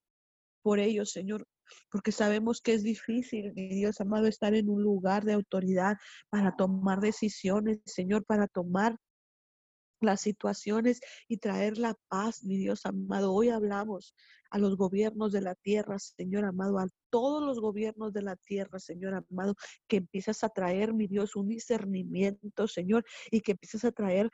por 0.63 0.79
ellos, 0.79 1.11
Señor, 1.11 1.45
porque 1.91 2.11
sabemos 2.11 2.61
que 2.61 2.73
es 2.73 2.81
difícil, 2.81 3.53
mi 3.53 3.75
Dios 3.75 4.01
amado, 4.01 4.25
estar 4.25 4.55
en 4.55 4.69
un 4.69 4.81
lugar 4.81 5.23
de 5.23 5.33
autoridad 5.33 5.97
para 6.31 6.55
tomar 6.55 6.99
decisiones, 6.99 7.79
Señor, 7.85 8.25
para 8.25 8.47
tomar 8.47 8.97
las 10.01 10.21
situaciones 10.21 10.99
y 11.27 11.37
traer 11.37 11.77
la 11.77 11.95
paz, 12.09 12.43
mi 12.43 12.57
Dios 12.57 12.85
amado. 12.85 13.33
Hoy 13.33 13.49
hablamos 13.49 14.15
a 14.49 14.57
los 14.57 14.75
gobiernos 14.75 15.31
de 15.31 15.41
la 15.41 15.55
tierra, 15.55 15.97
Señor 15.99 16.43
amado, 16.43 16.79
a 16.79 16.87
todos 17.09 17.41
los 17.41 17.59
gobiernos 17.59 18.11
de 18.11 18.21
la 18.21 18.35
tierra, 18.35 18.79
Señor 18.79 19.13
amado, 19.13 19.55
que 19.87 19.97
empiezas 19.97 20.43
a 20.43 20.49
traer, 20.49 20.93
mi 20.93 21.07
Dios, 21.07 21.35
un 21.35 21.47
discernimiento, 21.47 22.67
Señor, 22.67 23.05
y 23.31 23.41
que 23.41 23.53
empiezas 23.53 23.85
a 23.85 23.91
traer 23.91 24.29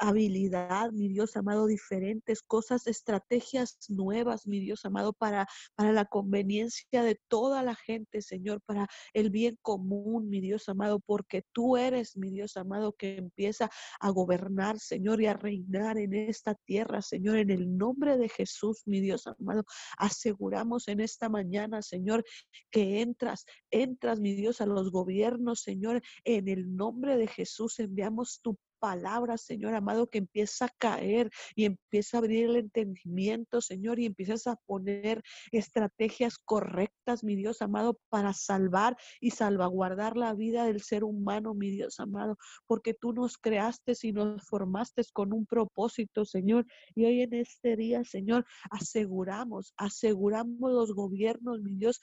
habilidad, 0.00 0.90
mi 0.92 1.08
Dios 1.08 1.36
amado, 1.36 1.66
diferentes 1.66 2.42
cosas, 2.42 2.86
estrategias 2.86 3.78
nuevas, 3.88 4.46
mi 4.46 4.60
Dios 4.60 4.84
amado, 4.84 5.12
para, 5.12 5.46
para 5.74 5.92
la 5.92 6.04
conveniencia 6.04 7.02
de 7.02 7.20
toda 7.28 7.62
la 7.62 7.74
gente, 7.74 8.22
Señor, 8.22 8.60
para 8.62 8.88
el 9.12 9.30
bien 9.30 9.58
común, 9.62 10.28
mi 10.28 10.40
Dios 10.40 10.68
amado, 10.68 11.00
porque 11.00 11.42
tú 11.52 11.76
eres, 11.76 12.16
mi 12.16 12.30
Dios 12.30 12.56
amado, 12.56 12.92
que 12.92 13.16
empieza 13.16 13.70
a 14.00 14.10
gobernar, 14.10 14.78
Señor, 14.78 15.20
y 15.20 15.26
a 15.26 15.34
reinar 15.34 15.98
en 15.98 16.14
esta 16.14 16.54
tierra, 16.54 17.02
Señor, 17.02 17.38
en 17.38 17.50
el 17.50 17.76
nombre 17.76 18.16
de 18.16 18.28
Jesús, 18.28 18.82
mi 18.86 19.00
Dios 19.00 19.26
amado. 19.26 19.64
Aseguramos 19.98 20.88
en 20.88 21.00
esta 21.00 21.28
mañana, 21.28 21.82
Señor, 21.82 22.24
que 22.70 23.00
entras, 23.00 23.44
entras, 23.70 24.20
mi 24.20 24.34
Dios, 24.34 24.60
a 24.60 24.66
los 24.66 24.90
gobiernos, 24.90 25.60
Señor, 25.62 26.02
en 26.24 26.48
el 26.48 26.74
nombre 26.76 27.16
de 27.16 27.26
Jesús 27.26 27.78
enviamos 27.78 28.40
tu 28.42 28.58
palabra, 28.84 29.38
Señor 29.38 29.74
amado, 29.74 30.10
que 30.10 30.18
empieza 30.18 30.66
a 30.66 30.74
caer 30.76 31.30
y 31.54 31.64
empieza 31.64 32.18
a 32.18 32.20
abrir 32.20 32.50
el 32.50 32.56
entendimiento, 32.56 33.62
Señor, 33.62 33.98
y 33.98 34.04
empiezas 34.04 34.46
a 34.46 34.56
poner 34.66 35.22
estrategias 35.52 36.36
correctas, 36.36 37.24
mi 37.24 37.34
Dios 37.34 37.62
amado, 37.62 37.98
para 38.10 38.34
salvar 38.34 38.94
y 39.22 39.30
salvaguardar 39.30 40.18
la 40.18 40.34
vida 40.34 40.66
del 40.66 40.82
ser 40.82 41.02
humano, 41.02 41.54
mi 41.54 41.70
Dios 41.70 41.98
amado, 41.98 42.36
porque 42.66 42.92
tú 42.92 43.14
nos 43.14 43.38
creaste 43.38 43.94
y 44.02 44.12
nos 44.12 44.46
formaste 44.46 45.00
con 45.14 45.32
un 45.32 45.46
propósito, 45.46 46.26
Señor. 46.26 46.66
Y 46.94 47.06
hoy 47.06 47.22
en 47.22 47.32
este 47.32 47.76
día, 47.76 48.04
Señor, 48.04 48.44
aseguramos, 48.70 49.72
aseguramos 49.78 50.70
los 50.70 50.92
gobiernos, 50.92 51.62
mi 51.62 51.74
Dios, 51.76 52.02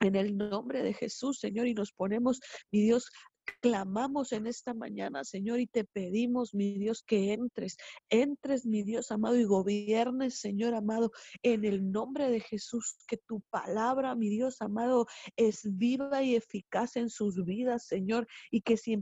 en 0.00 0.14
el 0.14 0.36
nombre 0.36 0.82
de 0.82 0.92
Jesús, 0.92 1.38
Señor, 1.38 1.66
y 1.66 1.74
nos 1.74 1.92
ponemos, 1.92 2.40
mi 2.70 2.82
Dios, 2.82 3.10
clamamos 3.60 4.32
en 4.32 4.46
esta 4.46 4.74
mañana, 4.74 5.24
Señor, 5.24 5.60
y 5.60 5.66
te 5.66 5.84
pedimos, 5.84 6.54
mi 6.54 6.78
Dios, 6.78 7.02
que 7.02 7.32
entres, 7.32 7.76
entres, 8.10 8.66
mi 8.66 8.82
Dios 8.82 9.10
amado, 9.10 9.38
y 9.38 9.44
gobiernes, 9.44 10.40
Señor 10.40 10.74
amado, 10.74 11.12
en 11.42 11.64
el 11.64 11.90
nombre 11.90 12.30
de 12.30 12.40
Jesús, 12.40 12.96
que 13.06 13.16
tu 13.16 13.42
palabra, 13.50 14.14
mi 14.14 14.28
Dios 14.28 14.60
amado, 14.60 15.06
es 15.36 15.60
viva 15.64 16.22
y 16.22 16.34
eficaz 16.34 16.96
en 16.96 17.10
sus 17.10 17.44
vidas, 17.44 17.86
Señor, 17.86 18.26
y 18.50 18.62
que 18.62 18.76
si 18.76 18.92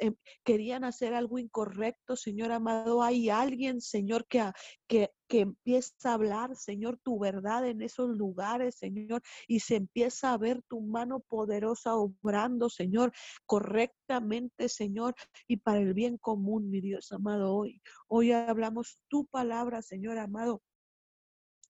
em, 0.00 0.14
querían 0.44 0.84
hacer 0.84 1.14
algo 1.14 1.38
incorrecto, 1.38 2.16
Señor 2.16 2.52
amado, 2.52 3.02
hay 3.02 3.30
alguien, 3.30 3.80
Señor, 3.80 4.26
que, 4.28 4.50
que, 4.86 5.10
que 5.28 5.40
empieza 5.40 6.10
a 6.10 6.14
hablar, 6.14 6.56
Señor, 6.56 6.98
tu 7.02 7.18
verdad 7.18 7.66
en 7.66 7.82
esos 7.82 8.10
lugares, 8.16 8.76
Señor, 8.76 9.22
y 9.48 9.60
se 9.60 9.76
empieza 9.76 10.32
a 10.32 10.38
ver 10.38 10.62
tu 10.68 10.80
mano 10.80 11.20
poderosa 11.20 11.94
obrando, 11.94 12.70
Señor, 12.70 13.12
correctamente, 13.46 14.68
Señor, 14.68 15.14
y 15.46 15.58
para 15.58 15.80
el 15.80 15.94
bien 15.94 16.18
común, 16.18 16.70
mi 16.70 16.80
Dios 16.80 17.12
amado, 17.12 17.54
hoy. 17.54 17.80
Hoy 18.08 18.32
hablamos 18.32 18.98
tu 19.08 19.26
palabra, 19.26 19.82
Señor 19.82 20.18
amado 20.18 20.62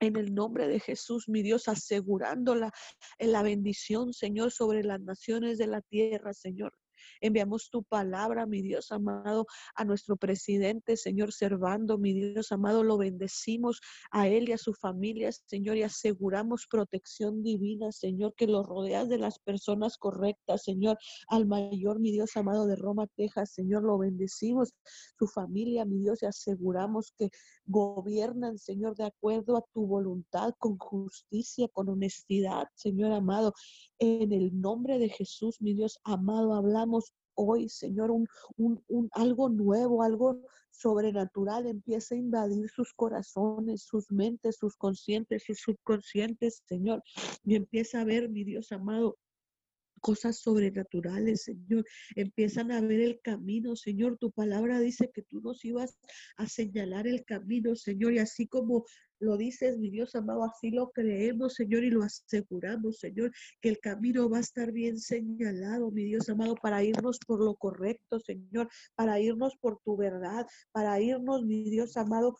en 0.00 0.16
el 0.16 0.34
nombre 0.34 0.68
de 0.68 0.80
Jesús, 0.80 1.28
mi 1.28 1.42
Dios, 1.42 1.68
asegurándola 1.68 2.72
en 3.18 3.32
la 3.32 3.42
bendición, 3.42 4.12
Señor, 4.12 4.50
sobre 4.50 4.82
las 4.82 5.00
naciones 5.00 5.58
de 5.58 5.66
la 5.66 5.80
tierra, 5.80 6.34
Señor. 6.34 6.72
Enviamos 7.20 7.70
tu 7.70 7.82
palabra, 7.82 8.46
mi 8.46 8.62
Dios 8.62 8.92
amado, 8.92 9.46
a 9.74 9.84
nuestro 9.84 10.16
presidente, 10.16 10.96
Señor 10.96 11.32
Servando, 11.32 11.98
mi 11.98 12.12
Dios 12.12 12.52
amado, 12.52 12.82
lo 12.82 12.98
bendecimos 12.98 13.80
a 14.10 14.28
él 14.28 14.48
y 14.48 14.52
a 14.52 14.58
su 14.58 14.74
familia, 14.74 15.30
Señor, 15.32 15.76
y 15.76 15.82
aseguramos 15.82 16.66
protección 16.70 17.42
divina, 17.42 17.92
Señor, 17.92 18.34
que 18.36 18.46
lo 18.46 18.62
rodeas 18.62 19.08
de 19.08 19.18
las 19.18 19.38
personas 19.38 19.96
correctas, 19.98 20.62
Señor, 20.62 20.98
al 21.28 21.46
mayor, 21.46 22.00
mi 22.00 22.12
Dios 22.12 22.36
amado, 22.36 22.66
de 22.66 22.76
Roma, 22.76 23.06
Texas, 23.16 23.52
Señor, 23.52 23.82
lo 23.82 23.98
bendecimos, 23.98 24.72
su 25.18 25.26
familia, 25.26 25.84
mi 25.84 25.98
Dios, 25.98 26.22
y 26.22 26.26
aseguramos 26.26 27.12
que 27.16 27.30
gobiernan, 27.66 28.58
Señor, 28.58 28.96
de 28.96 29.04
acuerdo 29.04 29.56
a 29.56 29.64
tu 29.72 29.86
voluntad, 29.86 30.52
con 30.58 30.78
justicia, 30.78 31.68
con 31.68 31.88
honestidad, 31.88 32.68
Señor 32.74 33.12
amado, 33.12 33.52
en 33.98 34.32
el 34.32 34.60
nombre 34.60 34.98
de 34.98 35.08
Jesús, 35.08 35.60
mi 35.60 35.74
Dios 35.74 35.98
amado, 36.04 36.54
hablamos 36.54 36.93
hoy, 37.34 37.68
Señor, 37.68 38.10
un, 38.10 38.26
un, 38.56 39.08
algo 39.12 39.48
nuevo, 39.48 40.02
algo 40.02 40.40
sobrenatural 40.70 41.66
empieza 41.66 42.14
a 42.14 42.18
invadir 42.18 42.68
sus 42.68 42.92
corazones, 42.94 43.82
sus 43.82 44.10
mentes, 44.10 44.56
sus 44.56 44.76
conscientes, 44.76 45.44
sus 45.44 45.60
subconscientes, 45.60 46.62
Señor. 46.66 47.02
Y 47.44 47.54
empieza 47.56 48.00
a 48.00 48.04
ver, 48.04 48.28
mi 48.28 48.44
Dios 48.44 48.72
amado, 48.72 49.16
cosas 50.04 50.38
sobrenaturales, 50.38 51.44
Señor. 51.44 51.86
Empiezan 52.14 52.70
a 52.70 52.82
ver 52.82 53.00
el 53.00 53.20
camino, 53.22 53.74
Señor. 53.74 54.18
Tu 54.18 54.30
palabra 54.30 54.78
dice 54.78 55.10
que 55.14 55.22
tú 55.22 55.40
nos 55.40 55.64
ibas 55.64 55.96
a 56.36 56.46
señalar 56.46 57.06
el 57.06 57.24
camino, 57.24 57.74
Señor. 57.74 58.12
Y 58.12 58.18
así 58.18 58.46
como 58.46 58.84
lo 59.18 59.38
dices, 59.38 59.78
mi 59.78 59.88
Dios 59.88 60.14
amado, 60.14 60.44
así 60.44 60.70
lo 60.70 60.90
creemos, 60.90 61.54
Señor, 61.54 61.84
y 61.84 61.90
lo 61.90 62.02
aseguramos, 62.02 62.98
Señor, 62.98 63.32
que 63.62 63.70
el 63.70 63.78
camino 63.78 64.28
va 64.28 64.36
a 64.36 64.40
estar 64.40 64.72
bien 64.72 64.98
señalado, 64.98 65.90
mi 65.90 66.04
Dios 66.04 66.28
amado, 66.28 66.54
para 66.56 66.84
irnos 66.84 67.18
por 67.26 67.42
lo 67.42 67.54
correcto, 67.54 68.20
Señor, 68.20 68.68
para 68.94 69.18
irnos 69.20 69.56
por 69.56 69.80
tu 69.82 69.96
verdad, 69.96 70.46
para 70.72 71.00
irnos, 71.00 71.44
mi 71.46 71.70
Dios 71.70 71.96
amado, 71.96 72.36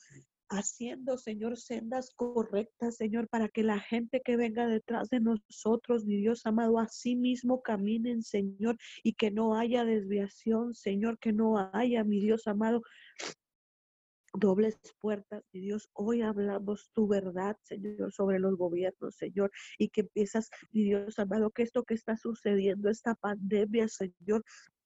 haciendo, 0.55 1.19
Señor, 1.19 1.57
sendas 1.59 2.11
correctas, 2.15 2.97
Señor, 2.97 3.29
para 3.29 3.49
que 3.49 3.63
la 3.63 3.79
gente 3.79 4.23
que 4.25 4.37
venga 4.37 4.67
detrás 4.67 5.11
de 5.11 5.21
nosotros, 5.21 6.05
mi 6.05 6.17
Dios 6.17 6.47
amado, 6.47 6.79
a 6.79 6.89
sí 6.89 7.17
mismo 7.17 7.63
caminen, 7.63 8.23
Señor, 8.23 8.77
y 9.03 9.15
que 9.15 9.31
no 9.31 9.57
haya 9.57 9.85
desviación, 9.85 10.75
Señor, 10.75 11.19
que 11.19 11.33
no 11.33 11.71
haya, 11.73 12.05
mi 12.05 12.21
Dios 12.21 12.47
amado, 12.47 12.83
dobles 14.35 14.79
puertas, 15.01 15.45
mi 15.53 15.61
Dios. 15.61 15.89
Hoy 15.93 16.23
hablamos 16.23 16.91
tu 16.93 17.07
verdad, 17.07 17.57
Señor, 17.63 18.13
sobre 18.13 18.39
los 18.39 18.57
gobiernos, 18.57 19.15
Señor, 19.17 19.51
y 19.79 19.89
que 19.89 20.03
empiezas, 20.03 20.51
mi 20.73 20.85
Dios 20.85 21.19
amado, 21.19 21.51
que 21.51 21.63
esto 21.63 21.85
que 21.85 21.95
está 21.95 22.17
sucediendo, 22.17 22.91
esta 22.91 23.15
pandemia, 23.15 23.89
Señor, 23.89 24.45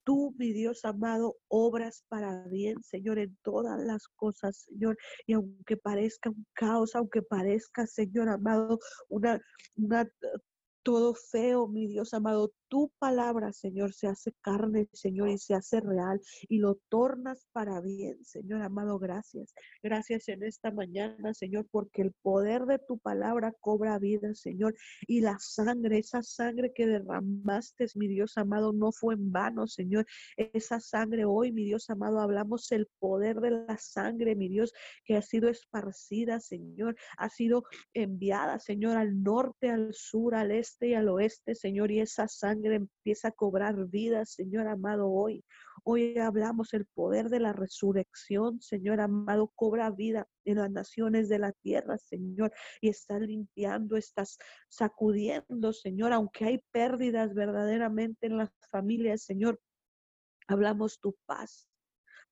tú, 0.08 0.34
mi 0.38 0.54
Dios 0.54 0.86
amado, 0.86 1.36
obras 1.48 2.02
para 2.08 2.42
bien, 2.44 2.82
Señor, 2.82 3.18
en 3.18 3.36
todas 3.42 3.78
las 3.84 4.08
cosas, 4.16 4.64
Señor. 4.66 4.96
Y 5.26 5.34
aunque 5.34 5.76
parezca 5.76 6.30
un 6.30 6.46
caos, 6.54 6.94
aunque 6.94 7.20
parezca, 7.20 7.86
Señor 7.86 8.30
amado, 8.30 8.78
una, 9.10 9.38
una 9.76 10.10
todo 10.88 11.12
feo, 11.12 11.68
mi 11.68 11.86
Dios 11.86 12.14
amado, 12.14 12.50
tu 12.68 12.90
palabra, 12.98 13.52
Señor, 13.52 13.92
se 13.92 14.06
hace 14.06 14.32
carne, 14.40 14.88
Señor, 14.94 15.28
y 15.28 15.36
se 15.36 15.54
hace 15.54 15.80
real 15.80 16.18
y 16.48 16.60
lo 16.60 16.76
tornas 16.88 17.46
para 17.52 17.82
bien, 17.82 18.24
Señor 18.24 18.62
amado, 18.62 18.98
gracias. 18.98 19.52
Gracias 19.82 20.28
en 20.28 20.42
esta 20.42 20.70
mañana, 20.70 21.34
Señor, 21.34 21.66
porque 21.70 22.00
el 22.00 22.12
poder 22.22 22.64
de 22.64 22.78
tu 22.78 22.98
palabra 22.98 23.52
cobra 23.60 23.98
vida, 23.98 24.34
Señor, 24.34 24.74
y 25.06 25.20
la 25.20 25.36
sangre, 25.38 25.98
esa 25.98 26.22
sangre 26.22 26.72
que 26.74 26.86
derramaste, 26.86 27.84
mi 27.94 28.08
Dios 28.08 28.38
amado, 28.38 28.72
no 28.72 28.90
fue 28.90 29.12
en 29.12 29.30
vano, 29.30 29.66
Señor. 29.66 30.06
Esa 30.38 30.80
sangre 30.80 31.26
hoy, 31.26 31.52
mi 31.52 31.64
Dios 31.64 31.90
amado, 31.90 32.20
hablamos 32.20 32.72
el 32.72 32.88
poder 32.98 33.40
de 33.40 33.50
la 33.50 33.76
sangre, 33.76 34.36
mi 34.36 34.48
Dios, 34.48 34.72
que 35.04 35.16
ha 35.16 35.22
sido 35.22 35.50
esparcida, 35.50 36.40
Señor, 36.40 36.96
ha 37.18 37.28
sido 37.28 37.64
enviada, 37.92 38.58
Señor, 38.58 38.96
al 38.96 39.22
norte, 39.22 39.70
al 39.70 39.92
sur, 39.92 40.34
al 40.34 40.50
este 40.50 40.77
y 40.86 40.94
al 40.94 41.08
oeste, 41.08 41.54
Señor, 41.54 41.90
y 41.90 42.00
esa 42.00 42.28
sangre 42.28 42.76
empieza 42.76 43.28
a 43.28 43.32
cobrar 43.32 43.86
vida, 43.86 44.24
Señor 44.24 44.68
amado, 44.68 45.10
hoy. 45.10 45.44
Hoy 45.84 46.18
hablamos 46.18 46.74
el 46.74 46.86
poder 46.86 47.28
de 47.28 47.40
la 47.40 47.52
resurrección, 47.52 48.60
Señor 48.60 49.00
amado, 49.00 49.52
cobra 49.54 49.90
vida 49.90 50.26
en 50.44 50.56
las 50.58 50.70
naciones 50.70 51.28
de 51.28 51.38
la 51.38 51.52
tierra, 51.52 51.98
Señor, 51.98 52.52
y 52.80 52.88
está 52.88 53.18
limpiando, 53.18 53.96
estás 53.96 54.38
sacudiendo, 54.68 55.72
Señor, 55.72 56.12
aunque 56.12 56.44
hay 56.44 56.58
pérdidas 56.70 57.34
verdaderamente 57.34 58.26
en 58.26 58.38
las 58.38 58.50
familias, 58.70 59.22
Señor. 59.22 59.60
Hablamos 60.46 60.98
tu 61.00 61.16
paz, 61.26 61.67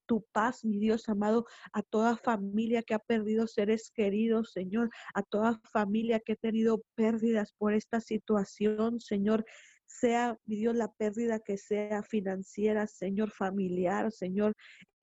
tu 0.07 0.25
paz, 0.33 0.65
mi 0.65 0.79
Dios 0.79 1.09
amado, 1.09 1.47
a 1.73 1.83
toda 1.83 2.17
familia 2.17 2.83
que 2.83 2.95
ha 2.95 2.99
perdido 2.99 3.47
seres 3.47 3.91
queridos, 3.91 4.53
Señor, 4.53 4.91
a 5.15 5.23
toda 5.23 5.61
familia 5.73 6.21
que 6.21 6.33
ha 6.33 6.37
tenido 6.37 6.83
pérdidas 6.95 7.53
por 7.53 7.75
esta 7.75 8.01
situación, 8.01 9.01
Señor. 9.01 9.45
Sea, 9.89 10.37
mi 10.47 10.57
Dios, 10.57 10.75
la 10.75 10.93
pérdida 10.93 11.39
que 11.39 11.57
sea 11.59 12.03
financiera, 12.03 12.87
Señor, 12.87 13.31
familiar, 13.31 14.11
Señor, 14.11 14.57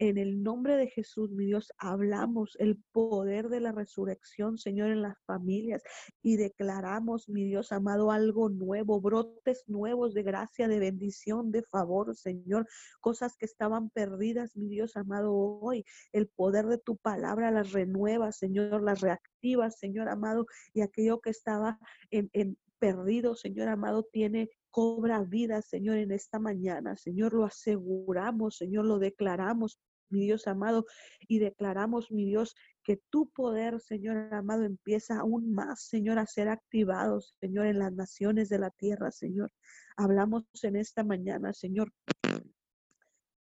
en 0.10 0.18
el 0.18 0.43
nombre 0.43 0.76
de 0.76 0.88
Jesús, 0.88 1.32
mi 1.32 1.45
Dios, 1.45 1.72
hablamos 1.78 2.56
el 2.60 2.78
poder 2.91 3.49
de 3.49 3.60
la 3.60 3.72
resurrección, 3.72 4.58
Señor, 4.58 4.91
en 4.91 5.01
las 5.01 5.18
familias 5.26 5.82
y 6.22 6.38
declaramos, 6.38 7.30
mi 7.30 7.45
Dios 7.45 7.72
amado, 7.72 8.12
algo 8.12 8.49
nuevo, 8.49 8.99
brotes 8.99 9.64
nuevos 9.68 10.14
de 10.14 10.24
gracia, 10.24 10.68
de 10.68 10.80
bendición, 10.80 11.51
de 11.51 11.64
favor, 11.64 12.16
Señor, 12.16 12.68
cosas 12.99 13.38
que 13.38 13.45
estaban 13.45 13.89
perdidas, 13.89 14.56
mi 14.58 14.68
Dios 14.68 14.97
amado, 14.97 15.34
hoy. 15.34 15.86
El 16.12 16.28
poder 16.28 16.68
de 16.68 16.78
tu 16.78 16.97
palabra 16.97 17.51
las 17.51 17.72
renueva, 17.72 18.32
Señor, 18.32 18.84
las 18.84 19.01
reactiva, 19.01 19.72
Señor 19.72 20.10
amado, 20.10 20.45
y 20.74 20.82
aquello 20.82 21.22
que 21.22 21.30
estaba 21.30 21.80
en, 22.12 22.30
en 22.34 22.58
perdido, 22.80 23.36
Señor 23.36 23.70
amado, 23.70 24.04
tiene 24.12 24.49
cobra 24.70 25.24
vida, 25.24 25.62
Señor, 25.62 25.97
en 25.97 26.12
esta 26.12 26.39
mañana. 26.39 26.97
Señor, 26.97 27.34
lo 27.34 27.45
aseguramos, 27.45 28.58
Señor, 28.58 28.86
lo 28.86 28.97
declaramos, 28.99 29.80
mi 30.14 30.22
Dios 30.22 30.47
amado, 30.47 30.86
y 31.28 31.39
declaramos, 31.39 32.11
mi 32.11 32.26
Dios, 32.26 32.55
que 32.84 33.01
tu 33.09 33.30
poder, 33.30 33.82
Señor 33.82 34.34
amado, 34.34 34.64
empieza 34.64 35.20
aún 35.20 35.51
más, 35.53 35.82
Señor, 35.82 36.20
a 36.20 36.26
ser 36.26 36.47
activado, 36.47 37.20
Señor, 37.41 37.66
en 37.66 37.80
las 37.80 37.91
naciones 37.93 38.47
de 38.49 38.59
la 38.59 38.70
tierra, 38.70 39.11
Señor. 39.11 39.51
Hablamos 39.97 40.45
en 40.61 40.76
esta 40.76 41.03
mañana, 41.03 41.53
Señor. 41.53 41.91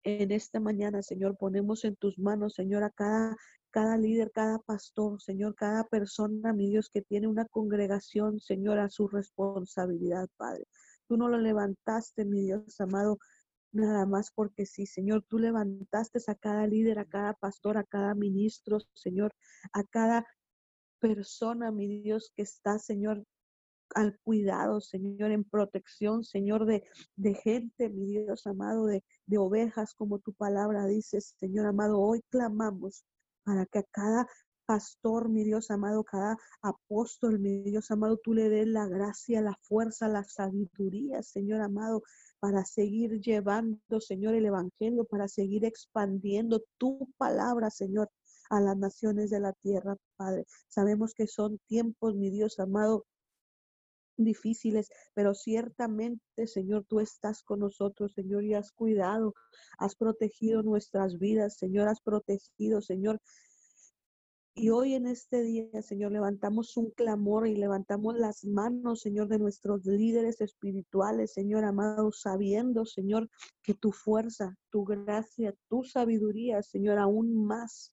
En 0.05 0.31
esta 0.31 0.61
mañana, 0.61 1.03
Señor, 1.03 1.37
ponemos 1.37 1.85
en 1.85 1.97
tus 1.97 2.19
manos, 2.19 2.55
Señor, 2.55 2.85
a 2.85 2.91
cada 2.91 3.37
cada 3.77 3.99
líder, 3.99 4.31
cada 4.33 4.59
pastor, 4.61 5.21
Señor, 5.21 5.55
cada 5.55 5.85
persona, 5.85 6.55
mi 6.55 6.71
Dios, 6.71 6.89
que 6.89 7.03
tiene 7.03 7.27
una 7.27 7.45
congregación, 7.45 8.41
Señor, 8.41 8.79
a 8.79 8.89
su 8.89 9.07
responsabilidad, 9.07 10.31
Padre. 10.39 10.67
Tú 11.07 11.19
no 11.19 11.29
lo 11.29 11.37
levantaste, 11.37 12.25
mi 12.25 12.41
Dios 12.41 12.81
amado, 12.81 13.19
nada 13.77 14.07
más 14.07 14.31
porque 14.33 14.67
sí, 14.67 14.87
Señor. 14.87 15.25
Tú 15.29 15.39
levantaste 15.39 16.19
a 16.27 16.35
cada 16.35 16.67
líder, 16.67 16.99
a 16.99 17.05
cada 17.05 17.35
pastor, 17.35 17.79
a 17.79 17.85
cada 17.85 18.15
ministro, 18.15 18.79
Señor, 18.95 19.33
a 19.73 19.85
cada 19.85 20.27
persona, 21.01 21.71
mi 21.71 22.03
Dios, 22.03 22.33
que 22.35 22.43
está, 22.43 22.79
Señor, 22.79 23.25
al 23.95 24.19
cuidado, 24.21 24.81
Señor, 24.81 25.31
en 25.31 25.45
protección, 25.45 26.25
Señor, 26.25 26.67
de, 26.67 26.83
de 27.17 27.35
gente, 27.35 27.89
mi 27.89 28.07
Dios 28.07 28.47
amado, 28.47 28.87
de, 28.87 29.05
de 29.27 29.39
ovejas, 29.39 29.95
como 29.95 30.19
tu 30.19 30.33
palabra 30.33 30.87
dice, 30.87 31.21
Señor 31.21 31.67
amado. 31.67 32.01
Hoy 32.01 32.23
clamamos 32.31 33.05
para 33.45 33.67
que 33.67 33.79
a 33.79 33.85
cada 33.85 34.27
pastor, 34.67 35.29
mi 35.29 35.45
Dios 35.45 35.71
amado, 35.71 36.05
cada 36.05 36.37
apóstol, 36.61 37.39
mi 37.39 37.63
Dios 37.63 37.91
amado, 37.91 38.19
tú 38.19 38.35
le 38.35 38.49
des 38.49 38.67
la 38.67 38.87
gracia, 38.89 39.41
la 39.41 39.57
fuerza, 39.63 40.09
la 40.09 40.25
sabiduría, 40.25 41.23
Señor 41.23 41.61
amado, 41.63 42.03
para 42.41 42.65
seguir 42.65 43.21
llevando, 43.21 44.01
Señor, 44.01 44.35
el 44.35 44.47
Evangelio, 44.47 45.05
para 45.05 45.29
seguir 45.29 45.65
expandiendo 45.65 46.63
tu 46.79 47.09
palabra, 47.17 47.71
Señor, 47.71 48.11
a 48.51 48.61
las 48.61 48.77
naciones 48.77 49.31
de 49.31 49.41
la 49.41 49.53
tierra, 49.53 49.97
Padre. 50.17 50.45
Sabemos 50.69 51.15
que 51.15 51.27
son 51.27 51.59
tiempos, 51.67 52.15
mi 52.15 52.31
Dios 52.31 52.59
amado, 52.59 53.05
difíciles, 54.17 54.89
pero 55.15 55.35
ciertamente, 55.35 56.47
Señor, 56.47 56.85
tú 56.89 57.01
estás 57.01 57.43
con 57.43 57.61
nosotros, 57.61 58.13
Señor, 58.13 58.45
y 58.45 58.55
has 58.55 58.73
cuidado, 58.73 59.35
has 59.79 59.95
protegido 59.95 60.63
nuestras 60.63 61.19
vidas, 61.19 61.59
Señor, 61.59 61.89
has 61.89 62.01
protegido, 62.01 62.81
Señor, 62.81 63.21
y 64.59 64.71
hoy 64.71 64.95
en 64.95 65.07
este 65.07 65.43
día, 65.43 65.83
Señor, 65.83 66.13
levantamos 66.13 66.79
un 66.79 66.91
clamor 66.91 67.47
y 67.47 67.57
levantamos 67.57 68.17
las 68.17 68.43
manos, 68.47 69.03
Señor, 69.03 69.29
de 69.29 69.39
nuestros 69.39 69.85
líderes 69.85 70.41
espirituales, 70.41 71.35
Señor 71.35 71.65
amado, 71.65 72.11
sabiendo, 72.11 72.87
Señor, 72.87 73.29
que 73.63 73.75
tu 73.75 73.93
fuerza, 73.93 74.57
tu 74.71 74.85
gracia, 74.85 75.55
tu 75.69 75.85
sabiduría, 75.85 76.63
Señor, 76.63 76.99
aún 76.99 77.45
más 77.45 77.93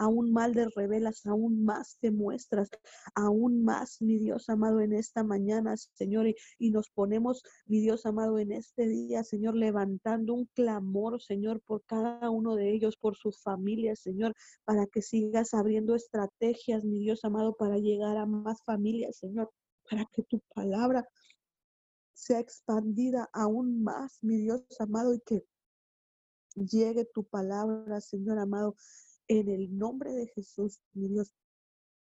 aún 0.00 0.32
más 0.32 0.54
le 0.54 0.66
revelas, 0.74 1.26
aún 1.26 1.62
más 1.62 1.98
te 2.00 2.10
muestras, 2.10 2.70
aún 3.14 3.62
más, 3.62 4.00
mi 4.00 4.16
Dios 4.18 4.48
amado, 4.48 4.80
en 4.80 4.94
esta 4.94 5.22
mañana, 5.22 5.76
Señor, 5.76 6.26
y, 6.26 6.34
y 6.58 6.70
nos 6.70 6.88
ponemos, 6.88 7.42
mi 7.66 7.80
Dios 7.80 8.06
amado, 8.06 8.38
en 8.38 8.50
este 8.52 8.88
día, 8.88 9.22
Señor, 9.24 9.56
levantando 9.56 10.32
un 10.32 10.46
clamor, 10.54 11.20
Señor, 11.20 11.60
por 11.60 11.84
cada 11.84 12.30
uno 12.30 12.54
de 12.54 12.72
ellos, 12.72 12.96
por 12.96 13.14
su 13.14 13.30
familia, 13.30 13.94
Señor, 13.94 14.34
para 14.64 14.86
que 14.86 15.02
sigas 15.02 15.52
abriendo 15.52 15.94
estrategias, 15.94 16.82
mi 16.82 17.00
Dios 17.00 17.22
amado, 17.22 17.54
para 17.54 17.76
llegar 17.76 18.16
a 18.16 18.24
más 18.24 18.64
familias, 18.64 19.18
Señor, 19.18 19.50
para 19.90 20.06
que 20.12 20.22
tu 20.22 20.40
palabra 20.54 21.06
sea 22.14 22.40
expandida 22.40 23.28
aún 23.34 23.82
más, 23.82 24.18
mi 24.22 24.38
Dios 24.38 24.62
amado, 24.78 25.12
y 25.12 25.20
que 25.20 25.44
llegue 26.54 27.04
tu 27.04 27.22
palabra, 27.24 28.00
Señor 28.00 28.38
amado, 28.38 28.76
en 29.30 29.48
el 29.48 29.78
nombre 29.78 30.12
de 30.12 30.26
Jesús, 30.26 30.82
mi 30.92 31.06
Dios. 31.06 31.32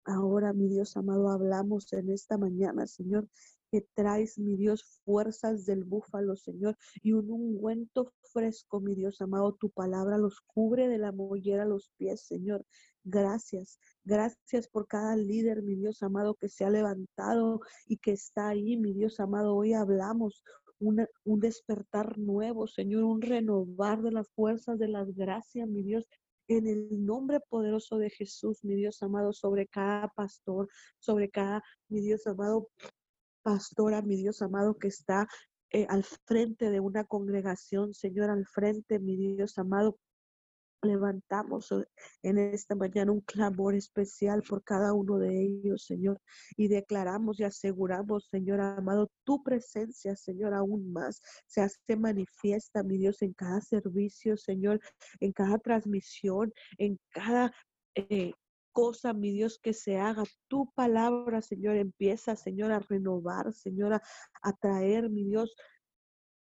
Ahora, 0.06 0.54
mi 0.54 0.70
Dios 0.70 0.96
amado, 0.96 1.30
hablamos 1.30 1.92
en 1.92 2.10
esta 2.10 2.38
mañana, 2.38 2.88
Señor, 2.88 3.28
que 3.70 3.86
traes, 3.94 4.40
mi 4.40 4.56
Dios, 4.56 5.02
fuerzas 5.04 5.66
del 5.66 5.84
búfalo, 5.84 6.38
Señor, 6.38 6.78
y 7.04 7.12
un 7.12 7.30
ungüento 7.30 8.14
fresco, 8.32 8.80
mi 8.80 8.96
Dios 8.96 9.20
amado, 9.20 9.54
tu 9.54 9.70
palabra 9.70 10.18
los 10.18 10.40
cubre 10.40 10.88
de 10.88 10.98
la 10.98 11.12
mollera 11.12 11.64
a 11.64 11.68
los 11.68 11.92
pies, 11.98 12.22
Señor. 12.22 12.66
Gracias, 13.04 13.80
gracias 14.06 14.70
por 14.70 14.88
cada 14.88 15.18
líder, 15.18 15.62
mi 15.62 15.76
Dios 15.76 16.02
amado, 16.02 16.36
que 16.36 16.48
se 16.48 16.64
ha 16.64 16.70
levantado 16.70 17.60
y 17.86 17.98
que 17.98 18.14
está 18.14 18.48
ahí, 18.48 18.78
mi 18.78 18.94
Dios 18.94 19.20
amado. 19.20 19.56
Hoy 19.56 19.74
hablamos 19.74 20.42
un 20.80 21.40
despertar 21.42 22.18
nuevo, 22.18 22.66
Señor, 22.66 23.04
un 23.04 23.22
renovar 23.22 24.02
de 24.02 24.12
las 24.12 24.30
fuerzas 24.30 24.80
de 24.80 24.88
las 24.88 25.14
gracias, 25.14 25.68
mi 25.68 25.84
Dios, 25.84 26.08
en 26.50 26.68
el 26.68 27.06
nombre 27.06 27.40
poderoso 27.40 27.98
de 27.98 28.10
Jesús, 28.10 28.64
mi 28.64 28.76
Dios 28.76 29.02
amado, 29.04 29.32
sobre 29.34 29.68
cada 29.68 30.10
pastor, 30.10 30.68
sobre 30.98 31.30
cada, 31.30 31.64
mi 31.88 32.02
Dios 32.02 32.26
amado, 32.28 32.70
pastora, 33.44 34.02
mi 34.02 34.18
Dios 34.18 34.42
amado, 34.42 34.78
que 34.78 34.88
está 34.88 35.28
eh, 35.72 35.86
al 35.90 36.04
frente 36.04 36.72
de 36.72 36.80
una 36.80 37.04
congregación, 37.04 37.94
Señor, 37.94 38.32
al 38.32 38.48
frente, 38.48 39.00
mi 39.00 39.16
Dios 39.16 39.58
amado, 39.60 40.00
Levantamos 40.82 41.74
en 42.24 42.38
esta 42.38 42.74
mañana 42.74 43.12
un 43.12 43.20
clamor 43.22 43.76
especial 43.76 44.42
por 44.44 44.64
cada 44.64 44.94
uno 44.94 45.18
de 45.18 45.42
ellos, 45.42 45.84
Señor, 45.84 46.22
y 46.56 46.70
declaramos 46.70 47.38
y 47.40 47.44
aseguramos, 47.44 48.30
Señor 48.32 48.62
amado, 48.62 49.12
tu 49.26 49.44
presencia, 49.44 50.16
Señor, 50.16 50.54
aún 50.54 50.94
más 50.94 51.22
se 51.48 51.62
hace 51.62 51.98
manifiesta, 51.98 52.82
mi 52.82 52.98
Dios, 52.98 53.22
en 53.22 53.34
cada 53.34 53.60
servicio, 53.60 54.38
Señor, 54.38 54.80
en 55.20 55.34
cada 55.34 55.58
transmisión, 55.58 56.54
en 56.78 56.98
cada 57.10 57.54
eh, 57.96 58.32
cosa, 58.72 59.14
mi 59.14 59.34
Dios, 59.34 59.60
que 59.62 59.74
se 59.74 59.98
haga. 59.98 60.24
Tu 60.48 60.72
palabra, 60.76 61.42
Señor, 61.42 61.76
empieza, 61.76 62.38
Señor, 62.38 62.72
a 62.72 62.80
renovar, 62.80 63.54
Señor, 63.54 63.94
a 64.42 64.54
traer, 64.62 65.10
mi 65.10 65.26
Dios, 65.26 65.54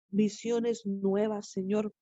visiones 0.09 0.85
nuevas, 0.85 1.49
Señor, 1.49 1.93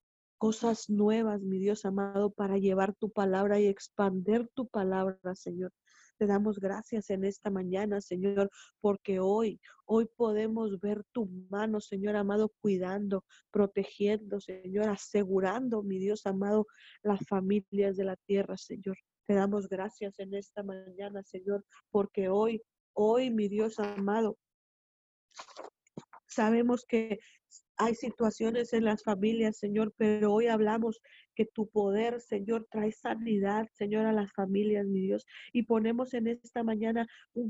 cosas 0.44 0.90
nuevas, 0.90 1.42
mi 1.42 1.58
Dios 1.58 1.86
amado, 1.86 2.30
para 2.30 2.58
llevar 2.58 2.94
tu 2.96 3.10
palabra 3.10 3.62
y 3.62 3.68
expander 3.68 4.50
tu 4.54 4.68
palabra, 4.68 5.36
Señor. 5.36 5.72
Te 6.18 6.28
damos 6.28 6.60
gracias 6.60 7.10
en 7.12 7.24
esta 7.24 7.50
mañana, 7.50 8.02
Señor, 8.02 8.50
porque 8.82 9.22
hoy, 9.22 9.62
hoy 9.86 10.06
podemos 10.18 10.82
ver 10.82 11.06
tu 11.14 11.28
mano, 11.50 11.80
Señor 11.80 12.18
amado, 12.18 12.52
cuidando, 12.60 13.24
protegiendo, 13.52 14.42
Señor, 14.42 14.90
asegurando, 14.90 15.82
mi 15.82 15.98
Dios 15.98 16.26
amado, 16.26 16.68
las 17.04 17.26
familias 17.26 17.96
de 17.96 18.04
la 18.04 18.18
tierra, 18.18 18.58
Señor. 18.58 18.98
Te 19.26 19.36
damos 19.36 19.70
gracias 19.70 20.20
en 20.20 20.34
esta 20.34 20.62
mañana, 20.62 21.24
Señor, 21.24 21.64
porque 21.90 22.28
hoy, 22.28 22.62
hoy, 22.92 23.32
mi 23.32 23.48
Dios 23.48 23.80
amado, 23.80 24.38
sabemos 26.28 26.84
que 26.86 27.22
hay 27.78 27.96
situaciones 27.96 28.74
en 28.74 28.86
las 28.86 29.04
familias, 29.04 29.58
Señor, 29.58 29.94
pero 29.98 30.34
hoy 30.34 30.48
hablamos 30.48 31.02
que 31.36 31.46
tu 31.46 31.68
poder, 31.68 32.22
Señor, 32.22 32.68
trae 32.70 32.92
sanidad, 32.92 33.68
Señor, 33.74 34.06
a 34.06 34.14
las 34.14 34.32
familias, 34.34 34.86
mi 34.86 35.02
Dios. 35.02 35.26
Y 35.52 35.64
ponemos 35.64 36.14
en 36.14 36.28
esta 36.28 36.64
mañana 36.64 37.08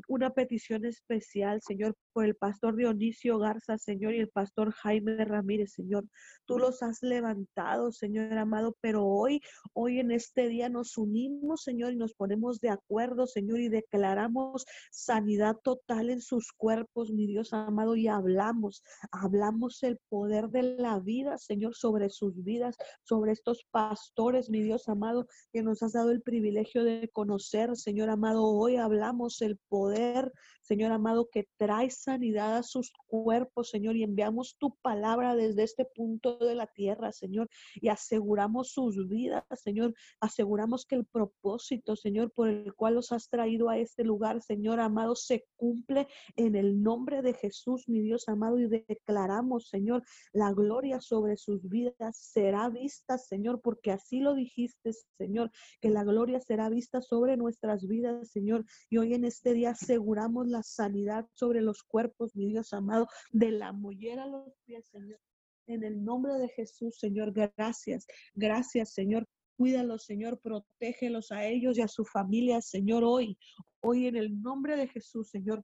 una 0.07 0.31
petición 0.31 0.85
especial, 0.85 1.61
Señor, 1.61 1.95
por 2.13 2.25
el 2.25 2.35
pastor 2.35 2.75
Dionisio 2.75 3.39
Garza, 3.39 3.77
Señor, 3.77 4.13
y 4.13 4.19
el 4.19 4.29
pastor 4.29 4.71
Jaime 4.71 5.23
Ramírez, 5.25 5.73
Señor. 5.73 6.05
Tú 6.45 6.59
los 6.59 6.83
has 6.83 7.01
levantado, 7.01 7.91
Señor 7.91 8.37
amado, 8.37 8.75
pero 8.81 9.05
hoy, 9.05 9.41
hoy 9.73 9.99
en 9.99 10.11
este 10.11 10.47
día 10.49 10.69
nos 10.69 10.97
unimos, 10.97 11.63
Señor, 11.63 11.93
y 11.93 11.97
nos 11.97 12.13
ponemos 12.13 12.59
de 12.59 12.69
acuerdo, 12.69 13.27
Señor, 13.27 13.59
y 13.59 13.69
declaramos 13.69 14.65
sanidad 14.91 15.57
total 15.63 16.09
en 16.09 16.21
sus 16.21 16.51
cuerpos, 16.51 17.11
mi 17.11 17.27
Dios 17.27 17.53
amado, 17.53 17.95
y 17.95 18.07
hablamos, 18.07 18.83
hablamos 19.11 19.83
el 19.83 19.97
poder 20.09 20.49
de 20.49 20.63
la 20.63 20.99
vida, 20.99 21.37
Señor, 21.37 21.75
sobre 21.75 22.09
sus 22.09 22.43
vidas, 22.43 22.77
sobre 23.03 23.31
estos 23.31 23.65
pastores, 23.73 24.51
mi 24.51 24.61
Dios 24.61 24.87
amado, 24.87 25.25
que 25.51 25.63
nos 25.63 25.81
has 25.81 25.93
dado 25.93 26.11
el 26.11 26.21
privilegio 26.21 26.83
de 26.83 27.09
conocer, 27.11 27.75
Señor 27.75 28.11
amado. 28.11 28.45
Hoy 28.45 28.75
hablamos 28.75 29.41
el 29.41 29.57
poder, 29.67 30.31
Señor 30.61 30.91
amado, 30.91 31.27
que 31.31 31.49
trae 31.57 31.89
sanidad 31.89 32.57
a 32.57 32.63
sus 32.63 32.93
cuerpos, 33.07 33.71
Señor, 33.71 33.97
y 33.97 34.03
enviamos 34.03 34.57
tu 34.59 34.75
palabra 34.83 35.35
desde 35.35 35.63
este 35.63 35.85
punto 35.85 36.37
de 36.37 36.53
la 36.53 36.67
tierra, 36.67 37.11
Señor, 37.11 37.49
y 37.73 37.89
aseguramos 37.89 38.69
sus 38.69 39.09
vidas, 39.09 39.43
Señor. 39.55 39.95
Aseguramos 40.21 40.85
que 40.85 40.95
el 40.95 41.05
propósito, 41.05 41.95
Señor, 41.95 42.31
por 42.31 42.49
el 42.49 42.75
cual 42.75 42.93
los 42.93 43.11
has 43.11 43.27
traído 43.27 43.69
a 43.69 43.79
este 43.79 44.03
lugar, 44.03 44.43
Señor 44.43 44.81
amado, 44.81 45.15
se 45.15 45.47
cumple 45.55 46.07
en 46.35 46.55
el 46.55 46.83
nombre 46.83 47.23
de 47.23 47.33
Jesús, 47.33 47.89
mi 47.89 48.01
Dios 48.01 48.29
amado, 48.29 48.59
y 48.59 48.67
declaramos, 48.67 49.67
Señor, 49.69 50.03
la 50.31 50.53
gloria 50.53 51.01
sobre 51.01 51.37
sus 51.37 51.67
vidas 51.67 52.15
será 52.17 52.69
vista, 52.69 53.17
Señor, 53.17 53.62
porque 53.63 53.91
así 53.91 54.19
lo 54.19 54.35
dijiste, 54.35 54.91
Señor, 55.17 55.49
que 55.81 55.89
la 55.89 56.03
gloria 56.03 56.39
será 56.39 56.69
vista 56.69 57.01
sobre 57.01 57.37
nuestras 57.37 57.87
vidas, 57.87 58.29
Señor. 58.29 58.65
Y 58.89 58.97
hoy 58.97 59.13
en 59.13 59.25
este 59.25 59.53
día 59.53 59.71
aseguramos 59.71 60.47
la 60.47 60.61
sanidad 60.61 61.25
sobre 61.33 61.61
los 61.61 61.81
cuerpos, 61.83 62.35
mi 62.35 62.47
Dios 62.47 62.73
amado, 62.73 63.07
de 63.31 63.51
la 63.51 63.71
mollera 63.71 64.25
a 64.25 64.27
los 64.27 64.53
pies, 64.65 64.87
Señor. 64.89 65.19
En 65.65 65.83
el 65.83 66.03
nombre 66.03 66.33
de 66.33 66.49
Jesús, 66.49 66.97
Señor, 66.99 67.31
gracias. 67.31 68.05
Gracias, 68.35 68.93
Señor. 68.93 69.25
Cuídalos, 69.57 70.03
Señor, 70.03 70.39
protégelos 70.41 71.31
a 71.31 71.45
ellos 71.45 71.77
y 71.77 71.81
a 71.81 71.87
su 71.87 72.03
familia, 72.03 72.61
Señor, 72.61 73.03
hoy. 73.05 73.37
Hoy 73.81 74.07
en 74.07 74.17
el 74.17 74.41
nombre 74.41 74.75
de 74.75 74.87
Jesús, 74.87 75.29
Señor, 75.29 75.63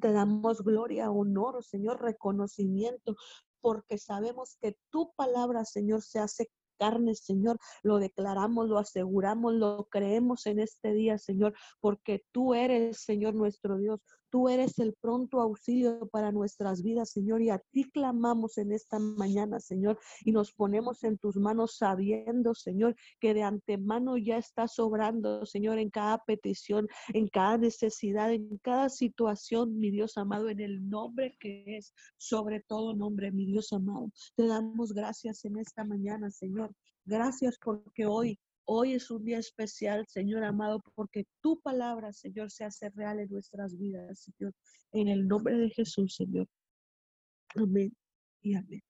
te 0.00 0.12
damos 0.12 0.62
gloria, 0.62 1.10
honor, 1.10 1.64
Señor, 1.64 2.00
reconocimiento, 2.02 3.16
porque 3.60 3.98
sabemos 3.98 4.56
que 4.60 4.76
tu 4.90 5.12
palabra, 5.14 5.64
Señor, 5.64 6.02
se 6.02 6.18
hace 6.18 6.50
carne, 6.80 7.14
Señor. 7.14 7.58
Lo 7.82 7.98
declaramos, 7.98 8.68
lo 8.68 8.78
aseguramos, 8.78 9.54
lo 9.54 9.86
creemos 9.90 10.46
en 10.46 10.60
este 10.60 10.94
día, 10.94 11.18
Señor, 11.18 11.54
porque 11.80 12.24
tú 12.32 12.54
eres, 12.54 13.02
Señor, 13.02 13.34
nuestro 13.34 13.76
Dios. 13.78 14.00
Tú 14.30 14.48
eres 14.48 14.78
el 14.78 14.94
pronto 14.94 15.40
auxilio 15.40 16.08
para 16.08 16.32
nuestras 16.32 16.82
vidas, 16.82 17.10
Señor, 17.10 17.42
y 17.42 17.50
a 17.50 17.58
ti 17.58 17.84
clamamos 17.90 18.58
en 18.58 18.72
esta 18.72 18.98
mañana, 18.98 19.58
Señor, 19.60 19.98
y 20.24 20.32
nos 20.32 20.52
ponemos 20.52 21.02
en 21.04 21.18
tus 21.18 21.36
manos 21.36 21.76
sabiendo, 21.76 22.54
Señor, 22.54 22.94
que 23.18 23.34
de 23.34 23.42
antemano 23.42 24.16
ya 24.16 24.38
está 24.38 24.68
sobrando, 24.68 25.44
Señor, 25.46 25.78
en 25.78 25.90
cada 25.90 26.18
petición, 26.24 26.88
en 27.12 27.28
cada 27.28 27.58
necesidad, 27.58 28.32
en 28.32 28.58
cada 28.58 28.88
situación, 28.88 29.78
mi 29.78 29.90
Dios 29.90 30.16
amado, 30.16 30.48
en 30.48 30.60
el 30.60 30.88
nombre 30.88 31.36
que 31.40 31.64
es 31.76 31.92
sobre 32.16 32.60
todo 32.60 32.94
nombre, 32.94 33.32
mi 33.32 33.46
Dios 33.46 33.72
amado. 33.72 34.10
Te 34.36 34.46
damos 34.46 34.92
gracias 34.92 35.44
en 35.44 35.58
esta 35.58 35.84
mañana, 35.84 36.30
Señor. 36.30 36.72
Gracias 37.04 37.58
porque 37.60 38.06
hoy 38.06 38.38
Hoy 38.72 38.94
es 38.94 39.10
un 39.10 39.24
día 39.24 39.38
especial, 39.38 40.06
Señor 40.06 40.44
amado, 40.44 40.80
porque 40.94 41.26
tu 41.40 41.60
palabra, 41.60 42.12
Señor, 42.12 42.52
se 42.52 42.62
hace 42.62 42.88
real 42.90 43.18
en 43.18 43.28
nuestras 43.28 43.76
vidas, 43.76 44.20
Señor. 44.20 44.54
En 44.92 45.08
el 45.08 45.26
nombre 45.26 45.56
de 45.56 45.70
Jesús, 45.70 46.14
Señor. 46.14 46.46
Amén 47.56 47.92
y 48.40 48.54
amén. 48.54 48.80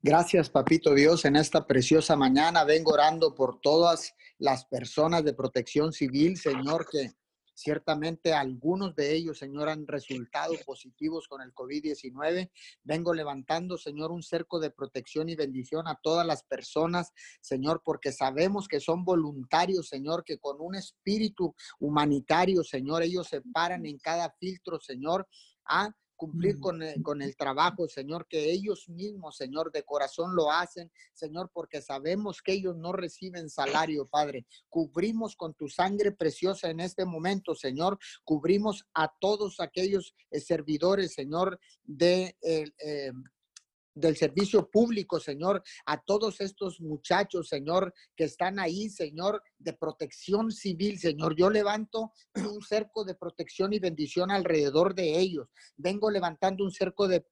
Gracias, 0.00 0.48
Papito 0.48 0.94
Dios, 0.94 1.26
en 1.26 1.36
esta 1.36 1.66
preciosa 1.66 2.16
mañana. 2.16 2.64
Vengo 2.64 2.92
orando 2.92 3.34
por 3.34 3.60
todas 3.60 4.14
las 4.38 4.64
personas 4.64 5.22
de 5.22 5.34
protección 5.34 5.92
civil, 5.92 6.38
Señor, 6.38 6.86
que 6.90 7.10
Ciertamente 7.54 8.32
algunos 8.32 8.94
de 8.94 9.14
ellos, 9.14 9.38
Señor, 9.38 9.68
han 9.68 9.86
resultado 9.86 10.54
positivos 10.64 11.28
con 11.28 11.42
el 11.42 11.52
COVID-19. 11.54 12.50
Vengo 12.82 13.14
levantando, 13.14 13.76
Señor, 13.76 14.10
un 14.10 14.22
cerco 14.22 14.58
de 14.58 14.70
protección 14.70 15.28
y 15.28 15.36
bendición 15.36 15.86
a 15.86 15.98
todas 16.02 16.26
las 16.26 16.42
personas, 16.44 17.12
Señor, 17.40 17.82
porque 17.84 18.12
sabemos 18.12 18.68
que 18.68 18.80
son 18.80 19.04
voluntarios, 19.04 19.88
Señor, 19.88 20.24
que 20.24 20.38
con 20.38 20.56
un 20.60 20.74
espíritu 20.74 21.54
humanitario, 21.78 22.64
Señor, 22.64 23.02
ellos 23.02 23.28
se 23.28 23.42
paran 23.42 23.86
en 23.86 23.98
cada 23.98 24.30
filtro, 24.38 24.80
Señor, 24.80 25.28
a 25.64 25.94
cumplir 26.22 26.60
con, 26.60 26.80
con, 27.02 27.20
el 27.20 27.34
trabajo, 27.34 27.88
Señor, 27.88 28.28
que 28.28 28.52
ellos 28.52 28.88
mismos, 28.88 29.36
Señor, 29.36 29.72
de 29.72 29.82
corazón 29.82 30.36
lo 30.36 30.52
hacen, 30.52 30.88
Señor, 31.12 31.50
porque 31.52 31.82
sabemos 31.82 32.42
que 32.42 32.52
ellos 32.52 32.76
no 32.76 32.92
reciben 32.92 33.50
salario, 33.50 34.06
Padre. 34.06 34.46
Cubrimos 34.68 35.34
con 35.34 35.52
tu 35.54 35.68
sangre 35.68 36.12
preciosa 36.12 36.70
en 36.70 36.78
este 36.78 37.04
momento, 37.04 37.56
Señor. 37.56 37.98
Cubrimos 38.22 38.86
a 38.94 39.12
todos 39.18 39.58
aquellos 39.58 40.14
eh, 40.30 40.38
servidores, 40.38 41.12
Señor, 41.12 41.58
de... 41.82 42.36
Eh, 42.40 43.10
del 43.94 44.16
servicio 44.16 44.70
público, 44.70 45.20
Señor, 45.20 45.62
a 45.84 46.00
todos 46.02 46.40
estos 46.40 46.80
muchachos, 46.80 47.48
Señor, 47.48 47.92
que 48.16 48.24
están 48.24 48.58
ahí, 48.58 48.88
Señor, 48.88 49.42
de 49.62 49.72
protección 49.72 50.50
civil, 50.50 50.98
Señor. 50.98 51.36
Yo 51.36 51.50
levanto 51.50 52.12
un 52.34 52.62
cerco 52.62 53.04
de 53.04 53.14
protección 53.14 53.72
y 53.72 53.78
bendición 53.78 54.30
alrededor 54.30 54.94
de 54.94 55.18
ellos. 55.18 55.48
Vengo 55.76 56.10
levantando 56.10 56.64
un 56.64 56.72
cerco 56.72 57.08
de, 57.08 57.24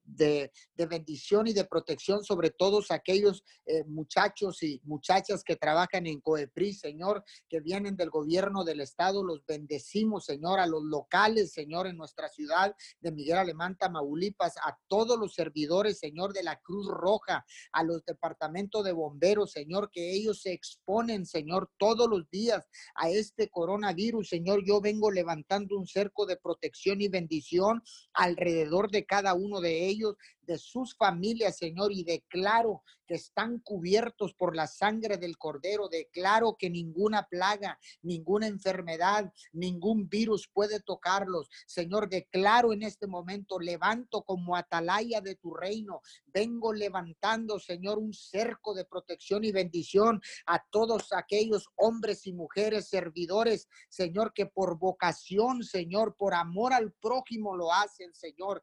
bendición 0.77 1.47
y 1.47 1.53
de 1.53 1.65
protección 1.65 2.25
sobre 2.25 2.51
todos 2.51 2.91
aquellos 2.91 3.45
eh, 3.67 3.85
muchachos 3.85 4.63
y 4.63 4.81
muchachas 4.85 5.45
que 5.45 5.57
trabajan 5.57 6.07
en 6.07 6.21
COEPRI, 6.21 6.73
Señor, 6.73 7.25
que 7.49 7.61
vienen 7.61 7.97
del 7.97 8.11
gobierno 8.11 8.65
del 8.65 8.81
Estado. 8.81 9.23
Los 9.23 9.45
bendecimos, 9.47 10.25
Señor, 10.25 10.59
a 10.59 10.67
los 10.67 10.83
locales, 10.83 11.53
Señor, 11.53 11.87
en 11.87 11.97
nuestra 11.97 12.29
ciudad 12.29 12.75
de 13.01 13.13
Miguel 13.13 13.39
Alemán, 13.39 13.77
Tamaulipas, 13.77 14.57
a 14.59 14.79
todos 14.89 15.19
los 15.19 15.35
servidores, 15.35 15.99
Señor, 15.99 16.33
de 16.33 16.43
la 16.43 16.57
Cruz 16.61 16.89
Roja, 16.89 17.45
a 17.73 17.83
los 17.85 18.05
departamentos 18.05 18.85
de 18.85 18.93
bomberos, 18.93 19.53
Señor, 19.53 19.91
que 19.91 20.13
ellos 20.13 20.43
se 20.43 20.53
exponen, 20.53 21.27
Señor, 21.27 21.71
todos 21.79 22.09
los 22.09 22.20
días 22.29 22.69
a 22.95 23.09
este 23.11 23.49
coronavirus, 23.49 24.29
Señor. 24.29 24.65
Yo 24.65 24.81
vengo 24.81 25.11
levantando 25.11 25.79
un 25.79 25.87
cerco 25.87 26.27
de 26.27 26.37
protección 26.37 27.01
y 27.01 27.09
bendición 27.09 27.83
alrededor 28.13 28.91
de 28.91 29.05
cada 29.07 29.35
uno 29.35 29.61
de 29.61 29.87
ellos, 29.87 30.17
de 30.51 30.59
sus 30.59 30.97
familias, 30.97 31.59
Señor, 31.59 31.93
y 31.93 32.03
declaro 32.03 32.83
que 33.07 33.15
están 33.15 33.61
cubiertos 33.61 34.35
por 34.35 34.57
la 34.57 34.67
sangre 34.67 35.17
del 35.17 35.39
Cordero. 35.39 35.89
Declaro 35.89 36.57
que 36.59 36.69
ninguna 36.69 37.29
plaga, 37.29 37.79
ninguna 38.03 38.49
enfermedad, 38.49 39.33
ningún 39.53 40.09
virus 40.09 40.49
puede 40.53 40.81
tocarlos. 40.81 41.49
Señor, 41.67 42.09
declaro 42.09 42.73
en 42.73 42.83
este 42.83 43.07
momento, 43.07 43.61
levanto 43.61 44.23
como 44.23 44.57
atalaya 44.57 45.21
de 45.21 45.37
tu 45.37 45.55
reino. 45.55 46.03
Vengo 46.27 46.73
levantando, 46.73 47.61
Señor, 47.61 47.99
un 47.99 48.13
cerco 48.13 48.75
de 48.75 48.85
protección 48.85 49.45
y 49.45 49.53
bendición 49.53 50.21
a 50.47 50.65
todos 50.71 51.13
aquellos 51.13 51.69
hombres 51.77 52.27
y 52.27 52.33
mujeres 52.33 52.89
servidores, 52.89 53.69
Señor, 53.89 54.33
que 54.33 54.47
por 54.47 54.79
vocación, 54.79 55.63
Señor, 55.63 56.17
por 56.17 56.35
amor 56.35 56.73
al 56.73 56.93
prójimo 56.93 57.57
lo 57.57 57.73
hacen, 57.73 58.13
Señor. 58.15 58.63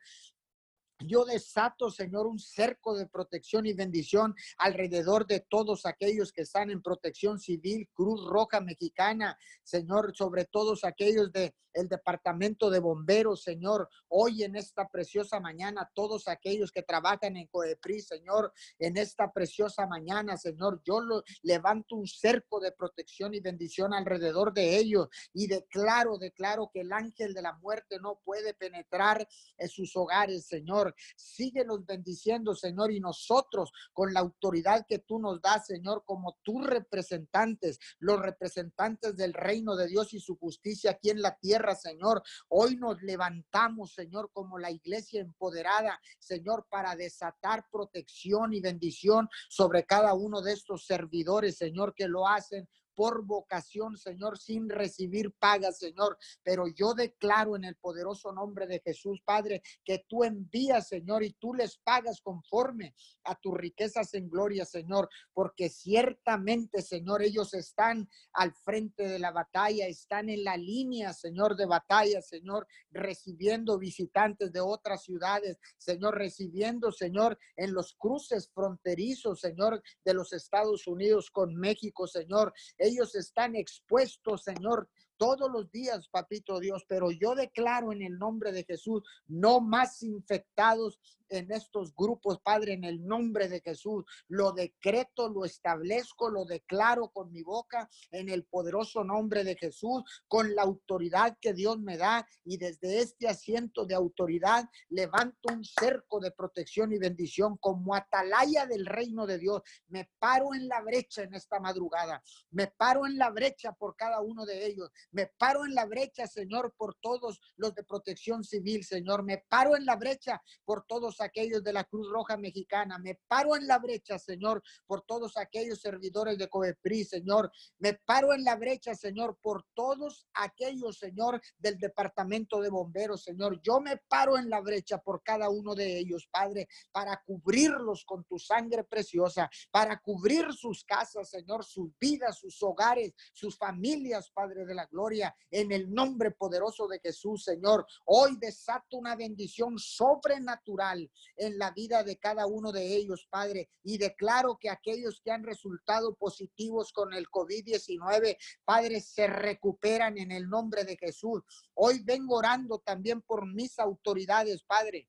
Yo 1.00 1.26
desato, 1.26 1.92
Señor, 1.92 2.26
un 2.26 2.40
cerco 2.40 2.98
de 2.98 3.06
protección 3.06 3.68
y 3.68 3.74
bendición 3.74 4.36
alrededor 4.58 5.28
de 5.28 5.42
todos 5.42 5.86
aquellos 5.86 6.32
que 6.32 6.42
están 6.42 6.72
en 6.72 6.82
protección 6.82 7.40
civil, 7.40 7.88
Cruz 7.94 8.26
Roja 8.28 8.62
Mexicana, 8.62 9.38
Señor, 9.64 10.16
sobre 10.16 10.46
todos 10.46 10.84
aquellos 10.84 11.32
de 11.32 11.54
el 11.78 11.88
departamento 11.88 12.72
de 12.72 12.80
bomberos, 12.80 13.44
Señor, 13.44 13.88
hoy 14.08 14.44
en 14.44 14.56
esta 14.56 14.88
preciosa 14.88 15.40
mañana, 15.40 15.88
todos 15.94 16.28
aquellos 16.28 16.72
que 16.72 16.82
trabajan 16.82 17.38
en 17.38 17.46
COEPRI, 17.48 18.02
Señor, 18.02 18.52
en 18.80 18.98
esta 18.98 19.32
preciosa 19.32 19.86
mañana, 19.86 20.38
Señor, 20.38 20.82
yo 20.84 21.00
lo, 21.02 21.24
levanto 21.44 21.96
un 21.96 22.08
cerco 22.08 22.60
de 22.60 22.72
protección 22.72 23.36
y 23.36 23.42
bendición 23.42 23.94
alrededor 23.94 24.54
de 24.54 24.76
ellos 24.76 25.08
y 25.34 25.46
declaro, 25.46 26.18
declaro 26.18 26.72
que 26.74 26.82
el 26.82 26.92
ángel 26.92 27.36
de 27.36 27.44
la 27.44 27.54
muerte 27.54 28.00
no 28.02 28.20
puede 28.24 28.56
penetrar 28.56 29.28
en 29.58 29.70
sus 29.70 29.96
hogares, 29.96 30.48
Señor 30.48 30.87
Síguenos 31.16 31.86
bendiciendo, 31.86 32.56
Señor, 32.56 32.92
y 32.92 33.00
nosotros 33.00 33.72
con 33.94 34.14
la 34.14 34.20
autoridad 34.20 34.86
que 34.88 35.00
tú 35.00 35.20
nos 35.20 35.42
das, 35.42 35.66
Señor, 35.68 36.04
como 36.06 36.38
tus 36.44 36.66
representantes, 36.66 37.80
los 38.00 38.22
representantes 38.22 39.16
del 39.16 39.34
reino 39.34 39.76
de 39.76 39.88
Dios 39.88 40.14
y 40.14 40.20
su 40.20 40.38
justicia 40.38 40.92
aquí 40.92 41.10
en 41.10 41.22
la 41.22 41.38
tierra, 41.38 41.76
Señor. 41.76 42.22
Hoy 42.50 42.76
nos 42.76 43.02
levantamos, 43.02 43.94
Señor, 43.94 44.30
como 44.32 44.60
la 44.60 44.72
iglesia 44.72 45.22
empoderada, 45.22 46.00
Señor, 46.20 46.68
para 46.70 46.96
desatar 46.96 47.66
protección 47.72 48.54
y 48.54 48.62
bendición 48.62 49.30
sobre 49.50 49.86
cada 49.86 50.14
uno 50.14 50.42
de 50.42 50.54
estos 50.54 50.86
servidores, 50.86 51.58
Señor, 51.58 51.94
que 51.94 52.08
lo 52.08 52.28
hacen 52.28 52.68
por 52.98 53.24
vocación, 53.24 53.96
Señor, 53.96 54.40
sin 54.40 54.70
recibir 54.70 55.32
paga, 55.34 55.72
Señor. 55.72 56.18
Pero 56.42 56.66
yo 56.68 56.96
declaro 56.96 57.56
en 57.56 57.64
el 57.64 57.76
poderoso 57.76 58.32
nombre 58.32 58.66
de 58.66 58.80
Jesús, 58.80 59.22
Padre, 59.24 59.62
que 59.86 60.04
tú 60.10 60.24
envías, 60.24 60.88
Señor, 60.88 61.24
y 61.24 61.34
tú 61.34 61.54
les 61.54 61.78
pagas 61.78 62.22
conforme 62.22 62.96
a 63.24 63.36
tus 63.36 63.56
riquezas 63.56 64.16
en 64.16 64.28
gloria, 64.28 64.66
Señor, 64.66 65.10
porque 65.32 65.70
ciertamente, 65.70 66.82
Señor, 66.82 67.22
ellos 67.22 67.54
están 67.54 68.10
al 68.34 68.52
frente 68.56 69.08
de 69.08 69.20
la 69.20 69.30
batalla, 69.30 69.86
están 69.86 70.30
en 70.30 70.44
la 70.44 70.58
línea, 70.58 71.14
Señor, 71.14 71.56
de 71.56 71.68
batalla, 71.68 72.20
Señor, 72.24 72.66
recibiendo 72.90 73.78
visitantes 73.78 74.52
de 74.52 74.60
otras 74.60 75.04
ciudades, 75.04 75.60
Señor, 75.78 76.18
recibiendo, 76.18 76.92
Señor, 76.92 77.38
en 77.58 77.74
los 77.76 77.94
cruces 77.94 78.50
fronterizos, 78.50 79.40
Señor, 79.40 79.84
de 80.04 80.14
los 80.16 80.34
Estados 80.34 80.88
Unidos 80.88 81.30
con 81.30 81.56
México, 81.56 82.08
Señor. 82.08 82.54
Ellos 82.88 83.16
están 83.16 83.56
expuestos, 83.56 84.44
Señor, 84.44 84.90
todos 85.18 85.52
los 85.52 85.72
días, 85.72 86.08
papito 86.10 86.60
Dios, 86.60 86.86
pero 86.88 87.12
yo 87.12 87.36
declaro 87.36 87.92
en 87.92 88.02
el 88.02 88.18
nombre 88.18 88.52
de 88.52 88.64
Jesús, 88.64 89.04
no 89.28 89.60
más 89.60 90.04
infectados 90.04 91.00
en 91.30 91.52
estos 91.52 91.94
grupos, 91.96 92.40
Padre, 92.42 92.74
en 92.74 92.84
el 92.84 93.06
nombre 93.06 93.48
de 93.48 93.62
Jesús. 93.62 94.06
Lo 94.28 94.52
decreto, 94.52 95.30
lo 95.30 95.46
establezco, 95.46 96.30
lo 96.30 96.46
declaro 96.46 97.10
con 97.10 97.32
mi 97.32 97.44
boca 97.44 97.90
en 98.12 98.30
el 98.30 98.46
poderoso 98.46 99.04
nombre 99.04 99.44
de 99.44 99.56
Jesús, 99.56 100.04
con 100.28 100.56
la 100.56 100.64
autoridad 100.64 101.38
que 101.40 101.54
Dios 101.54 101.80
me 101.80 101.98
da. 101.98 102.28
Y 102.44 102.58
desde 102.58 103.00
este 103.00 103.28
asiento 103.28 103.86
de 103.86 103.96
autoridad 103.96 104.70
levanto 104.90 105.54
un 105.54 105.64
cerco 105.64 106.20
de 106.20 106.32
protección 106.32 106.94
y 106.94 106.98
bendición 106.98 107.58
como 107.58 107.96
atalaya 107.96 108.66
del 108.66 108.86
reino 108.86 109.26
de 109.26 109.38
Dios. 109.38 109.62
Me 109.88 110.10
paro 110.20 110.54
en 110.54 110.68
la 110.68 110.82
brecha 110.82 111.24
en 111.24 111.34
esta 111.34 111.60
madrugada. 111.60 112.24
Me 112.52 112.68
paro 112.68 113.06
en 113.06 113.18
la 113.18 113.30
brecha 113.30 113.74
por 113.74 113.96
cada 113.96 114.22
uno 114.22 114.46
de 114.46 114.66
ellos. 114.66 114.90
Me 115.12 115.28
paro 115.38 115.66
en 115.66 115.74
la 115.74 115.86
brecha, 115.86 116.28
Señor, 116.28 116.74
por 116.78 116.96
todos 116.96 117.40
los 117.56 117.74
de 117.74 117.84
protección 117.84 118.44
civil, 118.44 118.84
Señor. 118.84 119.24
Me 119.24 119.44
paro 119.50 119.76
en 119.76 119.86
la 119.86 119.96
brecha 119.96 120.42
por 120.66 120.86
todos 120.86 121.22
aquellos 121.22 121.64
de 121.64 121.74
la 121.74 121.84
Cruz 121.84 122.10
Roja 122.10 122.38
Mexicana. 122.38 122.98
Me 122.98 123.20
paro 123.28 123.56
en 123.56 123.68
la 123.68 123.80
brecha, 123.80 124.20
Señor, 124.20 124.62
por 124.86 125.04
todos 125.04 125.38
aquellos 125.38 125.80
servidores 125.80 126.38
de 126.38 126.50
COEPRI, 126.50 127.06
Señor. 127.06 127.52
Me 127.80 127.94
paro 127.94 128.34
en 128.34 128.44
la 128.44 128.56
brecha, 128.56 128.96
Señor, 128.96 129.38
por 129.42 129.66
todos 129.74 130.28
aquellos, 130.34 130.98
Señor, 130.98 131.42
del 131.58 131.78
Departamento 131.78 132.62
de 132.62 132.70
Bomberos, 132.70 133.24
Señor. 133.24 133.62
Yo 133.62 133.80
me 133.80 133.98
paro 133.98 134.38
en 134.38 134.50
la 134.50 134.62
brecha 134.62 134.98
por 134.98 135.24
cada 135.24 135.50
uno 135.50 135.76
de 135.76 135.98
ellos, 135.98 136.28
Padre, 136.32 136.68
para 136.92 137.22
cubrirlos 137.26 138.04
con 138.06 138.24
tu 138.26 138.38
sangre 138.38 138.84
preciosa, 138.84 139.50
para 139.72 140.00
cubrir 140.00 140.54
sus 140.54 140.84
casas, 140.84 141.30
Señor, 141.30 141.64
sus 141.64 141.92
vidas, 142.00 142.40
sus 142.40 142.62
hogares, 142.62 143.14
sus 143.34 143.58
familias, 143.58 144.32
Padre 144.32 144.66
de 144.66 144.76
la 144.76 144.88
Gloria, 144.98 145.36
en 145.52 145.72
el 145.72 145.94
nombre 145.94 146.32
poderoso 146.32 146.88
de 146.88 147.00
Jesús, 147.00 147.44
Señor. 147.44 147.86
Hoy 148.06 148.36
desato 148.42 148.98
una 148.98 149.16
bendición 149.16 149.78
sobrenatural 149.78 151.08
en 151.36 151.60
la 151.60 151.70
vida 151.70 152.04
de 152.04 152.18
cada 152.18 152.48
uno 152.48 152.72
de 152.72 152.96
ellos, 152.96 153.28
Padre. 153.30 153.70
Y 153.84 154.00
declaro 154.00 154.58
que 154.60 154.72
aquellos 154.72 155.22
que 155.24 155.30
han 155.30 155.44
resultado 155.44 156.16
positivos 156.16 156.92
con 156.92 157.14
el 157.14 157.28
COVID-19, 157.28 158.38
Padre, 158.66 159.00
se 159.00 159.28
recuperan 159.28 160.18
en 160.18 160.32
el 160.32 160.50
nombre 160.50 160.84
de 160.84 160.98
Jesús. 160.98 161.44
Hoy 161.76 162.02
vengo 162.04 162.38
orando 162.38 162.80
también 162.80 163.22
por 163.22 163.46
mis 163.46 163.78
autoridades, 163.78 164.64
Padre. 164.64 165.08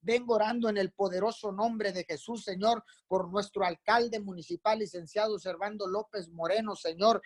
Vengo 0.00 0.34
orando 0.34 0.68
en 0.68 0.76
el 0.76 0.92
poderoso 0.92 1.52
nombre 1.52 1.92
de 1.92 2.04
Jesús, 2.04 2.44
Señor, 2.44 2.84
por 3.08 3.30
nuestro 3.30 3.64
alcalde 3.64 4.20
municipal, 4.20 4.78
licenciado 4.78 5.38
Servando 5.38 5.86
López 5.86 6.28
Moreno, 6.28 6.76
Señor, 6.76 7.22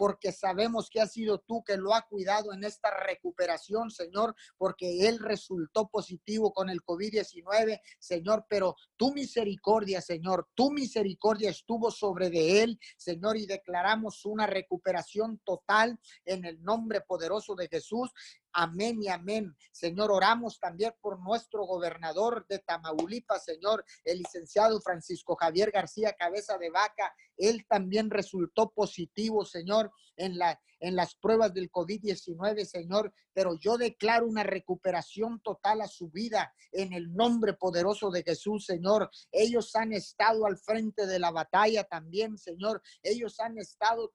porque 0.00 0.32
sabemos 0.32 0.88
que 0.88 0.98
ha 1.02 1.06
sido 1.06 1.40
tú 1.40 1.62
que 1.62 1.76
lo 1.76 1.94
ha 1.94 2.06
cuidado 2.08 2.54
en 2.54 2.64
esta 2.64 2.88
recuperación, 3.04 3.90
Señor, 3.90 4.34
porque 4.56 5.06
él 5.06 5.18
resultó 5.18 5.90
positivo 5.90 6.54
con 6.54 6.70
el 6.70 6.80
COVID-19, 6.80 7.78
Señor, 7.98 8.46
pero 8.48 8.76
tu 8.96 9.12
misericordia, 9.12 10.00
Señor, 10.00 10.48
tu 10.54 10.70
misericordia 10.70 11.50
estuvo 11.50 11.90
sobre 11.90 12.30
de 12.30 12.62
él, 12.62 12.80
Señor, 12.96 13.36
y 13.36 13.44
declaramos 13.44 14.24
una 14.24 14.46
recuperación 14.46 15.38
total 15.44 16.00
en 16.24 16.46
el 16.46 16.64
nombre 16.64 17.02
poderoso 17.02 17.54
de 17.54 17.68
Jesús. 17.68 18.10
Amén 18.52 19.02
y 19.02 19.08
amén. 19.08 19.56
Señor, 19.72 20.10
oramos 20.10 20.58
también 20.58 20.92
por 21.00 21.20
nuestro 21.20 21.64
gobernador 21.64 22.46
de 22.48 22.58
Tamaulipas, 22.58 23.44
Señor, 23.44 23.84
el 24.04 24.18
licenciado 24.18 24.80
Francisco 24.80 25.36
Javier 25.36 25.70
García 25.70 26.14
Cabeza 26.18 26.58
de 26.58 26.70
Vaca. 26.70 27.14
Él 27.36 27.64
también 27.68 28.10
resultó 28.10 28.70
positivo, 28.70 29.44
Señor, 29.44 29.92
en 30.16 30.38
la 30.38 30.60
en 30.80 30.96
las 30.96 31.14
pruebas 31.14 31.54
del 31.54 31.70
COVID-19, 31.70 32.64
Señor, 32.64 33.12
pero 33.32 33.54
yo 33.54 33.78
declaro 33.78 34.26
una 34.26 34.42
recuperación 34.42 35.40
total 35.40 35.82
a 35.82 35.88
su 35.88 36.10
vida 36.10 36.52
en 36.72 36.92
el 36.92 37.14
nombre 37.14 37.54
poderoso 37.54 38.10
de 38.10 38.22
Jesús, 38.22 38.66
Señor. 38.66 39.10
Ellos 39.30 39.74
han 39.76 39.92
estado 39.92 40.46
al 40.46 40.58
frente 40.58 41.06
de 41.06 41.18
la 41.18 41.30
batalla 41.30 41.84
también, 41.84 42.38
Señor. 42.38 42.82
Ellos 43.02 43.38
han 43.40 43.58
estado 43.58 44.10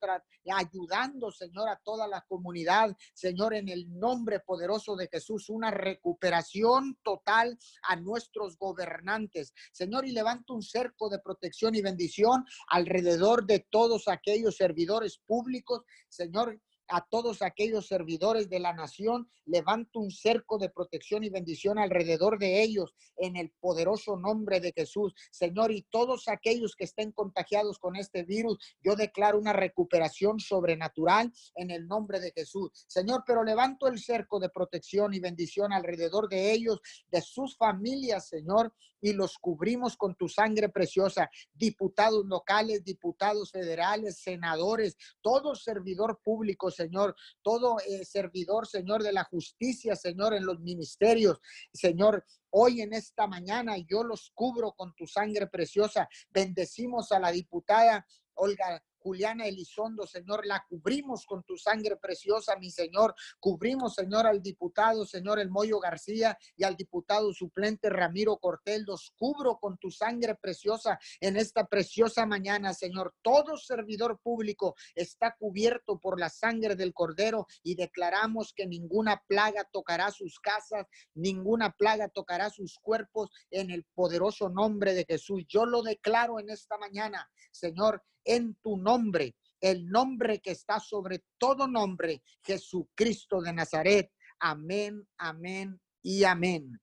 ayudando, 0.51 1.31
Señor, 1.31 1.69
a 1.69 1.79
toda 1.83 2.07
la 2.07 2.21
comunidad, 2.21 2.95
Señor, 3.13 3.53
en 3.53 3.69
el 3.69 3.97
nombre 3.97 4.39
poderoso 4.39 4.95
de 4.95 5.07
Jesús, 5.07 5.49
una 5.49 5.71
recuperación 5.71 6.97
total 7.03 7.57
a 7.83 7.95
nuestros 7.95 8.57
gobernantes, 8.57 9.53
Señor, 9.71 10.05
y 10.05 10.11
levanto 10.11 10.53
un 10.53 10.61
cerco 10.61 11.09
de 11.09 11.19
protección 11.19 11.75
y 11.75 11.81
bendición 11.81 12.45
alrededor 12.69 13.45
de 13.45 13.59
todos 13.69 14.07
aquellos 14.07 14.57
servidores 14.57 15.17
públicos, 15.25 15.81
Señor, 16.09 16.54
a 16.87 17.05
todos 17.05 17.41
aquellos 17.41 17.87
servidores 17.87 18.49
de 18.49 18.59
la 18.59 18.73
nación. 18.73 19.29
Levanto 19.45 19.99
un 19.99 20.11
cerco 20.11 20.57
de 20.57 20.69
protección 20.69 21.23
y 21.23 21.29
bendición 21.29 21.79
alrededor 21.79 22.39
de 22.39 22.61
ellos 22.63 22.93
en 23.17 23.35
el 23.35 23.51
poderoso 23.59 24.17
nombre 24.17 24.59
de 24.59 24.71
Jesús. 24.71 25.13
Señor, 25.31 25.71
y 25.71 25.83
todos 25.83 26.27
aquellos 26.27 26.75
que 26.75 26.85
estén 26.85 27.11
contagiados 27.11 27.79
con 27.79 27.95
este 27.95 28.23
virus, 28.23 28.57
yo 28.83 28.95
declaro 28.95 29.37
una 29.37 29.53
recuperación 29.53 30.39
sobrenatural 30.39 31.31
en 31.55 31.71
el 31.71 31.87
nombre 31.87 32.19
de 32.19 32.31
Jesús. 32.31 32.71
Señor, 32.87 33.23
pero 33.25 33.43
levanto 33.43 33.87
el 33.87 33.99
cerco 33.99 34.39
de 34.39 34.49
protección 34.49 35.13
y 35.13 35.19
bendición 35.19 35.73
alrededor 35.73 36.29
de 36.29 36.51
ellos, 36.51 36.79
de 37.11 37.21
sus 37.21 37.57
familias, 37.57 38.27
Señor, 38.27 38.73
y 39.01 39.13
los 39.13 39.37
cubrimos 39.37 39.97
con 39.97 40.15
tu 40.15 40.27
sangre 40.27 40.69
preciosa. 40.69 41.29
Diputados 41.53 42.25
locales, 42.25 42.83
diputados 42.83 43.51
federales, 43.51 44.17
senadores, 44.17 44.97
todo 45.21 45.53
servidor 45.53 46.19
público, 46.23 46.71
Señor, 46.75 47.15
todo 47.41 47.77
eh, 47.79 48.05
servidor, 48.05 48.67
Señor, 48.67 49.01
de 49.01 49.13
la 49.13 49.23
justicia, 49.23 49.95
Señor, 49.95 50.33
en 50.33 50.45
los 50.45 50.59
ministerios, 50.59 51.39
Señor, 51.73 52.23
hoy 52.51 52.81
en 52.81 52.93
esta 52.93 53.27
mañana 53.27 53.75
yo 53.77 54.03
los 54.03 54.31
cubro 54.33 54.73
con 54.73 54.93
tu 54.95 55.07
sangre 55.07 55.47
preciosa. 55.47 56.07
Bendecimos 56.29 57.11
a 57.11 57.19
la 57.19 57.31
diputada 57.31 58.05
Olga 58.35 58.83
Juliana 59.05 59.45
Elizondo, 59.45 60.07
Señor, 60.07 60.47
la 60.47 60.65
cubrimos 60.67 61.27
con 61.27 61.43
tu 61.43 61.57
sangre 61.57 61.95
preciosa, 61.95 62.55
mi 62.55 62.71
Señor. 62.71 63.13
Cubrimos, 63.39 63.93
Señor, 63.93 64.25
al 64.25 64.41
diputado, 64.41 65.05
Señor, 65.05 65.37
El 65.37 65.51
Moyo 65.51 65.79
García 65.79 66.35
y 66.57 66.63
al 66.63 66.75
diputado 66.75 67.31
suplente 67.31 67.91
Ramiro 67.91 68.37
Cortel. 68.37 68.81
Los 68.81 69.13
cubro 69.15 69.59
con 69.59 69.77
tu 69.77 69.91
sangre 69.91 70.33
preciosa 70.33 70.97
en 71.19 71.37
esta 71.37 71.67
preciosa 71.67 72.25
mañana, 72.25 72.73
Señor. 72.73 73.13
Todo 73.21 73.57
servidor 73.57 74.19
público 74.23 74.73
está 74.95 75.35
cubierto 75.37 75.99
por 75.99 76.19
la 76.19 76.29
sangre 76.29 76.75
del 76.75 76.91
Cordero 76.91 77.45
y 77.61 77.75
declaramos 77.75 78.53
que 78.55 78.65
ninguna 78.65 79.21
plaga 79.27 79.69
tocará 79.71 80.09
sus 80.09 80.39
casas, 80.39 80.87
ninguna 81.13 81.73
plaga 81.73 82.09
tocará 82.09 82.49
sus 82.49 82.79
cuerpos 82.79 83.29
en 83.51 83.69
el 83.69 83.85
poderoso 83.93 84.49
nombre 84.49 84.95
de 84.95 85.05
Jesús. 85.07 85.45
Yo 85.47 85.67
lo 85.67 85.83
declaro 85.83 86.39
en 86.39 86.49
esta 86.49 86.79
mañana, 86.79 87.29
Señor, 87.51 88.01
en 88.25 88.55
tu 88.55 88.77
nombre, 88.77 89.35
el 89.61 89.87
nombre 89.87 90.39
que 90.39 90.51
está 90.51 90.79
sobre 90.79 91.23
todo 91.37 91.67
nombre, 91.67 92.21
Jesucristo 92.43 93.41
de 93.41 93.53
Nazaret. 93.53 94.11
Amén, 94.39 95.07
amén 95.17 95.79
y 96.01 96.23
amén. 96.23 96.79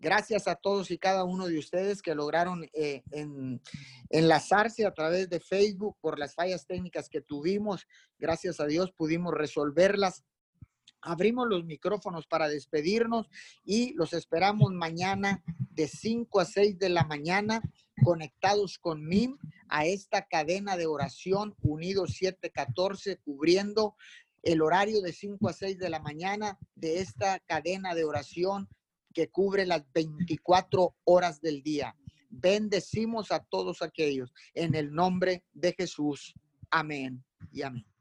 Gracias 0.00 0.46
a 0.46 0.54
todos 0.54 0.92
y 0.92 0.98
cada 0.98 1.24
uno 1.24 1.46
de 1.46 1.58
ustedes 1.58 2.02
que 2.02 2.14
lograron 2.14 2.64
eh, 2.72 3.02
enlazarse 4.10 4.86
a 4.86 4.94
través 4.94 5.28
de 5.28 5.40
Facebook 5.40 5.96
por 6.00 6.20
las 6.20 6.34
fallas 6.34 6.66
técnicas 6.66 7.08
que 7.08 7.20
tuvimos. 7.20 7.84
Gracias 8.16 8.60
a 8.60 8.66
Dios 8.66 8.92
pudimos 8.92 9.34
resolverlas. 9.34 10.24
Abrimos 11.00 11.48
los 11.48 11.64
micrófonos 11.64 12.26
para 12.26 12.48
despedirnos 12.48 13.28
y 13.64 13.94
los 13.94 14.12
esperamos 14.12 14.72
mañana 14.72 15.42
de 15.70 15.86
5 15.86 16.40
a 16.40 16.44
6 16.44 16.78
de 16.78 16.88
la 16.88 17.04
mañana 17.04 17.62
conectados 18.02 18.78
con 18.78 19.04
MIM 19.06 19.38
a 19.68 19.86
esta 19.86 20.26
cadena 20.26 20.76
de 20.76 20.86
oración 20.86 21.54
Unidos 21.62 22.14
714, 22.14 23.18
cubriendo 23.18 23.94
el 24.42 24.62
horario 24.62 25.00
de 25.00 25.12
5 25.12 25.48
a 25.48 25.52
6 25.52 25.78
de 25.78 25.90
la 25.90 26.00
mañana 26.00 26.58
de 26.74 27.00
esta 27.00 27.38
cadena 27.40 27.94
de 27.94 28.04
oración 28.04 28.68
que 29.14 29.28
cubre 29.28 29.66
las 29.66 29.84
24 29.92 30.96
horas 31.04 31.40
del 31.40 31.62
día. 31.62 31.96
Bendecimos 32.30 33.32
a 33.32 33.40
todos 33.40 33.82
aquellos 33.82 34.32
en 34.54 34.74
el 34.74 34.92
nombre 34.92 35.44
de 35.52 35.72
Jesús. 35.72 36.34
Amén 36.70 37.24
y 37.50 37.62
amén. 37.62 37.97